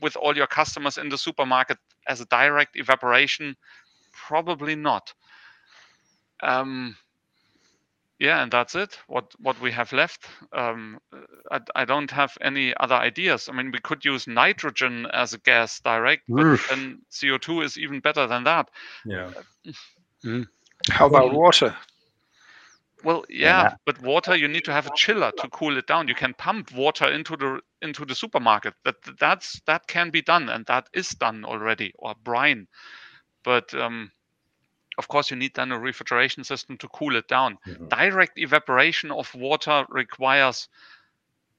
with 0.00 0.16
all 0.16 0.34
your 0.34 0.46
customers 0.46 0.96
in 0.96 1.10
the 1.10 1.18
supermarket 1.18 1.76
as 2.08 2.20
a 2.22 2.26
direct 2.26 2.76
evaporation. 2.76 3.54
Probably 4.12 4.74
not. 4.74 5.12
Um, 6.42 6.96
yeah, 8.18 8.42
and 8.42 8.52
that's 8.52 8.76
it. 8.76 8.98
What 9.08 9.32
what 9.40 9.60
we 9.60 9.72
have 9.72 9.92
left. 9.92 10.26
Um, 10.52 11.00
I, 11.50 11.60
I 11.74 11.84
don't 11.84 12.10
have 12.12 12.38
any 12.40 12.72
other 12.78 12.94
ideas. 12.94 13.48
I 13.48 13.52
mean, 13.52 13.72
we 13.72 13.80
could 13.80 14.04
use 14.04 14.28
nitrogen 14.28 15.06
as 15.12 15.34
a 15.34 15.38
gas 15.38 15.80
direct, 15.80 16.22
but 16.28 16.60
then 16.70 17.02
CO2 17.10 17.64
is 17.64 17.78
even 17.78 17.98
better 17.98 18.28
than 18.28 18.44
that. 18.44 18.70
Yeah. 19.04 19.30
Mm. 20.24 20.46
How 20.88 21.06
about 21.06 21.32
water? 21.32 21.74
Well, 23.02 23.24
yeah, 23.28 23.62
yeah, 23.62 23.74
but 23.84 24.00
water 24.00 24.36
you 24.36 24.46
need 24.46 24.64
to 24.66 24.72
have 24.72 24.86
a 24.86 24.94
chiller 24.94 25.32
to 25.38 25.48
cool 25.48 25.76
it 25.76 25.88
down. 25.88 26.06
You 26.06 26.14
can 26.14 26.34
pump 26.34 26.70
water 26.70 27.08
into 27.08 27.36
the 27.36 27.60
into 27.80 28.04
the 28.04 28.14
supermarket. 28.14 28.74
That 28.84 28.94
that's 29.18 29.60
that 29.66 29.88
can 29.88 30.10
be 30.10 30.22
done, 30.22 30.48
and 30.48 30.64
that 30.66 30.88
is 30.92 31.08
done 31.08 31.44
already, 31.44 31.92
or 31.98 32.14
brine. 32.22 32.68
But 33.42 33.74
um, 33.74 34.12
of 34.98 35.08
course, 35.08 35.30
you 35.30 35.36
need 35.36 35.54
then 35.54 35.72
a 35.72 35.78
refrigeration 35.78 36.44
system 36.44 36.76
to 36.78 36.88
cool 36.88 37.16
it 37.16 37.28
down. 37.28 37.58
Mm-hmm. 37.66 37.88
Direct 37.88 38.38
evaporation 38.38 39.10
of 39.10 39.32
water 39.34 39.84
requires 39.88 40.68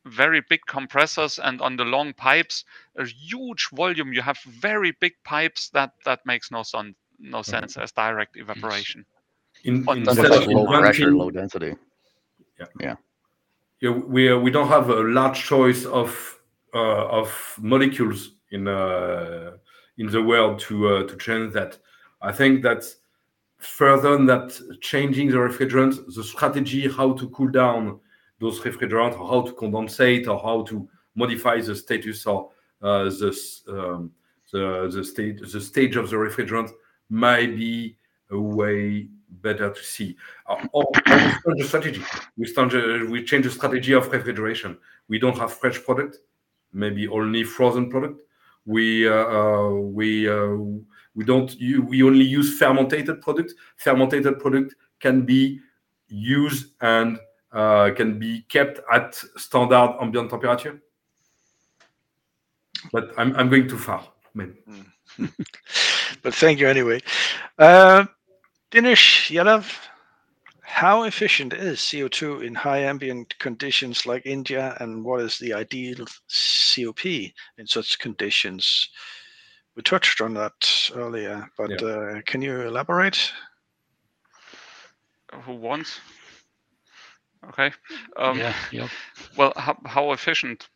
very 0.05 0.41
big 0.49 0.59
compressors 0.67 1.39
and 1.39 1.61
on 1.61 1.77
the 1.77 1.85
long 1.85 2.13
pipes 2.13 2.65
a 2.97 3.05
huge 3.05 3.69
volume. 3.73 4.13
You 4.13 4.21
have 4.21 4.37
very 4.39 4.91
big 4.99 5.13
pipes 5.23 5.69
that 5.69 5.93
that 6.05 6.25
makes 6.25 6.51
no 6.51 6.63
sun 6.63 6.95
no 7.19 7.39
mm-hmm. 7.39 7.51
sense 7.51 7.77
as 7.77 7.91
direct 7.91 8.35
evaporation. 8.37 9.05
In, 9.63 9.87
instead 9.89 10.31
of 10.31 10.47
low 10.47 10.65
pressure 10.65 11.11
low 11.11 11.31
density. 11.31 11.75
Yeah. 12.59 12.65
Yeah, 12.79 12.95
yeah 13.79 13.89
we, 13.89 14.31
uh, 14.31 14.37
we 14.37 14.51
don't 14.51 14.67
have 14.67 14.89
a 14.89 15.01
large 15.03 15.41
choice 15.41 15.85
of 15.85 16.39
uh, 16.73 17.07
of 17.07 17.55
molecules 17.59 18.31
in 18.51 18.67
uh, 18.67 19.51
in 19.97 20.07
the 20.07 20.21
world 20.21 20.59
to 20.59 20.87
uh, 20.87 21.03
to 21.07 21.15
change 21.17 21.53
that. 21.53 21.77
I 22.21 22.31
think 22.31 22.61
that's 22.63 22.97
further 23.63 24.17
than 24.17 24.25
that 24.27 24.59
changing 24.81 25.29
the 25.29 25.37
refrigerant, 25.37 26.13
the 26.13 26.23
strategy 26.23 26.89
how 26.89 27.13
to 27.13 27.29
cool 27.29 27.49
down 27.49 27.99
those 28.39 28.59
refrigerants, 28.61 29.19
or 29.19 29.27
how 29.27 29.41
to 29.41 29.53
condensate, 29.53 30.27
or 30.27 30.39
how 30.39 30.63
to 30.63 30.87
modify 31.15 31.61
the 31.61 31.75
status 31.75 32.25
or 32.25 32.49
uh, 32.81 33.05
the, 33.05 33.61
um, 33.69 34.11
the 34.51 34.89
the 34.93 35.03
state 35.03 35.39
the 35.39 35.61
stage 35.61 35.95
of 35.95 36.09
the 36.09 36.15
refrigerant 36.15 36.71
might 37.09 37.55
be 37.55 37.97
a 38.31 38.39
way 38.39 39.07
better 39.41 39.71
to 39.71 39.83
see. 39.83 40.15
Uh, 40.47 40.65
or, 40.73 40.83
or 41.45 41.55
the 41.55 41.63
strategy. 41.65 42.01
We 42.37 42.53
uh, 42.55 43.05
we 43.09 43.23
change 43.23 43.45
the 43.45 43.51
strategy 43.51 43.93
of 43.93 44.11
refrigeration. 44.11 44.77
We 45.07 45.19
don't 45.19 45.37
have 45.37 45.53
fresh 45.53 45.83
product, 45.83 46.17
maybe 46.71 47.07
only 47.07 47.43
frozen 47.43 47.89
product. 47.89 48.21
We 48.65 49.07
uh, 49.07 49.13
uh 49.13 49.69
we 49.69 50.29
uh, 50.29 50.57
we 51.15 51.23
don't 51.23 51.55
we 51.59 52.03
only 52.03 52.25
use 52.25 52.57
fermented 52.57 53.21
product. 53.21 53.53
Fermented 53.77 54.39
product 54.39 54.75
can 54.99 55.25
be 55.25 55.59
used 56.07 56.71
and 56.81 57.19
uh, 57.51 57.91
can 57.95 58.17
be 58.17 58.41
kept 58.49 58.79
at 58.91 59.15
standard 59.37 59.95
ambient 60.01 60.29
temperature. 60.29 60.81
But 62.91 63.11
I'm, 63.17 63.35
I'm 63.35 63.49
going 63.49 63.67
too 63.67 63.77
far. 63.77 64.07
but 66.23 66.33
thank 66.33 66.59
you 66.59 66.67
anyway. 66.67 67.01
Uh, 67.57 68.05
Dinesh 68.71 69.29
Yadav, 69.29 69.71
how 70.61 71.03
efficient 71.03 71.53
is 71.53 71.77
CO2 71.77 72.43
in 72.43 72.55
high 72.55 72.79
ambient 72.79 73.37
conditions 73.37 74.07
like 74.07 74.25
India, 74.25 74.75
and 74.79 75.05
what 75.05 75.21
is 75.21 75.37
the 75.37 75.53
ideal 75.53 76.05
COP 76.75 77.05
in 77.05 77.67
such 77.67 77.99
conditions? 77.99 78.89
We 79.75 79.81
touched 79.81 80.21
on 80.21 80.33
that 80.35 80.89
earlier, 80.95 81.49
but 81.57 81.81
yeah. 81.81 81.87
uh, 81.87 82.21
can 82.25 82.41
you 82.41 82.61
elaborate? 82.61 83.31
Who 85.45 85.53
wants? 85.53 85.99
Okay. 87.49 87.71
Um, 88.15 88.37
yeah. 88.37 88.53
Yeah. 88.71 88.87
Well, 89.35 89.53
how, 89.55 89.77
how 89.85 90.11
efficient? 90.11 90.69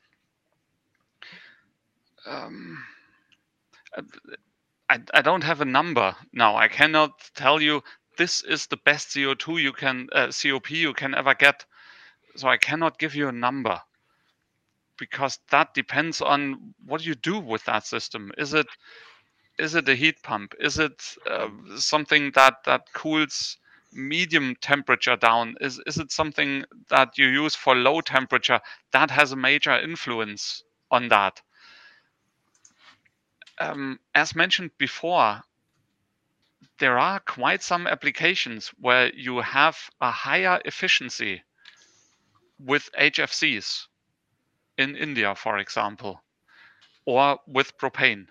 Um, 2.25 2.83
I, 4.89 4.99
I 5.13 5.21
don't 5.21 5.43
have 5.43 5.61
a 5.61 5.65
number 5.65 6.15
now. 6.33 6.55
I 6.55 6.67
cannot 6.67 7.11
tell 7.35 7.61
you 7.61 7.83
this 8.17 8.41
is 8.41 8.67
the 8.67 8.77
best 8.77 9.09
CO2 9.09 9.61
you 9.61 9.73
can 9.73 10.07
uh, 10.13 10.31
COP 10.31 10.71
you 10.71 10.93
can 10.93 11.13
ever 11.13 11.33
get. 11.33 11.65
So 12.35 12.47
I 12.47 12.57
cannot 12.57 12.99
give 12.99 13.15
you 13.15 13.27
a 13.27 13.31
number 13.31 13.81
because 14.97 15.39
that 15.51 15.73
depends 15.73 16.21
on 16.21 16.73
what 16.85 17.05
you 17.05 17.15
do 17.15 17.39
with 17.39 17.63
that 17.65 17.85
system. 17.85 18.31
Is 18.37 18.53
it 18.53 18.67
is 19.59 19.73
it 19.75 19.89
a 19.89 19.95
heat 19.95 20.21
pump? 20.23 20.53
Is 20.59 20.77
it 20.77 21.15
uh, 21.29 21.49
something 21.77 22.31
that 22.35 22.63
that 22.65 22.91
cools 22.93 23.57
medium 23.91 24.55
temperature 24.61 25.15
down? 25.15 25.55
Is 25.61 25.79
is 25.87 25.97
it 25.97 26.11
something 26.11 26.63
that 26.89 27.17
you 27.17 27.27
use 27.27 27.55
for 27.55 27.75
low 27.75 28.01
temperature? 28.01 28.59
That 28.91 29.11
has 29.11 29.31
a 29.31 29.35
major 29.35 29.77
influence 29.77 30.63
on 30.91 31.07
that. 31.09 31.41
Um, 33.59 33.99
as 34.13 34.35
mentioned 34.35 34.71
before, 34.77 35.41
there 36.79 36.99
are 36.99 37.19
quite 37.21 37.63
some 37.63 37.87
applications 37.87 38.67
where 38.79 39.11
you 39.15 39.39
have 39.39 39.77
a 39.99 40.11
higher 40.11 40.61
efficiency 40.63 41.43
with 42.59 42.89
HFCs 42.99 43.87
in 44.77 44.95
India, 44.95 45.35
for 45.35 45.57
example, 45.59 46.21
or 47.05 47.39
with 47.47 47.77
propane. 47.77 48.27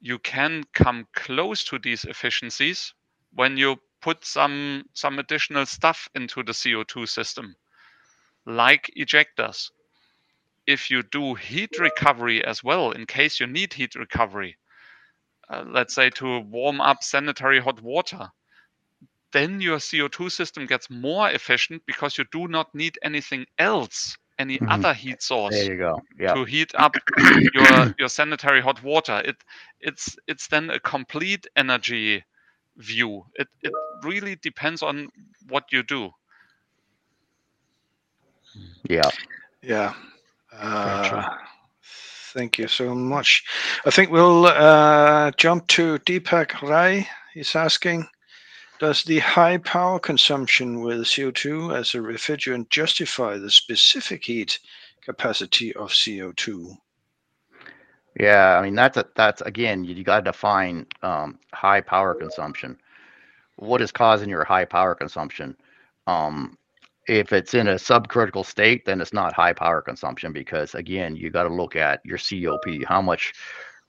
you 0.00 0.18
can 0.18 0.64
come 0.74 1.06
close 1.14 1.64
to 1.64 1.78
these 1.78 2.04
efficiencies 2.04 2.94
when 3.32 3.56
you 3.56 3.76
put 4.02 4.24
some 4.24 4.84
some 4.94 5.18
additional 5.18 5.66
stuff 5.66 6.08
into 6.14 6.42
the 6.42 6.52
CO2 6.52 7.08
system, 7.08 7.56
like 8.46 8.90
ejectors. 8.98 9.70
If 10.66 10.90
you 10.90 11.02
do 11.02 11.34
heat 11.34 11.78
recovery 11.78 12.44
as 12.44 12.62
well, 12.64 12.92
in 12.92 13.06
case 13.06 13.40
you 13.40 13.46
need 13.46 13.72
heat 13.74 13.94
recovery, 13.96 14.56
uh, 15.50 15.64
let's 15.66 15.94
say 15.94 16.10
to 16.10 16.40
warm 16.40 16.80
up 16.80 17.02
sanitary 17.02 17.60
hot 17.60 17.80
water, 17.82 18.30
then 19.32 19.60
your 19.60 19.78
CO2 19.78 20.30
system 20.30 20.66
gets 20.66 20.90
more 20.90 21.30
efficient 21.30 21.82
because 21.86 22.18
you 22.18 22.24
do 22.32 22.48
not 22.48 22.74
need 22.74 22.98
anything 23.02 23.46
else, 23.58 24.16
any 24.40 24.56
mm-hmm. 24.56 24.72
other 24.72 24.94
heat 24.94 25.22
source. 25.22 25.54
There 25.54 25.72
you 25.72 25.76
go. 25.76 26.00
Yeah. 26.18 26.34
To 26.34 26.44
heat 26.44 26.72
up 26.74 26.96
your 27.54 27.94
your 27.98 28.08
sanitary 28.08 28.62
hot 28.62 28.82
water. 28.82 29.22
It 29.24 29.36
it's 29.80 30.16
it's 30.26 30.48
then 30.48 30.70
a 30.70 30.80
complete 30.80 31.46
energy 31.56 32.24
view. 32.78 33.26
It 33.34 33.48
it 33.62 33.72
really 34.02 34.36
depends 34.36 34.82
on 34.82 35.08
what 35.48 35.64
you 35.70 35.82
do. 35.82 36.10
Yeah. 38.88 39.10
Yeah. 39.62 39.92
Uh, 40.52 41.28
thank 42.32 42.58
you 42.58 42.66
so 42.66 42.94
much. 42.94 43.44
I 43.84 43.90
think 43.90 44.10
we'll 44.10 44.46
uh, 44.46 45.30
jump 45.36 45.66
to 45.68 45.98
Deepak 45.98 46.62
Rai. 46.62 47.06
He's 47.34 47.54
asking 47.54 48.08
Does 48.80 49.02
the 49.04 49.18
high 49.18 49.58
power 49.58 49.98
consumption 50.00 50.80
with 50.80 51.00
CO2 51.00 51.76
as 51.78 51.94
a 51.94 51.98
refrigerant 51.98 52.70
justify 52.70 53.36
the 53.36 53.50
specific 53.50 54.24
heat 54.24 54.58
capacity 55.02 55.74
of 55.74 55.90
CO2? 55.90 56.78
Yeah, 58.18 58.56
I 58.58 58.62
mean 58.62 58.74
that's 58.74 58.96
a, 58.96 59.04
that's 59.14 59.42
again 59.42 59.84
you, 59.84 59.94
you 59.94 60.02
got 60.02 60.20
to 60.20 60.30
define 60.30 60.86
um, 61.02 61.38
high 61.52 61.82
power 61.82 62.14
consumption. 62.14 62.78
What 63.56 63.82
is 63.82 63.92
causing 63.92 64.30
your 64.30 64.44
high 64.44 64.64
power 64.64 64.94
consumption? 64.94 65.58
Um, 66.06 66.56
if 67.06 67.34
it's 67.34 67.52
in 67.52 67.68
a 67.68 67.74
subcritical 67.74 68.46
state, 68.46 68.86
then 68.86 69.02
it's 69.02 69.12
not 69.12 69.34
high 69.34 69.52
power 69.52 69.82
consumption 69.82 70.32
because 70.32 70.74
again 70.74 71.16
you 71.16 71.28
got 71.28 71.42
to 71.42 71.52
look 71.52 71.76
at 71.76 72.00
your 72.06 72.16
COP, 72.16 72.64
how 72.88 73.02
much 73.02 73.34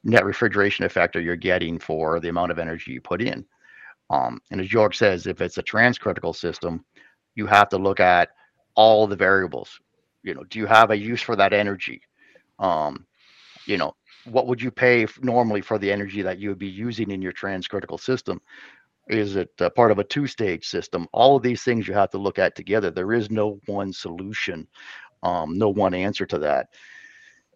net 0.03 0.25
refrigeration 0.25 0.83
effect 0.83 1.15
are 1.15 1.21
you 1.21 1.37
getting 1.37 1.79
for 1.79 2.19
the 2.19 2.27
amount 2.27 2.51
of 2.51 2.59
energy 2.59 2.91
you 2.91 2.99
put 2.99 3.21
in. 3.21 3.45
Um, 4.11 4.41
and 4.51 4.59
as 4.59 4.67
George 4.67 4.97
says, 4.97 5.25
if 5.25 5.39
it's 5.41 5.57
a 5.57 5.63
transcritical 5.63 6.35
system, 6.35 6.83
you 7.35 7.47
have 7.47 7.69
to 7.69 7.77
look 7.77 8.01
at 8.01 8.29
all 8.75 9.07
the 9.07 9.15
variables. 9.15 9.79
You 10.21 10.35
know, 10.35 10.43
do 10.43 10.59
you 10.59 10.65
have 10.65 10.91
a 10.91 10.97
use 10.97 11.21
for 11.21 11.37
that 11.37 11.53
energy? 11.53 12.01
Um, 12.59 13.05
you 13.65 13.77
know, 13.77 13.95
what 14.25 14.47
would 14.47 14.61
you 14.61 14.69
pay 14.69 15.07
normally 15.21 15.61
for 15.61 15.79
the 15.79 15.91
energy 15.91 16.21
that 16.21 16.39
you 16.39 16.49
would 16.49 16.59
be 16.59 16.67
using 16.67 17.09
in 17.09 17.21
your 17.21 17.31
transcritical 17.31 17.99
system? 17.99 18.41
Is 19.07 19.37
it 19.37 19.49
part 19.75 19.91
of 19.91 19.99
a 19.99 20.03
two 20.03 20.27
stage 20.27 20.67
system? 20.67 21.07
All 21.13 21.37
of 21.37 21.43
these 21.43 21.63
things 21.63 21.87
you 21.87 21.93
have 21.93 22.11
to 22.11 22.17
look 22.17 22.37
at 22.37 22.55
together. 22.55 22.91
There 22.91 23.13
is 23.13 23.31
no 23.31 23.59
one 23.65 23.93
solution, 23.93 24.67
um, 25.23 25.57
no 25.57 25.69
one 25.69 25.93
answer 25.93 26.25
to 26.25 26.39
that. 26.39 26.67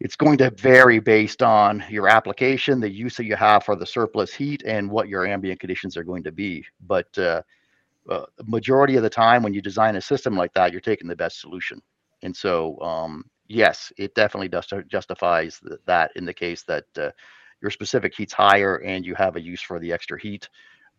It's 0.02 0.16
going 0.16 0.38
to 0.40 0.50
vary 0.52 1.00
based 1.00 1.42
on 1.42 1.84
your 1.90 2.10
application, 2.10 2.82
the 2.82 2.90
use 2.90 3.16
that 3.16 3.26
you 3.26 3.36
have 3.36 3.64
for 3.64 3.76
the 3.76 3.86
surplus 3.86 4.34
heat, 4.34 4.64
and 4.66 4.90
what 4.90 5.08
your 5.08 5.26
ambient 5.26 5.60
conditions 5.60 5.96
are 5.96 6.04
going 6.04 6.24
to 6.24 6.32
be. 6.32 6.66
But 6.86 7.18
uh, 7.18 7.42
uh, 8.10 8.26
majority 8.46 8.98
of 8.98 9.04
the 9.04 9.10
time, 9.10 9.42
when 9.42 9.54
you 9.54 9.62
design 9.62 9.96
a 9.96 10.02
system 10.02 10.36
like 10.36 10.54
that, 10.54 10.72
you're 10.72 10.82
taking 10.82 11.08
the 11.08 11.16
best 11.16 11.40
solution. 11.40 11.82
And 12.24 12.36
so, 12.36 12.80
um, 12.82 13.26
yes, 13.48 13.92
it 13.98 14.14
definitely 14.16 14.50
does 14.50 14.68
justifies 14.88 15.62
that 15.86 16.12
in 16.16 16.26
the 16.26 16.34
case 16.34 16.64
that 16.64 16.86
uh, 16.98 17.12
your 17.62 17.72
specific 17.72 18.14
heat's 18.14 18.34
higher 18.34 18.78
and 18.82 19.06
you 19.06 19.16
have 19.16 19.38
a 19.38 19.42
use 19.42 19.62
for 19.62 19.80
the 19.80 19.92
extra 19.94 20.20
heat. 20.20 20.50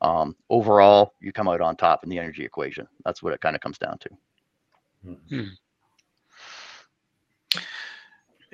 Um, 0.02 0.36
overall, 0.50 1.14
you 1.20 1.32
come 1.32 1.48
out 1.48 1.60
on 1.60 1.76
top 1.76 2.02
in 2.04 2.10
the 2.10 2.18
energy 2.18 2.44
equation. 2.44 2.86
That's 3.04 3.22
what 3.22 3.32
it 3.32 3.40
kind 3.40 3.54
of 3.54 3.62
comes 3.62 3.78
down 3.78 3.98
to. 3.98 4.08
Hmm. 5.28 5.48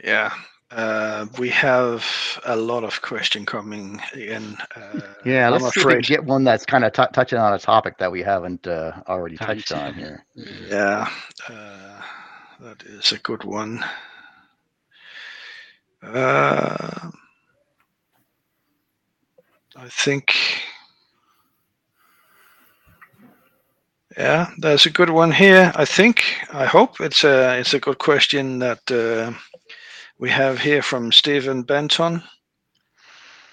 Yeah, 0.02 0.32
uh, 0.70 1.26
we 1.38 1.48
have 1.50 2.04
a 2.44 2.56
lot 2.56 2.84
of 2.84 3.02
question 3.02 3.44
coming 3.44 4.00
in. 4.14 4.56
Uh, 4.74 5.14
yeah, 5.24 5.48
let's 5.48 5.64
I'm 5.64 5.70
see 5.70 5.80
afraid. 5.80 6.04
get 6.04 6.24
one 6.24 6.44
that's 6.44 6.64
kind 6.66 6.84
of 6.84 6.92
t- 6.92 7.02
touching 7.12 7.38
on 7.38 7.54
a 7.54 7.58
topic 7.58 7.98
that 7.98 8.10
we 8.10 8.22
haven't 8.22 8.66
uh, 8.66 8.92
already 9.08 9.38
touched 9.38 9.72
on 9.72 9.94
here. 9.94 10.24
Yeah, 10.34 11.08
uh, 11.48 12.02
that 12.60 12.82
is 12.84 13.12
a 13.12 13.18
good 13.18 13.44
one. 13.44 13.84
Uh, 16.02 17.10
I 19.76 19.88
think, 19.88 20.34
yeah, 24.16 24.50
there's 24.58 24.86
a 24.86 24.90
good 24.90 25.10
one 25.10 25.32
here. 25.32 25.72
I 25.76 25.84
think, 25.84 26.24
I 26.52 26.66
hope 26.66 27.00
it's 27.00 27.24
a 27.24 27.58
it's 27.58 27.74
a 27.74 27.80
good 27.80 27.98
question 27.98 28.58
that 28.60 28.90
uh, 28.90 29.32
we 30.22 30.30
have 30.30 30.60
here 30.60 30.82
from 30.82 31.10
Stephen 31.10 31.64
Benton. 31.64 32.22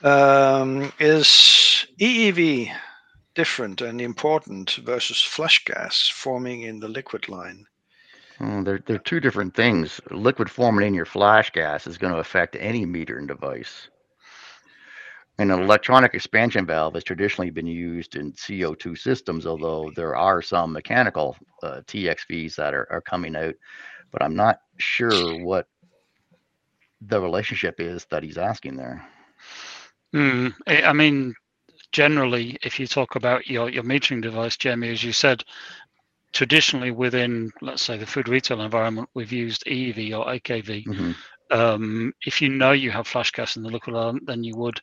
Um, 0.04 0.94
is 1.00 1.88
EEV 2.00 2.72
different 3.34 3.82
and 3.82 4.00
important 4.00 4.76
versus 4.84 5.20
flash 5.20 5.66
gas 5.66 6.08
forming 6.14 6.62
in 6.62 6.80
the 6.80 6.88
liquid 6.88 7.28
line? 7.28 7.66
Oh, 8.40 8.62
they're, 8.62 8.84
they're 8.86 9.00
two 9.00 9.20
different 9.20 9.56
things. 9.56 10.00
Liquid 10.12 10.48
forming 10.48 10.86
in 10.86 10.94
your 10.94 11.08
flash 11.08 11.52
gas 11.52 11.88
is 11.88 11.98
going 11.98 12.14
to 12.14 12.20
affect 12.20 12.56
any 12.60 12.86
metering 12.86 13.28
device. 13.28 13.88
An 15.40 15.50
electronic 15.50 16.14
expansion 16.14 16.68
valve 16.68 16.94
has 16.94 17.04
traditionally 17.04 17.50
been 17.50 17.66
used 17.66 18.16
in 18.16 18.32
CO2 18.34 18.96
systems, 18.96 19.48
although 19.48 19.92
there 19.96 20.16
are 20.16 20.44
some 20.44 20.74
mechanical 20.74 21.36
uh, 21.64 21.82
TXVs 21.88 22.54
that 22.58 22.76
are, 22.76 22.88
are 22.92 23.02
coming 23.02 23.36
out. 23.36 23.56
But 24.12 24.22
I'm 24.22 24.36
not 24.36 24.60
sure 24.78 25.44
what 25.44 25.68
the 27.02 27.22
relationship 27.22 27.80
is 27.80 28.06
that 28.10 28.24
he's 28.24 28.38
asking 28.38 28.76
there. 28.78 29.08
Mm, 30.14 30.54
I 30.68 30.94
mean, 30.94 31.34
generally, 31.92 32.58
if 32.64 32.80
you 32.80 32.88
talk 32.88 33.16
about 33.16 33.48
your, 33.48 33.70
your 33.70 33.84
metering 33.84 34.22
device, 34.22 34.58
Jamie, 34.58 34.90
as 34.90 35.04
you 35.04 35.12
said, 35.12 35.44
traditionally 36.34 36.92
within, 36.92 37.52
let's 37.62 37.84
say, 37.84 37.98
the 37.98 38.06
food 38.06 38.28
retail 38.28 38.62
environment, 38.62 39.10
we've 39.14 39.32
used 39.32 39.66
EEV 39.66 40.18
or 40.18 40.26
AKV. 40.26 40.86
Mm-hmm. 40.86 41.12
Um, 41.52 42.14
if 42.26 42.42
you 42.42 42.50
know 42.50 42.74
you 42.74 42.92
have 42.92 43.08
flash 43.08 43.32
gas 43.32 43.56
in 43.56 43.64
the 43.64 43.70
liquid 43.70 43.96
element, 43.96 44.28
then 44.28 44.44
you 44.44 44.56
would, 44.58 44.80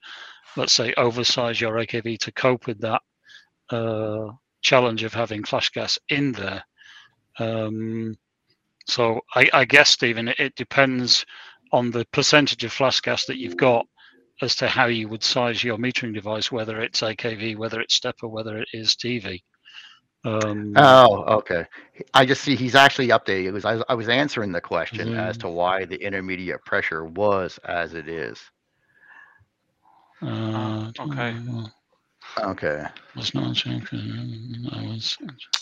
let's 0.56 0.72
say, 0.72 0.92
oversize 0.96 1.60
your 1.60 1.74
AKV 1.74 2.18
to 2.18 2.32
cope 2.32 2.66
with 2.66 2.80
that 2.80 3.02
uh, 3.70 4.30
challenge 4.62 5.04
of 5.04 5.14
having 5.14 5.44
flash 5.44 5.70
gas 5.70 5.98
in 6.08 6.32
there. 6.32 6.64
Um, 7.38 8.16
so 8.88 9.20
I, 9.34 9.48
I, 9.52 9.64
guess, 9.64 9.90
Stephen, 9.90 10.28
it, 10.28 10.40
it, 10.40 10.54
depends 10.56 11.24
on 11.76 11.90
the 11.90 12.06
percentage 12.06 12.64
of 12.64 12.72
flash 12.72 13.00
gas 13.02 13.26
that 13.26 13.36
you've 13.36 13.58
got 13.58 13.86
as 14.40 14.56
to 14.56 14.66
how 14.66 14.86
you 14.86 15.08
would 15.08 15.22
size 15.22 15.62
your 15.62 15.76
metering 15.76 16.14
device, 16.14 16.50
whether 16.50 16.80
it's 16.80 17.02
AKV, 17.02 17.56
whether 17.56 17.82
it's 17.82 17.94
step, 17.94 18.16
or 18.22 18.30
whether 18.30 18.56
it 18.56 18.68
is 18.72 18.96
TV. 18.96 19.42
Um, 20.24 20.72
oh, 20.74 21.36
okay. 21.38 21.66
I 22.14 22.24
just 22.24 22.42
see 22.42 22.56
he's 22.56 22.74
actually 22.74 23.08
updated. 23.08 23.44
It 23.44 23.52
was 23.52 23.66
I, 23.66 23.82
I 23.90 23.94
was 23.94 24.08
answering 24.08 24.52
the 24.52 24.60
question 24.60 25.08
mm-hmm. 25.08 25.18
as 25.18 25.36
to 25.38 25.48
why 25.48 25.84
the 25.84 26.02
intermediate 26.02 26.64
pressure 26.64 27.04
was 27.04 27.60
as 27.64 27.92
it 27.92 28.08
is. 28.08 28.40
Uh, 30.22 30.90
okay. 30.98 31.36
Okay. 32.38 32.84
Was 33.14 33.34
not 33.34 33.54
changed. 33.54 33.88
I 33.94 34.82
was. 34.82 35.16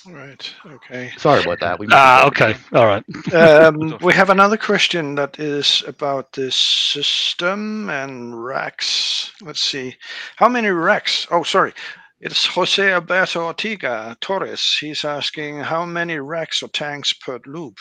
Right. 0.09 0.55
Okay. 0.67 1.13
Sorry 1.17 1.43
about 1.43 1.61
that. 1.61 1.79
We 1.79 1.87
ah, 1.93 2.27
okay. 2.27 2.57
All 2.73 2.87
right. 2.87 3.05
um, 3.35 3.97
we 4.03 4.13
have 4.13 4.31
another 4.31 4.57
question 4.57 5.15
that 5.15 5.39
is 5.39 5.85
about 5.87 6.33
this 6.33 6.57
system 6.57 7.89
and 7.91 8.45
racks. 8.45 9.33
Let's 9.41 9.63
see. 9.63 9.95
How 10.37 10.49
many 10.49 10.69
racks? 10.69 11.29
Oh, 11.31 11.45
sorry. 11.45 11.75
It's 12.21 12.47
Jose 12.47 12.93
Alberto 12.93 13.53
Ortiga 13.53 14.19
Torres. 14.21 14.77
He's 14.81 15.05
asking 15.05 15.61
how 15.61 15.85
many 15.85 16.19
racks 16.19 16.63
or 16.63 16.69
tanks 16.69 17.13
per 17.13 17.39
loop. 17.47 17.77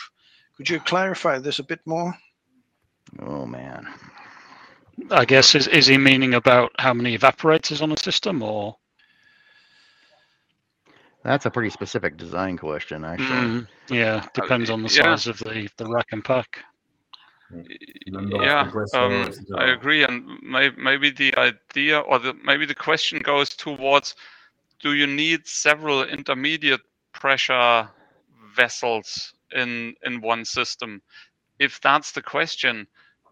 Could 0.56 0.70
you 0.70 0.78
clarify 0.78 1.38
this 1.38 1.58
a 1.58 1.64
bit 1.64 1.80
more? 1.84 2.14
Oh 3.20 3.44
man. 3.46 3.88
I 5.10 5.24
guess 5.24 5.54
is 5.54 5.66
is 5.66 5.86
he 5.88 5.98
meaning 5.98 6.34
about 6.34 6.72
how 6.78 6.94
many 6.94 7.18
evaporators 7.18 7.82
on 7.82 7.90
a 7.90 7.96
system 7.96 8.42
or 8.42 8.76
that's 11.24 11.46
a 11.46 11.50
pretty 11.50 11.70
specific 11.70 12.16
design 12.16 12.58
question, 12.58 13.04
actually. 13.04 13.26
Mm, 13.26 13.68
yeah, 13.88 14.26
depends 14.34 14.70
on 14.70 14.82
the 14.82 14.88
size 14.88 15.26
yeah. 15.26 15.30
of 15.30 15.38
the, 15.38 15.68
the 15.76 15.86
rack 15.86 16.08
and 16.12 16.24
pack. 16.24 16.58
Yeah, 18.06 18.70
um, 18.94 19.32
I 19.56 19.66
agree, 19.72 20.02
and 20.02 20.26
may, 20.42 20.70
maybe 20.76 21.10
the 21.10 21.34
idea 21.36 22.00
or 22.00 22.18
the 22.18 22.34
maybe 22.42 22.66
the 22.66 22.74
question 22.74 23.20
goes 23.20 23.50
towards 23.50 24.14
do 24.80 24.94
you 24.94 25.06
need 25.06 25.46
several 25.46 26.04
intermediate 26.04 26.80
pressure 27.12 27.88
vessels 28.56 29.34
in 29.52 29.94
in 30.04 30.20
one 30.20 30.44
system? 30.44 31.00
If 31.58 31.80
that's 31.80 32.12
the 32.12 32.22
question, 32.22 32.86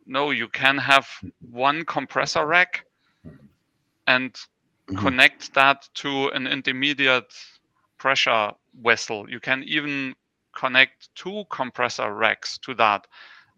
no, 0.06 0.30
you 0.30 0.48
can 0.48 0.78
have 0.78 1.08
one 1.50 1.84
compressor 1.84 2.46
rack 2.46 2.84
and 4.06 4.32
mm-hmm. 4.32 4.96
connect 4.96 5.54
that 5.54 5.88
to 5.94 6.28
an 6.28 6.46
intermediate 6.46 7.32
pressure 8.02 8.50
vessel. 8.82 9.30
You 9.30 9.38
can 9.38 9.62
even 9.62 10.16
connect 10.56 11.14
two 11.14 11.44
compressor 11.50 12.12
racks 12.12 12.58
to 12.58 12.74
that 12.74 13.06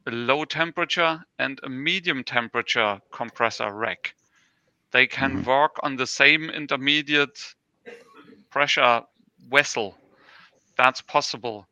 a 0.06 0.10
low 0.10 0.44
temperature 0.44 1.24
and 1.38 1.58
a 1.62 1.68
medium 1.70 2.22
temperature 2.22 3.00
compressor 3.10 3.72
rack. 3.72 4.14
They 4.90 5.06
can 5.06 5.38
mm-hmm. 5.38 5.48
work 5.48 5.76
on 5.82 5.96
the 5.96 6.06
same 6.06 6.50
intermediate 6.50 7.54
pressure 8.50 9.00
vessel. 9.50 9.96
That's 10.76 11.00
possible. 11.00 11.66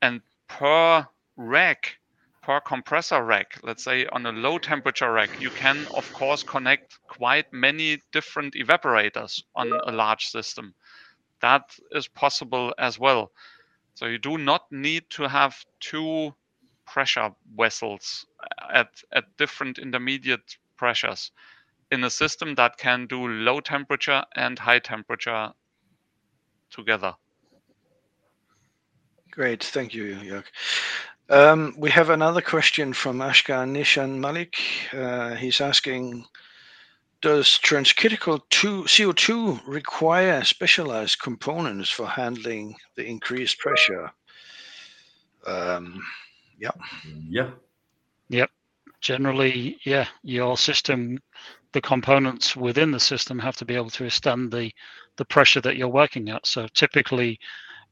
And 0.00 0.20
per 0.46 1.08
rack, 1.36 1.98
per 2.40 2.60
compressor 2.60 3.24
rack, 3.24 3.58
let's 3.64 3.82
say 3.82 4.06
on 4.12 4.26
a 4.26 4.32
low 4.32 4.58
temperature 4.58 5.12
rack, 5.12 5.40
you 5.40 5.50
can, 5.50 5.84
of 5.92 6.12
course, 6.12 6.44
connect 6.44 7.00
quite 7.08 7.52
many 7.52 8.00
different 8.12 8.54
evaporators 8.54 9.42
on 9.56 9.72
a 9.72 9.90
large 9.90 10.26
system. 10.26 10.72
That 11.40 11.76
is 11.92 12.08
possible 12.08 12.74
as 12.78 12.98
well. 12.98 13.32
So 13.94 14.06
you 14.06 14.18
do 14.18 14.38
not 14.38 14.70
need 14.70 15.04
to 15.10 15.28
have 15.28 15.56
two 15.80 16.34
pressure 16.86 17.30
vessels 17.56 18.26
at, 18.72 18.88
at 19.12 19.36
different 19.36 19.78
intermediate 19.78 20.56
pressures 20.76 21.32
in 21.90 22.04
a 22.04 22.10
system 22.10 22.54
that 22.56 22.76
can 22.78 23.06
do 23.06 23.26
low 23.26 23.60
temperature 23.60 24.24
and 24.34 24.58
high 24.58 24.78
temperature 24.78 25.52
together. 26.70 27.14
Great, 29.30 29.62
thank 29.62 29.94
you, 29.94 30.16
Jörg. 30.16 30.44
Um, 31.28 31.74
we 31.76 31.90
have 31.90 32.10
another 32.10 32.40
question 32.40 32.92
from 32.92 33.18
Ashkan 33.18 33.72
Nishan 33.72 34.18
Malik. 34.18 34.56
Uh, 34.92 35.34
he's 35.34 35.60
asking, 35.60 36.24
does 37.22 37.58
transcritical 37.62 38.40
CO2 38.50 39.60
require 39.66 40.44
specialized 40.44 41.20
components 41.20 41.90
for 41.90 42.06
handling 42.06 42.76
the 42.94 43.04
increased 43.04 43.58
pressure? 43.58 44.10
Um, 45.46 46.02
yeah. 46.58 46.70
Yeah. 47.28 47.50
Yep. 48.28 48.50
Generally, 49.00 49.78
yeah, 49.84 50.06
your 50.22 50.56
system, 50.56 51.18
the 51.72 51.80
components 51.80 52.56
within 52.56 52.90
the 52.90 53.00
system 53.00 53.38
have 53.38 53.56
to 53.56 53.64
be 53.64 53.74
able 53.74 53.90
to 53.90 54.04
withstand 54.04 54.50
the 54.52 54.72
the 55.16 55.24
pressure 55.24 55.62
that 55.62 55.76
you're 55.76 55.88
working 55.88 56.28
at. 56.28 56.46
So 56.46 56.66
typically, 56.74 57.38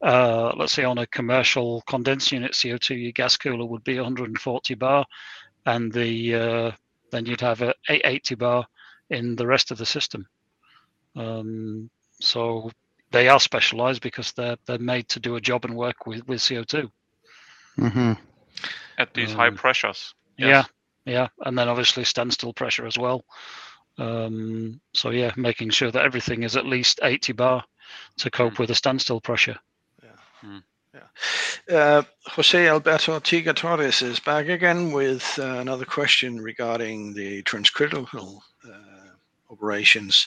uh, 0.02 0.52
let's 0.56 0.72
say 0.72 0.84
on 0.84 0.98
a 0.98 1.06
commercial 1.06 1.82
condensed 1.86 2.32
unit 2.32 2.52
CO2, 2.52 3.02
your 3.02 3.12
gas 3.12 3.36
cooler 3.36 3.64
would 3.64 3.84
be 3.84 3.96
140 3.96 4.74
bar, 4.74 5.06
and 5.66 5.92
the 5.92 6.34
uh, 6.34 6.72
then 7.10 7.26
you'd 7.26 7.40
have 7.40 7.62
a 7.62 7.74
880 7.88 8.34
bar 8.34 8.66
in 9.10 9.36
the 9.36 9.46
rest 9.46 9.70
of 9.70 9.78
the 9.78 9.86
system. 9.86 10.26
Um, 11.16 11.90
so 12.20 12.70
they 13.10 13.28
are 13.28 13.40
specialized 13.40 14.02
because 14.02 14.32
they're 14.32 14.56
they're 14.66 14.78
made 14.78 15.08
to 15.10 15.20
do 15.20 15.36
a 15.36 15.40
job 15.40 15.64
and 15.64 15.76
work 15.76 16.06
with 16.06 16.26
with 16.26 16.40
CO2. 16.40 16.90
Mm-hmm 17.78 18.12
at 18.98 19.14
these 19.14 19.32
um, 19.32 19.36
high 19.36 19.50
pressures. 19.50 20.14
Yes. 20.36 20.66
Yeah, 21.06 21.12
yeah, 21.12 21.28
and 21.46 21.58
then 21.58 21.68
obviously 21.68 22.04
standstill 22.04 22.52
pressure 22.52 22.86
as 22.86 22.98
well. 22.98 23.24
Um, 23.98 24.80
so 24.94 25.10
yeah, 25.10 25.32
making 25.36 25.70
sure 25.70 25.90
that 25.90 26.04
everything 26.04 26.42
is 26.42 26.56
at 26.56 26.66
least 26.66 27.00
80 27.02 27.32
bar 27.34 27.64
to 28.18 28.30
cope 28.30 28.54
mm. 28.54 28.58
with 28.58 28.70
a 28.70 28.74
standstill 28.74 29.20
pressure. 29.20 29.56
Yeah. 30.02 30.48
Mm. 30.48 30.62
Yeah. 30.94 31.76
Uh, 31.76 32.02
Jose 32.28 32.68
Alberto 32.68 33.18
Tiga 33.20 33.54
Torres 33.54 34.02
is 34.02 34.20
back 34.20 34.48
again 34.48 34.92
with 34.92 35.38
uh, 35.38 35.58
another 35.58 35.84
question 35.84 36.40
regarding 36.40 37.14
the 37.14 37.42
transcritical 37.42 38.40
operations 39.54 40.26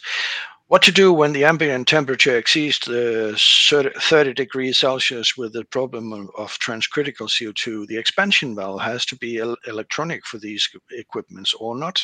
what 0.67 0.82
to 0.82 0.91
do 0.91 1.13
when 1.13 1.32
the 1.32 1.45
ambient 1.45 1.88
temperature 1.88 2.38
exceeds 2.38 2.80
the 2.80 3.36
30 3.38 4.34
degrees 4.34 4.78
Celsius 4.78 5.38
with 5.38 5.53
the 5.53 5.63
problem 5.65 6.11
of 6.38 6.59
transcritical 6.59 7.30
CO2. 7.30 7.88
The 7.88 7.97
expansion 7.97 8.53
valve 8.53 8.82
has 8.82 9.05
to 9.05 9.15
be 9.15 9.38
electronic 9.38 10.25
for 10.25 10.39
these 10.39 10.67
equipments 10.91 11.53
or 11.53 11.75
not. 11.75 12.03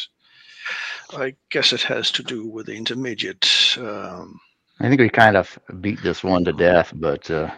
I 1.12 1.36
guess 1.52 1.74
it 1.74 1.82
has 1.84 2.10
to 2.12 2.24
do 2.24 2.48
with 2.48 2.68
the 2.68 2.76
intermediate. 2.76 3.78
Um, 3.78 4.40
I 4.80 4.88
think 4.88 5.02
we 5.02 5.10
kind 5.10 5.36
of 5.36 5.60
beat 5.82 6.02
this 6.02 6.24
one 6.24 6.46
to 6.46 6.54
death, 6.54 6.94
but 6.96 7.30
uh, 7.30 7.52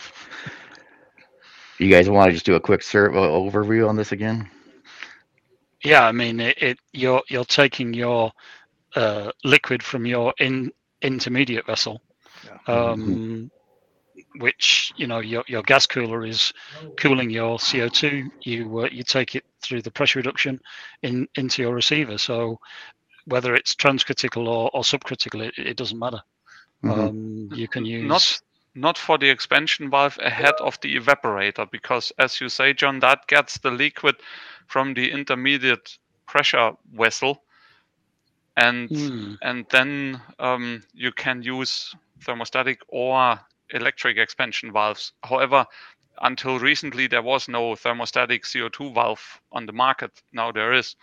you 1.78 1.92
guys 1.92 2.10
want 2.10 2.30
to 2.30 2.34
just 2.34 2.48
do 2.48 2.56
a 2.56 2.60
quick 2.60 2.82
sur- 2.82 3.14
uh, 3.14 3.28
overview 3.28 3.88
on 3.88 3.96
this 3.96 4.12
again? 4.12 4.50
Yeah, 5.84 6.08
I 6.08 6.12
mean, 6.12 6.40
it, 6.40 6.58
it 6.60 6.80
you're 6.94 7.22
you're 7.30 7.46
taking 7.46 7.94
your 7.94 8.32
uh, 8.96 9.32
liquid 9.44 9.84
from 9.84 10.06
your 10.06 10.34
in 10.40 10.72
intermediate 11.02 11.66
vessel, 11.66 12.02
yeah. 12.46 12.74
um, 12.74 13.02
mm-hmm. 13.02 14.40
which 14.40 14.94
you 14.96 15.08
know 15.08 15.20
your 15.20 15.44
your 15.48 15.62
gas 15.64 15.86
cooler 15.86 16.26
is 16.26 16.54
cooling 16.98 17.30
your 17.30 17.58
CO 17.60 17.88
two. 17.88 18.30
You 18.42 18.80
uh, 18.80 18.90
you 18.92 19.04
take 19.04 19.36
it 19.36 19.46
through 19.62 19.82
the 19.82 19.92
pressure 19.92 20.20
reduction 20.20 20.60
in 21.02 21.28
into 21.36 21.62
your 21.62 21.74
receiver. 21.74 22.18
So 22.18 22.60
whether 23.26 23.56
it's 23.56 23.74
transcritical 23.76 24.48
or, 24.48 24.70
or 24.74 24.84
subcritical, 24.84 25.42
it, 25.42 25.54
it 25.58 25.78
doesn't 25.78 25.98
matter. 25.98 26.22
Mm-hmm. 26.84 27.00
Um, 27.00 27.50
you 27.54 27.68
can 27.68 27.86
use 27.86 28.08
not 28.08 28.42
not 28.76 28.98
for 28.98 29.18
the 29.18 29.30
expansion 29.30 29.90
valve 29.90 30.20
ahead 30.22 30.54
of 30.60 30.80
the 30.82 30.96
evaporator 30.98 31.70
because 31.72 32.12
as 32.20 32.42
you 32.42 32.50
say 32.50 32.74
john 32.74 33.00
that 33.00 33.26
gets 33.28 33.58
the 33.60 33.72
liquid 33.72 34.16
from 34.68 34.94
the 34.94 35.10
intermediate 35.10 35.98
pressure 36.28 36.72
vessel 36.94 37.42
and 38.58 38.90
mm. 38.90 39.38
and 39.42 39.66
then 39.70 40.22
um, 40.40 40.84
you 40.94 41.12
can 41.12 41.42
use 41.42 41.96
thermostatic 42.20 42.78
or 42.88 43.40
electric 43.72 44.18
expansion 44.18 44.72
valves. 44.72 45.12
However, 45.24 45.66
until 46.22 46.60
recently 46.60 47.08
there 47.08 47.22
was 47.22 47.48
no 47.48 47.74
thermostatic 47.74 48.44
CO2 48.44 48.94
valve 48.94 49.42
on 49.52 49.66
the 49.66 49.74
market. 49.74 50.12
Now 50.32 50.52
there 50.52 50.74
is 50.74 50.96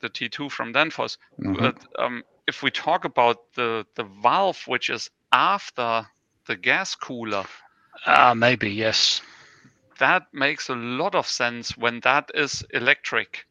the 0.00 0.10
T2 0.10 0.50
from 0.50 0.72
Danfoss. 0.72 1.18
Mm-hmm. 1.40 1.54
But 1.54 1.78
um, 1.98 2.24
if 2.46 2.62
we 2.62 2.70
talk 2.70 3.04
about 3.04 3.52
the 3.54 3.86
the 3.94 4.04
valve 4.04 4.62
which 4.66 4.90
is 4.90 5.10
after 5.32 6.06
the 6.46 6.56
gas 6.56 6.94
cooler, 6.94 7.44
uh, 8.06 8.34
maybe 8.34 8.70
yes. 8.70 9.22
That 9.98 10.26
makes 10.32 10.68
a 10.68 10.74
lot 10.74 11.14
of 11.14 11.26
sense 11.26 11.76
when 11.76 12.00
that 12.00 12.30
is 12.34 12.62
electric 12.74 13.45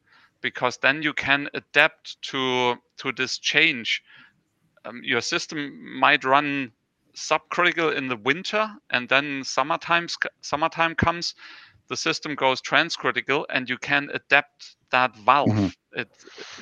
because 0.46 0.78
then 0.78 1.02
you 1.02 1.12
can 1.12 1.50
adapt 1.56 2.22
to 2.22 2.76
to 2.98 3.12
this 3.12 3.40
change. 3.40 4.04
Um, 4.86 5.02
your 5.04 5.22
system 5.22 5.60
might 6.00 6.24
run 6.24 6.72
subcritical 7.16 7.90
in 7.98 8.08
the 8.10 8.16
winter, 8.16 8.70
and 8.92 9.10
then 9.10 9.44
summertime 9.44 10.08
summertime 10.42 10.94
comes, 10.94 11.34
the 11.88 11.98
system 11.98 12.36
goes 12.36 12.62
transcritical, 12.62 13.46
and 13.50 13.68
you 13.68 13.80
can 13.80 14.10
adapt 14.14 14.76
that 14.92 15.18
valve. 15.18 15.50
Mm-hmm. 15.50 16.00
It 16.00 16.10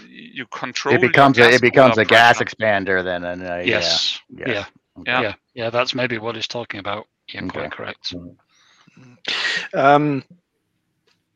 you 0.07 0.45
control. 0.45 0.95
It 0.95 1.01
becomes 1.01 1.37
a, 1.39 1.51
it 1.51 1.61
becomes 1.61 1.97
a 1.97 2.05
gas 2.05 2.39
expander 2.39 3.03
then, 3.03 3.25
and 3.25 3.43
uh, 3.43 3.61
yes, 3.65 4.21
yeah, 4.29 4.49
yeah. 4.49 4.65
Okay. 4.99 5.11
yeah, 5.11 5.21
yeah, 5.21 5.33
yeah. 5.55 5.69
That's 5.69 5.93
maybe 5.93 6.17
what 6.19 6.35
he's 6.35 6.47
talking 6.47 6.79
about. 6.79 7.07
Yeah, 7.33 7.41
okay. 7.43 7.59
quite 7.59 7.71
correct. 7.73 8.15
Mm-hmm. 8.15 9.77
Um, 9.77 10.23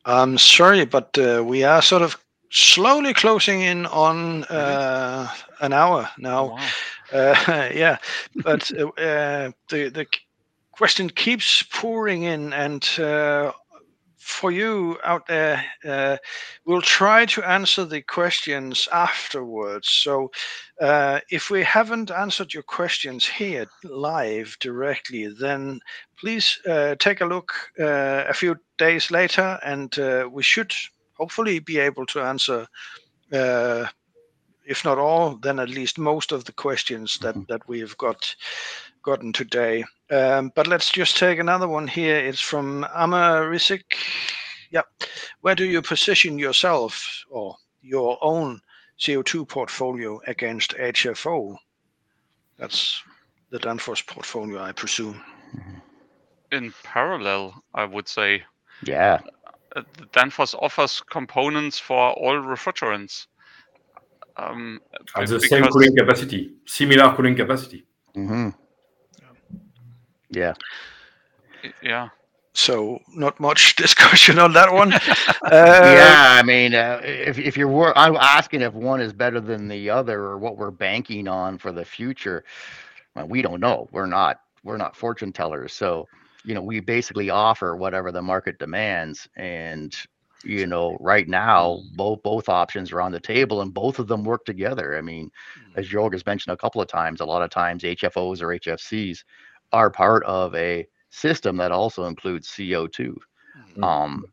I'm 0.04 0.38
sorry, 0.38 0.86
but 0.86 1.18
uh, 1.18 1.42
we 1.44 1.64
are 1.64 1.82
sort 1.82 2.00
of 2.00 2.16
slowly 2.50 3.14
closing 3.14 3.62
in 3.62 3.86
on 3.86 4.44
uh, 4.44 5.28
an 5.60 5.72
hour 5.72 6.08
now. 6.18 6.44
Oh, 6.44 6.58
wow. 7.12 7.34
uh, 7.46 7.68
yeah, 7.74 7.98
but 8.36 8.70
uh, 8.78 8.88
uh, 8.88 9.50
the 9.68 9.88
the 9.90 10.06
question 10.72 11.10
keeps 11.10 11.62
pouring 11.64 12.22
in, 12.22 12.52
and 12.52 12.88
uh, 12.98 13.52
for 14.16 14.50
you 14.50 14.98
out 15.04 15.26
there, 15.26 15.64
uh, 15.84 16.16
we'll 16.64 16.82
try 16.82 17.24
to 17.26 17.42
answer 17.42 17.84
the 17.84 18.02
questions 18.02 18.86
afterwards. 18.92 19.88
So, 19.88 20.30
if 21.30 21.50
we 21.50 21.64
haven't 21.64 22.10
answered 22.10 22.54
your 22.54 22.62
questions 22.62 23.26
here 23.26 23.66
live 23.84 24.56
directly, 24.60 25.28
then 25.28 25.80
please 26.18 26.60
take 26.98 27.20
a 27.20 27.26
look 27.26 27.52
a 27.78 28.34
few 28.34 28.56
days 28.76 29.10
later, 29.10 29.58
and 29.64 29.96
we 30.30 30.42
should 30.42 30.72
hopefully 31.18 31.58
be 31.58 31.78
able 31.78 32.06
to 32.06 32.20
answer, 32.20 32.66
uh, 33.32 33.86
if 34.66 34.84
not 34.84 34.98
all, 34.98 35.36
then 35.36 35.58
at 35.58 35.68
least 35.68 35.98
most 35.98 36.32
of 36.32 36.44
the 36.44 36.52
questions 36.52 37.18
that, 37.22 37.34
mm-hmm. 37.34 37.52
that 37.52 37.66
we've 37.68 37.96
got 37.98 38.34
gotten 39.02 39.32
today. 39.32 39.84
Um, 40.10 40.52
but 40.54 40.66
let's 40.66 40.90
just 40.90 41.16
take 41.16 41.38
another 41.38 41.68
one 41.68 41.88
here. 41.88 42.16
It's 42.16 42.40
from 42.40 42.86
Amma 42.94 43.42
Risik. 43.42 43.82
Yeah. 44.70 44.82
Where 45.40 45.54
do 45.54 45.64
you 45.64 45.82
position 45.82 46.38
yourself 46.38 47.24
or 47.30 47.56
your 47.82 48.18
own 48.20 48.60
CO2 49.00 49.48
portfolio 49.48 50.20
against 50.26 50.76
HFO? 50.76 51.56
That's 52.58 53.02
the 53.50 53.58
Danfoss 53.58 54.06
portfolio, 54.06 54.60
I 54.60 54.72
presume. 54.72 55.22
In 56.52 56.74
parallel, 56.82 57.62
I 57.74 57.84
would 57.84 58.08
say. 58.08 58.42
Yeah. 58.82 59.20
Uh, 59.78 59.82
Danfoss 60.12 60.54
offers 60.54 61.00
components 61.10 61.78
for 61.78 62.12
all 62.12 62.34
refrigerants. 62.34 63.26
Um, 64.36 64.80
At 65.16 65.28
the 65.28 65.40
same 65.40 65.64
cooling 65.64 65.96
capacity, 65.96 66.54
similar 66.64 67.14
cooling 67.14 67.36
capacity. 67.36 67.84
Mm-hmm. 68.16 68.48
Yeah. 70.30 70.54
Yeah. 71.82 72.08
So 72.54 73.00
not 73.14 73.38
much 73.38 73.76
discussion 73.84 74.38
on 74.38 74.52
that 74.52 74.72
one. 74.72 74.92
uh, 74.92 75.00
yeah, 75.42 76.38
I 76.40 76.42
mean, 76.42 76.74
uh, 76.74 77.00
if 77.04 77.38
if 77.38 77.56
you're 77.56 77.68
wor- 77.68 77.96
I'm 77.96 78.16
asking 78.16 78.62
if 78.62 78.74
one 78.74 79.00
is 79.00 79.12
better 79.12 79.40
than 79.40 79.68
the 79.68 79.90
other 79.90 80.20
or 80.20 80.38
what 80.38 80.56
we're 80.56 80.72
banking 80.72 81.28
on 81.28 81.58
for 81.58 81.72
the 81.72 81.84
future, 81.84 82.44
well, 83.14 83.28
we 83.28 83.42
don't 83.42 83.60
know. 83.60 83.88
We're 83.92 84.06
not 84.06 84.40
we're 84.64 84.76
not 84.76 84.96
fortune 84.96 85.32
tellers, 85.32 85.72
so 85.72 86.08
you 86.44 86.54
know 86.54 86.62
we 86.62 86.80
basically 86.80 87.30
offer 87.30 87.76
whatever 87.76 88.12
the 88.12 88.22
market 88.22 88.58
demands, 88.58 89.28
and 89.36 89.94
you 90.44 90.66
know 90.66 90.96
right 91.00 91.28
now 91.28 91.80
both 91.96 92.22
both 92.22 92.48
options 92.48 92.92
are 92.92 93.00
on 93.00 93.12
the 93.12 93.20
table 93.20 93.60
and 93.60 93.74
both 93.74 93.98
of 93.98 94.06
them 94.06 94.24
work 94.24 94.44
together. 94.44 94.96
I 94.96 95.00
mean, 95.00 95.30
as 95.76 95.88
Jörg 95.88 96.12
has 96.12 96.26
mentioned 96.26 96.54
a 96.54 96.58
couple 96.58 96.80
of 96.80 96.88
times, 96.88 97.20
a 97.20 97.24
lot 97.24 97.42
of 97.42 97.50
times 97.50 97.82
HFOs 97.82 98.40
or 98.42 98.48
HFCs 98.48 99.24
are 99.72 99.90
part 99.90 100.24
of 100.24 100.54
a 100.54 100.86
system 101.10 101.56
that 101.56 101.72
also 101.72 102.04
includes 102.04 102.48
CO2. 102.48 103.16
Mm-hmm. 103.58 103.84
Um, 103.84 104.24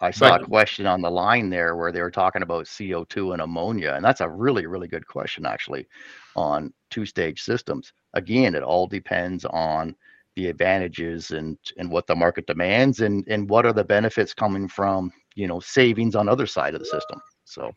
I 0.00 0.10
saw 0.12 0.30
But- 0.30 0.42
a 0.42 0.44
question 0.44 0.86
on 0.86 1.02
the 1.02 1.10
line 1.10 1.50
there 1.50 1.76
where 1.76 1.90
they 1.90 2.00
were 2.00 2.10
talking 2.10 2.42
about 2.42 2.66
CO2 2.66 3.32
and 3.32 3.42
ammonia, 3.42 3.94
and 3.94 4.04
that's 4.04 4.20
a 4.20 4.28
really, 4.28 4.66
really 4.66 4.88
good 4.88 5.06
question 5.06 5.44
actually 5.44 5.88
on 6.36 6.72
two-stage 6.90 7.42
systems. 7.42 7.92
Again, 8.14 8.54
it 8.54 8.62
all 8.62 8.86
depends 8.86 9.44
on 9.44 9.96
the 10.38 10.48
advantages 10.48 11.32
and 11.32 11.58
and 11.78 11.90
what 11.90 12.06
the 12.06 12.16
market 12.16 12.46
demands 12.46 13.00
and 13.00 13.26
and 13.28 13.50
what 13.50 13.66
are 13.66 13.72
the 13.74 13.84
benefits 13.84 14.34
coming 14.34 14.68
from 14.68 15.12
you 15.34 15.48
know 15.48 15.60
savings 15.60 16.14
on 16.16 16.28
other 16.28 16.46
side 16.46 16.74
of 16.74 16.80
the 16.80 16.86
system. 16.86 17.20
So 17.44 17.72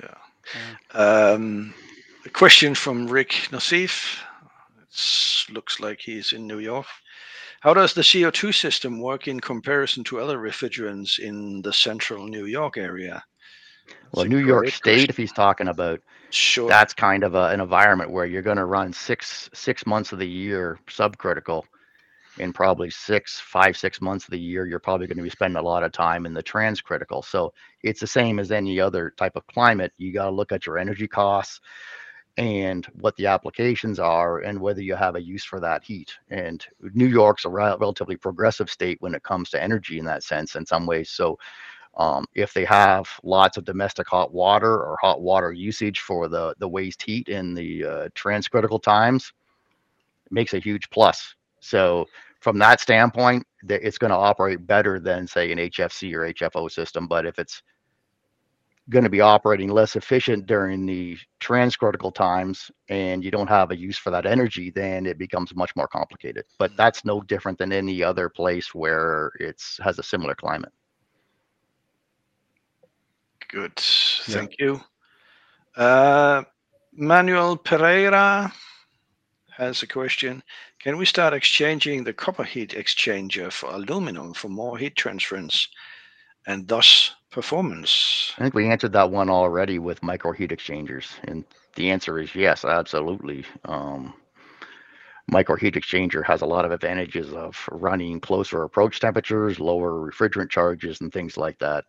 yeah 0.00 0.18
Um, 0.92 1.74
a 2.26 2.30
question 2.30 2.74
from 2.74 3.06
Rick 3.06 3.30
Nassif. 3.52 4.18
It 4.82 5.52
looks 5.52 5.80
like 5.80 6.00
he's 6.00 6.32
in 6.32 6.46
New 6.46 6.58
York. 6.60 6.86
How 7.60 7.74
does 7.74 7.94
the 7.94 8.02
CO2 8.02 8.52
system 8.52 9.00
work 9.00 9.26
in 9.28 9.40
comparison 9.40 10.04
to 10.04 10.20
other 10.20 10.38
refrigerants 10.38 11.18
in 11.18 11.62
the 11.62 11.72
central 11.72 12.26
New 12.28 12.46
York 12.46 12.76
area? 12.76 13.24
well, 14.12 14.26
New 14.26 14.38
York 14.38 14.68
State, 14.68 14.82
question. 14.82 15.10
if 15.10 15.16
he's 15.16 15.32
talking 15.32 15.68
about 15.68 16.00
Sure. 16.30 16.68
that's 16.68 16.94
kind 16.94 17.24
of 17.24 17.34
a, 17.34 17.48
an 17.48 17.60
environment 17.60 18.10
where 18.10 18.26
you're 18.26 18.42
going 18.42 18.56
to 18.56 18.64
run 18.66 18.92
six 18.92 19.50
six 19.54 19.86
months 19.86 20.12
of 20.12 20.18
the 20.18 20.28
year 20.28 20.78
subcritical 20.88 21.64
and 22.38 22.54
probably 22.54 22.90
six 22.90 23.40
five 23.40 23.76
six 23.76 24.00
months 24.00 24.24
of 24.24 24.30
the 24.30 24.38
year 24.38 24.66
you're 24.66 24.78
probably 24.78 25.06
going 25.06 25.16
to 25.16 25.22
be 25.22 25.30
spending 25.30 25.58
a 25.58 25.62
lot 25.62 25.82
of 25.82 25.92
time 25.92 26.26
in 26.26 26.34
the 26.34 26.42
transcritical 26.42 27.24
so 27.24 27.52
it's 27.84 28.00
the 28.00 28.06
same 28.06 28.38
as 28.38 28.50
any 28.50 28.80
other 28.80 29.12
type 29.16 29.36
of 29.36 29.46
climate. 29.46 29.92
You 29.98 30.12
got 30.12 30.24
to 30.24 30.30
look 30.30 30.52
at 30.52 30.66
your 30.66 30.78
energy 30.78 31.06
costs 31.06 31.60
and 32.36 32.84
what 32.94 33.14
the 33.16 33.26
applications 33.26 34.00
are 34.00 34.40
and 34.40 34.58
whether 34.58 34.82
you 34.82 34.96
have 34.96 35.14
a 35.14 35.22
use 35.22 35.44
for 35.44 35.60
that 35.60 35.84
heat. 35.84 36.12
And 36.30 36.64
new 36.94 37.06
york's 37.06 37.44
a 37.44 37.48
rel- 37.48 37.78
relatively 37.78 38.16
progressive 38.16 38.70
state 38.70 38.96
when 39.00 39.14
it 39.14 39.22
comes 39.22 39.50
to 39.50 39.62
energy 39.62 39.98
in 39.98 40.04
that 40.06 40.24
sense 40.24 40.56
in 40.56 40.66
some 40.66 40.86
ways. 40.86 41.10
So 41.10 41.38
um, 41.96 42.24
if 42.34 42.52
they 42.52 42.64
have 42.64 43.08
lots 43.22 43.56
of 43.56 43.64
domestic 43.64 44.08
hot 44.08 44.32
water 44.32 44.82
or 44.82 44.96
hot 45.00 45.20
water 45.20 45.52
usage 45.52 46.00
for 46.00 46.28
the 46.28 46.54
the 46.58 46.68
waste 46.68 47.02
heat 47.02 47.28
in 47.28 47.54
the 47.54 47.84
uh, 47.84 48.08
transcritical 48.16 48.82
times, 48.82 49.32
it 50.26 50.32
makes 50.32 50.54
a 50.54 50.58
huge 50.58 50.90
plus. 50.90 51.36
So 51.64 52.06
from 52.40 52.58
that 52.58 52.80
standpoint, 52.80 53.46
it's 53.66 53.96
going 53.96 54.10
to 54.10 54.16
operate 54.16 54.66
better 54.66 55.00
than 55.00 55.26
say 55.26 55.50
an 55.50 55.58
HFC 55.58 56.12
or 56.14 56.30
HFO 56.32 56.70
system. 56.70 57.08
But 57.08 57.24
if 57.24 57.38
it's 57.38 57.62
going 58.90 59.04
to 59.04 59.10
be 59.10 59.22
operating 59.22 59.70
less 59.70 59.96
efficient 59.96 60.44
during 60.44 60.84
the 60.84 61.16
transcritical 61.40 62.14
times 62.14 62.70
and 62.90 63.24
you 63.24 63.30
don't 63.30 63.48
have 63.48 63.70
a 63.70 63.78
use 63.78 63.96
for 63.96 64.10
that 64.10 64.26
energy, 64.26 64.70
then 64.70 65.06
it 65.06 65.16
becomes 65.16 65.54
much 65.56 65.74
more 65.74 65.88
complicated. 65.88 66.44
But 66.58 66.76
that's 66.76 67.02
no 67.02 67.22
different 67.22 67.56
than 67.56 67.72
any 67.72 68.02
other 68.02 68.28
place 68.28 68.74
where 68.74 69.32
it's 69.40 69.80
has 69.82 69.98
a 69.98 70.02
similar 70.02 70.34
climate. 70.34 70.72
Good. 73.48 73.72
Yeah. 74.26 74.34
Thank 74.34 74.56
you. 74.58 74.80
Uh, 75.76 76.42
Manuel 76.92 77.56
Pereira 77.56 78.52
has 79.56 79.82
a 79.82 79.86
question. 79.86 80.42
Can 80.84 80.98
we 80.98 81.06
start 81.06 81.32
exchanging 81.32 82.04
the 82.04 82.12
copper 82.12 82.44
heat 82.44 82.72
exchanger 82.72 83.50
for 83.50 83.70
aluminum 83.70 84.34
for 84.34 84.50
more 84.50 84.76
heat 84.76 84.94
transference 84.96 85.66
and 86.46 86.68
thus 86.68 87.10
performance? 87.30 88.34
I 88.36 88.42
think 88.42 88.54
we 88.54 88.68
answered 88.68 88.92
that 88.92 89.10
one 89.10 89.30
already 89.30 89.78
with 89.78 90.02
micro 90.02 90.32
heat 90.32 90.52
exchangers, 90.52 91.08
and 91.24 91.42
the 91.74 91.90
answer 91.90 92.18
is 92.18 92.34
yes, 92.34 92.66
absolutely. 92.66 93.46
Um, 93.64 94.12
micro 95.26 95.56
heat 95.56 95.72
exchanger 95.72 96.22
has 96.22 96.42
a 96.42 96.46
lot 96.46 96.66
of 96.66 96.70
advantages 96.70 97.32
of 97.32 97.66
running 97.72 98.20
closer 98.20 98.62
approach 98.62 99.00
temperatures, 99.00 99.58
lower 99.58 99.92
refrigerant 99.92 100.50
charges, 100.50 101.00
and 101.00 101.10
things 101.10 101.38
like 101.38 101.58
that. 101.60 101.86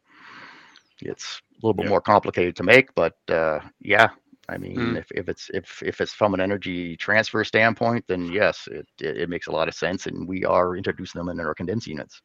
It's 1.01 1.41
a 1.51 1.55
little 1.67 1.73
bit 1.73 1.83
Yeah. 1.83 1.89
more 1.89 1.99
complicated 2.01 2.55
to 2.55 2.63
make, 2.63 2.95
but 2.95 3.17
uh, 3.27 3.59
yeah, 3.81 4.11
I 4.49 4.57
mean, 4.57 4.95
Mm. 4.95 4.97
if, 4.97 5.11
if 5.11 5.27
it's 5.29 5.49
if 5.53 5.81
if 5.83 6.01
it's 6.01 6.13
from 6.13 6.33
an 6.33 6.39
energy 6.41 6.95
transfer 6.97 7.43
standpoint, 7.43 8.05
then 8.07 8.25
yes, 8.31 8.67
it, 8.71 8.87
it 9.01 9.17
it 9.17 9.29
makes 9.29 9.47
a 9.47 9.51
lot 9.51 9.67
of 9.67 9.73
sense, 9.75 10.05
and 10.05 10.27
we 10.27 10.45
are 10.45 10.75
introducing 10.75 11.19
them 11.19 11.29
in 11.29 11.39
our 11.39 11.55
condensed 11.55 11.87
units. 11.87 12.21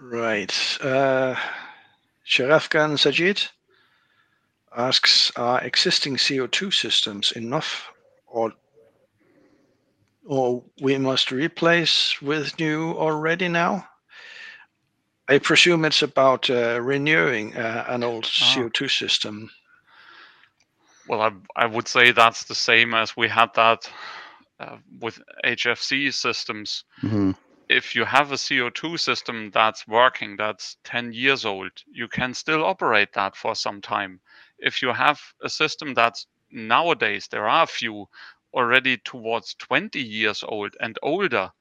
Right. 0.00 0.50
Uh, 0.80 1.36
Sharafkan 2.26 2.98
Sajid 2.98 3.48
asks 4.76 5.30
Are 5.36 5.62
existing 5.62 6.16
CO2 6.16 6.72
systems 6.72 7.32
enough 7.32 7.90
or 8.26 8.52
or 10.26 10.64
we 10.80 10.98
must 10.98 11.30
replace 11.32 12.20
with 12.22 12.58
new 12.58 12.92
already 12.92 13.48
now? 13.48 13.88
I 15.28 15.38
presume 15.38 15.84
it's 15.84 16.02
about 16.02 16.50
uh, 16.50 16.80
renewing 16.80 17.56
uh, 17.56 17.84
an 17.88 18.02
old 18.04 18.26
Ah. 18.40 18.66
CO2 18.66 18.88
system. 18.88 19.50
Well, 21.06 21.20
I 21.22 21.32
I 21.56 21.66
would 21.66 21.88
say 21.88 22.12
that's 22.12 22.44
the 22.44 22.54
same 22.54 22.94
as 22.94 23.16
we 23.16 23.28
had 23.28 23.54
that 23.54 23.90
uh, 24.58 24.78
with 25.00 25.20
HFC 25.44 26.10
systems. 26.10 26.84
hmm 27.00 27.32
If 27.68 27.94
you 27.94 28.04
have 28.04 28.32
a 28.32 28.38
CO2 28.38 28.96
system 28.96 29.50
that's 29.50 29.86
working, 29.86 30.36
that's 30.36 30.76
10 30.84 31.12
years 31.12 31.44
old, 31.44 31.72
you 31.92 32.08
can 32.08 32.34
still 32.34 32.64
operate 32.64 33.12
that 33.14 33.36
for 33.36 33.54
some 33.54 33.80
time. 33.80 34.20
If 34.58 34.82
you 34.82 34.92
have 34.92 35.20
a 35.42 35.48
system 35.48 35.94
that's 35.94 36.26
nowadays, 36.50 37.28
there 37.28 37.48
are 37.48 37.64
a 37.64 37.66
few 37.66 38.08
already 38.52 38.96
towards 38.98 39.54
20 39.54 40.00
years 40.00 40.42
old 40.42 40.76
and 40.80 40.98
older, 41.02 41.52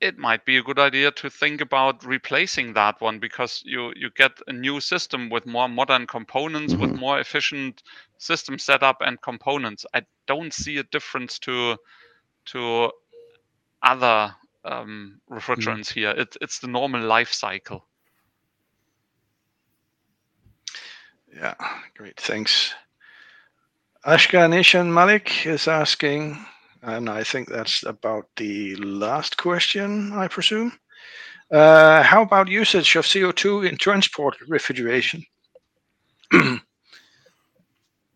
it 0.00 0.18
might 0.18 0.44
be 0.44 0.56
a 0.56 0.62
good 0.62 0.78
idea 0.78 1.10
to 1.12 1.30
think 1.30 1.60
about 1.60 2.04
replacing 2.04 2.72
that 2.74 3.00
one 3.00 3.18
because 3.18 3.62
you 3.64 3.92
you 3.96 4.10
get 4.10 4.32
a 4.48 4.52
new 4.52 4.80
system 4.80 5.28
with 5.30 5.46
more 5.46 5.68
modern 5.68 6.06
components 6.06 6.78
with 6.78 6.92
Mhm. 6.92 6.96
more 6.96 7.18
efficient 7.20 7.82
system 8.18 8.58
setup 8.58 8.98
and 9.00 9.20
components 9.22 9.86
i 9.94 10.02
don't 10.26 10.52
see 10.54 10.78
a 10.78 10.84
difference 10.84 11.38
to 11.38 11.76
to 12.46 12.90
other 13.82 14.34
um, 14.64 15.20
refrigerants 15.30 15.92
here 15.92 16.10
it, 16.10 16.36
it's 16.40 16.58
the 16.60 16.68
normal 16.68 17.02
life 17.02 17.32
cycle 17.32 17.86
Yeah, 21.34 21.54
great. 21.96 22.20
Thanks. 22.20 22.74
Ashkan 24.06 24.50
Nishan 24.52 24.92
Malik 24.92 25.46
is 25.46 25.68
asking, 25.68 26.44
and 26.82 27.08
I 27.08 27.24
think 27.24 27.48
that's 27.48 27.84
about 27.84 28.26
the 28.36 28.76
last 28.76 29.36
question, 29.36 30.12
I 30.12 30.28
presume. 30.28 30.72
Uh, 31.50 32.02
how 32.02 32.22
about 32.22 32.48
usage 32.48 32.94
of 32.96 33.04
CO2 33.04 33.68
in 33.68 33.76
transport 33.76 34.36
refrigeration? 34.48 35.24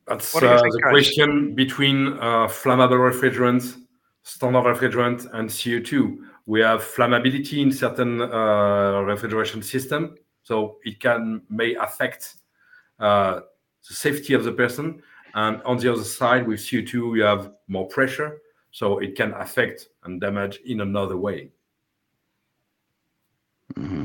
That's 0.06 0.34
What 0.34 0.40
do 0.40 0.46
you 0.46 0.52
uh, 0.52 0.62
the 0.62 0.82
question 0.90 1.54
between 1.54 2.08
uh, 2.08 2.46
flammable 2.46 3.10
refrigerants, 3.10 3.76
standard 4.22 4.64
refrigerant, 4.64 5.26
and 5.32 5.48
CO2. 5.48 6.18
We 6.46 6.60
have 6.60 6.82
flammability 6.82 7.62
in 7.62 7.72
certain 7.72 8.20
uh, 8.20 9.00
refrigeration 9.00 9.62
system, 9.62 10.16
so 10.42 10.76
it 10.84 11.00
can 11.00 11.42
may 11.48 11.74
affect 11.74 12.34
uh, 13.00 13.40
the 13.88 13.94
safety 13.94 14.34
of 14.34 14.44
the 14.44 14.52
person. 14.52 15.02
And 15.34 15.62
on 15.62 15.78
the 15.78 15.92
other 15.92 16.04
side, 16.04 16.46
with 16.46 16.60
CO2, 16.60 17.16
you 17.16 17.22
have 17.22 17.50
more 17.66 17.88
pressure, 17.88 18.40
so 18.75 18.99
it 18.99 19.16
can 19.16 19.33
affect 19.35 19.89
and 20.03 20.20
damage 20.20 20.59
in 20.66 20.81
another 20.81 21.16
way. 21.16 21.51
hmm 23.77 24.05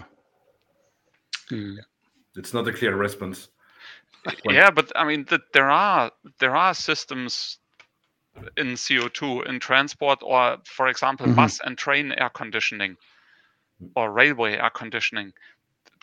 It's 2.35 2.53
not 2.53 2.67
a 2.67 2.73
clear 2.73 2.95
response. 2.95 3.49
When- 4.43 4.55
yeah 4.55 4.69
but 4.69 4.91
i 4.95 5.03
mean 5.03 5.25
th- 5.25 5.41
there 5.53 5.69
are 5.71 6.11
there 6.39 6.55
are 6.55 6.73
systems 6.73 7.57
in 8.57 8.67
co2 8.75 9.47
in 9.49 9.59
transport 9.59 10.19
or 10.21 10.57
for 10.65 10.87
example 10.87 11.27
Mhm. 11.27 11.35
bus 11.35 11.59
and 11.65 11.77
train 11.77 12.11
air 12.11 12.29
conditioning 12.29 12.95
or 13.95 14.11
railway 14.11 14.53
air 14.53 14.69
conditioning 14.69 15.33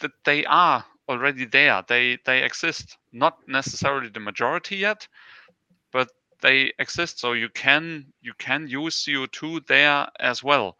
that 0.00 0.12
they 0.24 0.44
are 0.46 0.84
already 1.08 1.44
there. 1.44 1.82
They 1.88 2.18
they 2.24 2.42
exist, 2.42 2.98
not 3.12 3.38
necessarily 3.46 4.08
the 4.08 4.20
majority 4.20 4.76
yet, 4.76 5.06
but 5.06 5.08
they 6.40 6.72
exist. 6.78 7.20
So 7.20 7.32
you 7.32 7.48
can 7.48 8.06
you 8.20 8.32
can 8.38 8.68
use 8.68 9.04
CO2 9.04 9.66
there 9.66 10.08
as 10.20 10.42
well. 10.42 10.76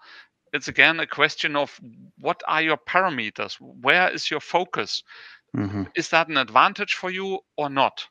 It's 0.53 0.69
again 0.69 1.01
a 1.01 1.07
question 1.07 1.57
of 1.57 1.79
what 2.19 2.43
are 2.47 2.63
your 2.63 2.77
parameters? 2.77 3.57
Where 3.61 4.09
is 4.11 4.31
your 4.31 4.41
focus? 4.41 5.03
Mm-hmm. 5.57 5.85
Is 5.95 6.09
that 6.11 6.29
an 6.29 6.37
advantage 6.37 6.95
for 6.95 7.11
you 7.11 7.41
or 7.57 7.71
not? 7.71 8.07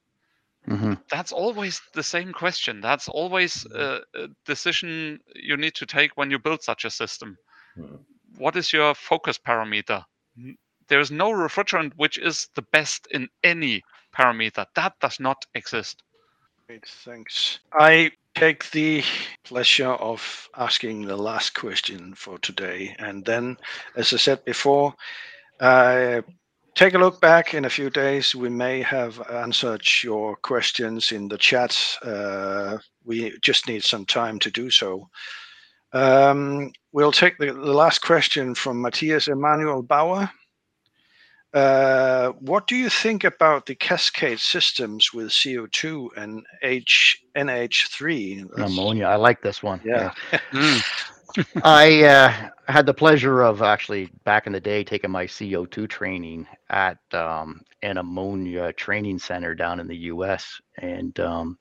Mm-hmm. 0.68 0.94
That's 1.12 1.32
always 1.32 1.82
the 1.94 2.04
same 2.04 2.34
question. 2.34 2.82
That's 2.82 3.08
always 3.08 3.66
a, 3.68 4.02
a, 4.16 4.28
decision 4.46 5.20
you 5.36 5.58
need 5.58 5.76
to 5.76 5.86
take 5.86 6.18
when 6.18 6.32
you 6.32 6.40
build 6.40 6.64
such 6.64 6.86
a 6.86 6.90
system. 6.90 7.38
Mm-hmm. 7.78 7.96
What 8.38 8.56
is 8.56 8.74
your 8.74 8.96
focus 8.96 9.38
parameter? 9.38 10.04
There 10.88 11.00
is 11.00 11.12
no 11.12 11.30
refrigerant 11.30 11.94
which 11.96 12.18
is 12.18 12.50
the 12.56 12.64
best 12.64 13.08
in 13.12 13.30
any 13.44 13.84
parameter. 14.16 14.66
That 14.76 14.94
does 15.00 15.20
not 15.20 15.46
exist. 15.54 16.02
Great, 16.68 16.88
thanks. 16.88 17.60
I 17.74 18.12
take 18.34 18.72
the 18.72 19.04
pleasure 19.44 19.92
of 19.92 20.50
asking 20.58 21.04
the 21.04 21.16
last 21.16 21.54
question 21.54 22.16
for 22.16 22.40
today. 22.40 22.96
And 22.98 23.24
then, 23.24 23.58
as 23.96 24.12
I 24.12 24.18
said 24.18 24.44
before, 24.46 24.96
uh, 25.60 26.22
take 26.74 26.96
a 26.96 26.98
look 26.98 27.22
back 27.22 27.54
in 27.54 27.66
a 27.66 27.70
few 27.70 27.92
days. 27.92 28.34
We 28.34 28.50
may 28.50 28.82
have 28.82 29.22
answered 29.30 29.84
your 30.04 30.38
questions 30.38 31.12
in 31.12 31.28
the 31.28 31.38
chat. 31.38 31.78
Uh, 32.02 32.80
we 33.04 33.38
just 33.42 33.68
need 33.68 33.84
some 33.84 34.06
time 34.06 34.40
to 34.40 34.50
do 34.50 34.72
so. 34.72 35.08
Um, 35.94 36.72
we'll 36.94 37.12
take 37.12 37.38
the, 37.38 37.54
the, 37.54 37.74
last 37.74 38.00
question 38.02 38.56
from 38.56 38.82
Matthias 38.82 39.28
Emanuel 39.28 39.84
Bauer. 39.84 40.32
Uh, 41.56 42.32
what 42.42 42.68
do 42.68 42.76
you 42.76 42.90
think 42.90 43.24
about 43.24 43.66
the 43.66 43.76
cascade 43.76 44.40
systems 44.40 45.14
with 45.14 45.30
CO2 45.30 46.10
and 46.18 46.46
H, 46.62 47.24
NH3? 47.34 48.50
That's, 48.58 48.72
Ammonia. 48.72 49.06
I 49.06 49.16
like 49.16 49.42
this 49.42 49.64
one. 49.64 49.80
Yeah. 49.86 50.12
yeah. 50.34 50.40
mm. 50.52 51.06
I 51.64 52.04
uh, 52.04 52.50
had 52.68 52.86
the 52.86 52.94
pleasure 52.94 53.42
of 53.42 53.62
actually 53.62 54.10
back 54.26 54.48
in 54.48 54.54
the 54.54 54.60
day 54.60 54.84
taking 54.84 55.12
my 55.12 55.26
CO2 55.26 55.88
training 55.88 56.46
at 56.70 56.98
um, 57.14 57.62
an 57.84 58.00
ammonia 58.00 58.74
training 58.74 59.20
center 59.20 59.56
down 59.56 59.80
in 59.80 59.88
the 59.88 59.98
US. 59.98 60.60
And 60.80 61.18
um, 61.22 61.58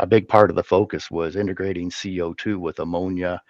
a 0.00 0.06
big 0.06 0.26
part 0.26 0.50
of 0.50 0.56
the 0.56 0.64
focus 0.64 1.12
was 1.12 1.36
integrating 1.36 1.90
CO2 1.90 2.58
with 2.58 2.80
ammonia 2.80 3.40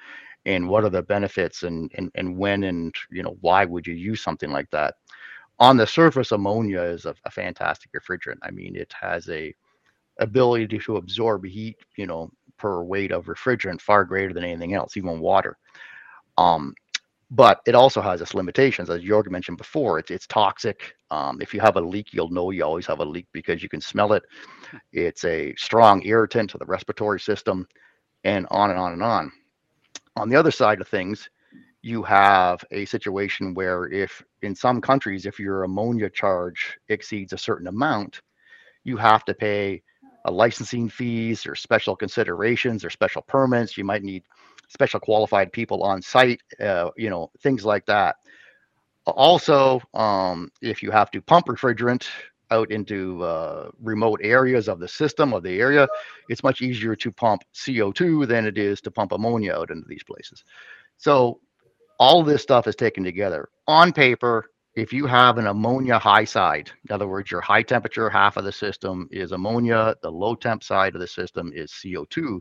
and 0.44 0.68
what 0.68 0.84
are 0.84 0.90
the 0.90 1.02
benefits 1.02 1.62
and, 1.62 1.90
and, 1.94 2.10
and 2.14 2.36
when 2.36 2.64
and 2.64 2.94
you 3.10 3.22
know 3.22 3.36
why 3.40 3.64
would 3.64 3.86
you 3.86 3.94
use 3.94 4.22
something 4.22 4.50
like 4.50 4.70
that 4.70 4.94
on 5.60 5.76
the 5.76 5.86
surface 5.86 6.32
ammonia 6.32 6.80
is 6.80 7.04
a, 7.06 7.14
a 7.24 7.30
fantastic 7.30 7.90
refrigerant 7.92 8.38
i 8.42 8.50
mean 8.50 8.76
it 8.76 8.92
has 8.98 9.28
a 9.28 9.54
ability 10.20 10.78
to 10.78 10.96
absorb 10.96 11.44
heat 11.44 11.76
you 11.96 12.06
know 12.06 12.30
per 12.58 12.82
weight 12.82 13.12
of 13.12 13.26
refrigerant 13.26 13.80
far 13.80 14.04
greater 14.04 14.34
than 14.34 14.44
anything 14.44 14.74
else, 14.74 14.96
even 14.96 15.20
water. 15.20 15.56
Um, 16.36 16.74
but 17.30 17.60
it 17.66 17.74
also 17.74 18.00
has 18.00 18.20
its 18.20 18.34
limitations, 18.34 18.90
as 18.90 19.02
Jorgen 19.02 19.30
mentioned 19.30 19.58
before. 19.58 19.98
It's 19.98 20.10
it's 20.10 20.26
toxic. 20.26 20.94
Um, 21.10 21.40
if 21.40 21.54
you 21.54 21.60
have 21.60 21.76
a 21.76 21.80
leak, 21.80 22.12
you'll 22.12 22.30
know 22.30 22.50
you 22.50 22.64
always 22.64 22.86
have 22.86 23.00
a 23.00 23.04
leak 23.04 23.26
because 23.32 23.62
you 23.62 23.68
can 23.68 23.80
smell 23.80 24.14
it. 24.14 24.22
It's 24.92 25.24
a 25.24 25.54
strong 25.56 26.02
irritant 26.04 26.50
to 26.50 26.58
the 26.58 26.64
respiratory 26.66 27.20
system, 27.20 27.66
and 28.24 28.46
on 28.50 28.70
and 28.70 28.78
on 28.78 28.92
and 28.92 29.02
on. 29.02 29.32
On 30.16 30.28
the 30.28 30.36
other 30.36 30.50
side 30.50 30.80
of 30.80 30.88
things, 30.88 31.28
you 31.82 32.02
have 32.02 32.64
a 32.70 32.84
situation 32.86 33.54
where 33.54 33.86
if 33.86 34.22
in 34.42 34.54
some 34.54 34.80
countries, 34.80 35.26
if 35.26 35.38
your 35.38 35.64
ammonia 35.64 36.10
charge 36.10 36.78
exceeds 36.88 37.32
a 37.32 37.38
certain 37.38 37.68
amount, 37.68 38.20
you 38.84 38.96
have 38.96 39.24
to 39.24 39.34
pay 39.34 39.82
a 40.24 40.30
licensing 40.30 40.88
fees 40.88 41.46
or 41.46 41.54
special 41.54 41.94
considerations 41.94 42.84
or 42.84 42.90
special 42.90 43.22
permits. 43.22 43.76
You 43.76 43.84
might 43.84 44.02
need 44.02 44.24
special 44.68 45.00
qualified 45.00 45.52
people 45.52 45.82
on 45.82 46.02
site, 46.02 46.40
uh, 46.60 46.90
you 46.96 47.10
know, 47.10 47.30
things 47.40 47.64
like 47.64 47.86
that. 47.86 48.16
Also, 49.06 49.80
um, 49.94 50.50
if 50.60 50.82
you 50.82 50.90
have 50.90 51.10
to 51.12 51.22
pump 51.22 51.46
refrigerant 51.46 52.06
out 52.50 52.70
into 52.70 53.22
uh, 53.22 53.70
remote 53.80 54.20
areas 54.22 54.68
of 54.68 54.80
the 54.80 54.88
system 54.88 55.32
of 55.32 55.42
the 55.42 55.60
area, 55.60 55.86
it's 56.28 56.42
much 56.42 56.60
easier 56.60 56.94
to 56.96 57.12
pump 57.12 57.42
CO2 57.54 58.26
than 58.26 58.46
it 58.46 58.58
is 58.58 58.80
to 58.82 58.90
pump 58.90 59.12
ammonia 59.12 59.54
out 59.54 59.70
into 59.70 59.86
these 59.88 60.02
places. 60.02 60.44
So 60.98 61.40
all 61.98 62.22
this 62.22 62.42
stuff 62.42 62.66
is 62.66 62.76
taken 62.76 63.04
together. 63.04 63.48
On 63.66 63.92
paper, 63.92 64.50
if 64.74 64.92
you 64.92 65.06
have 65.06 65.38
an 65.38 65.48
ammonia 65.48 65.98
high 65.98 66.24
side, 66.24 66.70
in 66.88 66.94
other 66.94 67.08
words, 67.08 67.30
your 67.30 67.40
high 67.40 67.62
temperature 67.62 68.08
half 68.08 68.36
of 68.36 68.44
the 68.44 68.52
system 68.52 69.08
is 69.10 69.32
ammonia, 69.32 69.94
the 70.02 70.10
low 70.10 70.34
temp 70.34 70.62
side 70.62 70.94
of 70.94 71.00
the 71.00 71.06
system 71.06 71.52
is 71.54 71.72
CO2, 71.72 72.40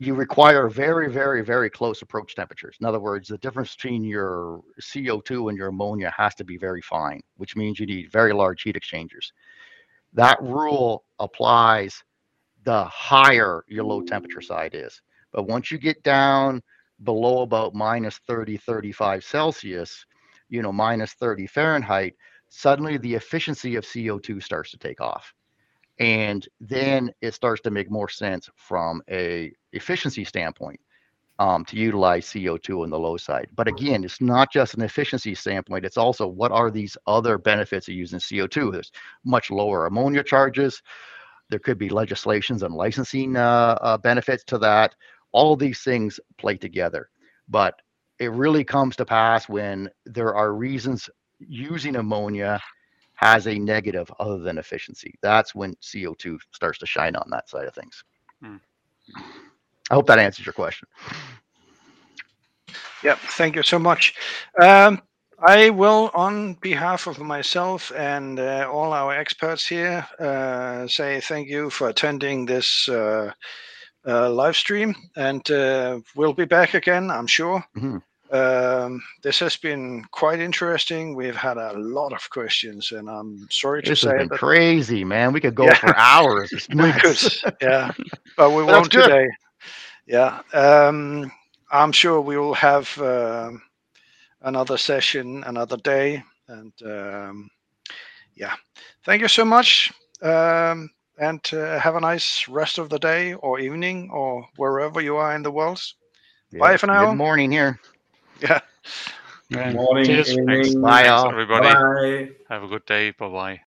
you 0.00 0.14
require 0.14 0.68
very, 0.68 1.10
very, 1.10 1.42
very 1.42 1.70
close 1.70 2.02
approach 2.02 2.34
temperatures. 2.34 2.76
In 2.80 2.86
other 2.86 2.98
words, 2.98 3.28
the 3.28 3.38
difference 3.38 3.76
between 3.76 4.02
your 4.02 4.60
CO2 4.80 5.48
and 5.48 5.56
your 5.56 5.68
ammonia 5.68 6.12
has 6.16 6.34
to 6.36 6.44
be 6.44 6.58
very 6.58 6.82
fine, 6.82 7.20
which 7.36 7.54
means 7.54 7.78
you 7.78 7.86
need 7.86 8.10
very 8.10 8.32
large 8.32 8.62
heat 8.62 8.76
exchangers. 8.76 9.32
That 10.12 10.42
rule 10.42 11.04
applies 11.20 12.02
the 12.64 12.84
higher 12.84 13.64
your 13.68 13.84
low 13.84 14.02
temperature 14.02 14.40
side 14.40 14.74
is. 14.74 15.00
But 15.32 15.44
once 15.44 15.70
you 15.70 15.78
get 15.78 16.02
down 16.02 16.62
below 17.02 17.42
about 17.42 17.74
minus 17.74 18.18
30, 18.26 18.56
35 18.58 19.24
Celsius, 19.24 20.06
you 20.48 20.62
know, 20.62 20.72
minus 20.72 21.12
30 21.14 21.46
Fahrenheit, 21.46 22.14
suddenly 22.48 22.98
the 22.98 23.14
efficiency 23.14 23.76
of 23.76 23.84
CO2 23.84 24.42
starts 24.42 24.70
to 24.70 24.78
take 24.78 25.00
off. 25.00 25.34
And 25.98 26.46
then 26.60 27.12
it 27.20 27.34
starts 27.34 27.60
to 27.62 27.70
make 27.70 27.90
more 27.90 28.08
sense 28.08 28.48
from 28.56 29.02
a 29.10 29.52
efficiency 29.72 30.24
standpoint 30.24 30.80
um, 31.38 31.64
to 31.66 31.76
utilize 31.76 32.26
CO2 32.26 32.82
on 32.82 32.90
the 32.90 32.98
low 32.98 33.16
side. 33.16 33.48
But 33.54 33.68
again, 33.68 34.04
it's 34.04 34.20
not 34.20 34.52
just 34.52 34.74
an 34.74 34.82
efficiency 34.82 35.34
standpoint. 35.34 35.84
It's 35.84 35.96
also 35.96 36.26
what 36.26 36.52
are 36.52 36.70
these 36.70 36.96
other 37.06 37.38
benefits 37.38 37.88
of 37.88 37.94
using 37.94 38.18
CO2? 38.18 38.72
There's 38.72 38.92
much 39.24 39.50
lower 39.50 39.86
ammonia 39.86 40.22
charges. 40.22 40.82
There 41.50 41.58
could 41.58 41.78
be 41.78 41.88
legislations 41.88 42.62
and 42.62 42.74
licensing 42.74 43.36
uh, 43.36 43.76
uh, 43.80 43.98
benefits 43.98 44.44
to 44.44 44.58
that. 44.58 44.94
All 45.34 45.56
these 45.56 45.82
things 45.82 46.18
play 46.38 46.56
together. 46.56 47.10
But 47.48 47.74
it 48.18 48.30
really 48.30 48.64
comes 48.64 48.96
to 48.96 49.04
pass 49.04 49.48
when 49.48 49.90
there 50.06 50.34
are 50.34 50.54
reasons 50.54 51.10
using 51.40 51.96
ammonia 51.96 52.60
has 53.14 53.46
a 53.46 53.58
negative 53.58 54.10
other 54.18 54.38
than 54.38 54.58
efficiency. 54.58 55.14
That's 55.20 55.54
when 55.54 55.74
CO2 55.76 56.38
starts 56.52 56.78
to 56.78 56.86
shine 56.86 57.16
on 57.16 57.28
that 57.30 57.48
side 57.48 57.66
of 57.66 57.74
things. 57.74 58.02
Hmm. 58.42 58.56
I 59.90 59.94
hope 59.94 60.06
that 60.06 60.18
answers 60.18 60.46
your 60.46 60.52
question. 60.52 60.88
Yeah, 63.02 63.16
thank 63.36 63.56
you 63.56 63.62
so 63.62 63.78
much. 63.78 64.14
Um, 64.60 65.02
I 65.46 65.70
will, 65.70 66.10
on 66.14 66.54
behalf 66.54 67.06
of 67.06 67.18
myself 67.18 67.92
and 67.96 68.38
uh, 68.40 68.68
all 68.72 68.92
our 68.92 69.12
experts 69.12 69.66
here, 69.66 70.06
uh, 70.18 70.86
say 70.86 71.20
thank 71.20 71.48
you 71.48 71.70
for 71.70 71.88
attending 71.88 72.46
this 72.46 72.88
uh, 72.88 73.32
uh, 74.06 74.30
live 74.30 74.56
stream, 74.56 74.94
and 75.16 75.48
uh, 75.50 76.00
we'll 76.14 76.32
be 76.32 76.44
back 76.44 76.74
again, 76.74 77.10
I'm 77.10 77.26
sure. 77.26 77.64
Mm-hmm. 77.76 77.98
Um, 78.34 79.02
this 79.22 79.38
has 79.40 79.56
been 79.56 80.04
quite 80.10 80.40
interesting. 80.40 81.14
We've 81.14 81.36
had 81.36 81.56
a 81.56 81.72
lot 81.78 82.12
of 82.12 82.28
questions, 82.30 82.90
and 82.92 83.08
I'm 83.08 83.46
sorry 83.50 83.82
to 83.82 83.90
this 83.90 84.00
say, 84.00 84.10
has 84.10 84.28
been 84.28 84.36
crazy, 84.36 85.04
man. 85.04 85.32
We 85.32 85.40
could 85.40 85.54
go 85.54 85.66
yeah. 85.66 85.74
for 85.74 85.96
hours. 85.96 86.50
we 86.74 86.92
could, 86.92 87.18
yeah, 87.60 87.92
but 88.36 88.50
we 88.50 88.64
won't 88.64 88.90
today. 88.90 89.28
Yeah, 90.06 90.40
um, 90.52 91.30
I'm 91.70 91.92
sure 91.92 92.20
we 92.20 92.36
will 92.36 92.54
have 92.54 92.98
uh, 92.98 93.52
another 94.42 94.78
session 94.78 95.44
another 95.46 95.76
day, 95.76 96.22
and 96.48 96.72
um, 96.84 97.50
yeah, 98.34 98.54
thank 99.04 99.22
you 99.22 99.28
so 99.28 99.44
much. 99.44 99.92
And 101.18 101.40
uh, 101.52 101.78
have 101.78 101.94
a 101.94 102.00
nice 102.00 102.48
rest 102.48 102.78
of 102.78 102.88
the 102.88 102.98
day 102.98 103.34
or 103.34 103.60
evening 103.60 104.10
or 104.12 104.48
wherever 104.56 105.00
you 105.00 105.16
are 105.16 105.34
in 105.34 105.42
the 105.42 105.50
world. 105.50 105.80
Yeah, 106.50 106.58
Bye 106.58 106.76
for 106.76 106.88
now. 106.88 107.10
Good 107.10 107.16
morning 107.16 107.52
here. 107.52 107.80
Yeah. 108.40 108.60
Good 109.50 109.74
morning. 109.74 110.04
Cheers. 110.06 110.34
Thanks. 110.34 110.74
Bye, 110.74 111.04
Thanks, 111.04 111.24
everybody. 111.30 111.68
Bye. 111.68 112.30
Have 112.48 112.64
a 112.64 112.66
good 112.66 112.84
day. 112.86 113.10
Bye 113.12 113.28
bye. 113.28 113.60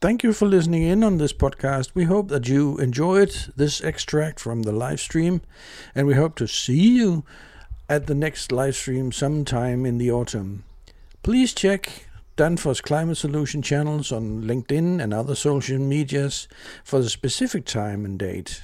Thank 0.00 0.22
you 0.22 0.32
for 0.32 0.46
listening 0.46 0.82
in 0.82 1.04
on 1.04 1.18
this 1.18 1.32
podcast. 1.32 1.90
We 1.94 2.04
hope 2.04 2.28
that 2.28 2.48
you 2.48 2.78
enjoyed 2.78 3.34
this 3.56 3.80
extract 3.80 4.40
from 4.40 4.62
the 4.62 4.72
live 4.72 5.00
stream, 5.00 5.42
and 5.94 6.06
we 6.06 6.14
hope 6.14 6.36
to 6.36 6.46
see 6.46 6.96
you 6.96 7.24
at 7.88 8.06
the 8.06 8.14
next 8.14 8.52
live 8.52 8.76
stream 8.76 9.12
sometime 9.12 9.84
in 9.84 9.98
the 9.98 10.10
autumn. 10.10 10.64
Please 11.22 11.52
check 11.52 12.07
Danfoss 12.38 12.80
Climate 12.80 13.16
Solution 13.16 13.62
channels 13.62 14.12
on 14.12 14.44
LinkedIn 14.44 15.02
and 15.02 15.12
other 15.12 15.34
social 15.34 15.76
medias 15.80 16.46
for 16.84 17.00
the 17.00 17.10
specific 17.10 17.64
time 17.64 18.04
and 18.04 18.16
date. 18.16 18.62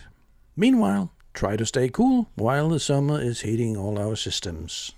Meanwhile, 0.55 1.11
try 1.33 1.57
to 1.57 1.67
stay 1.67 1.89
cool 1.89 2.31
while 2.37 2.69
the 2.69 2.79
summer 2.79 3.21
is 3.21 3.41
heating 3.41 3.77
all 3.77 3.99
our 3.99 4.15
systems. 4.15 4.93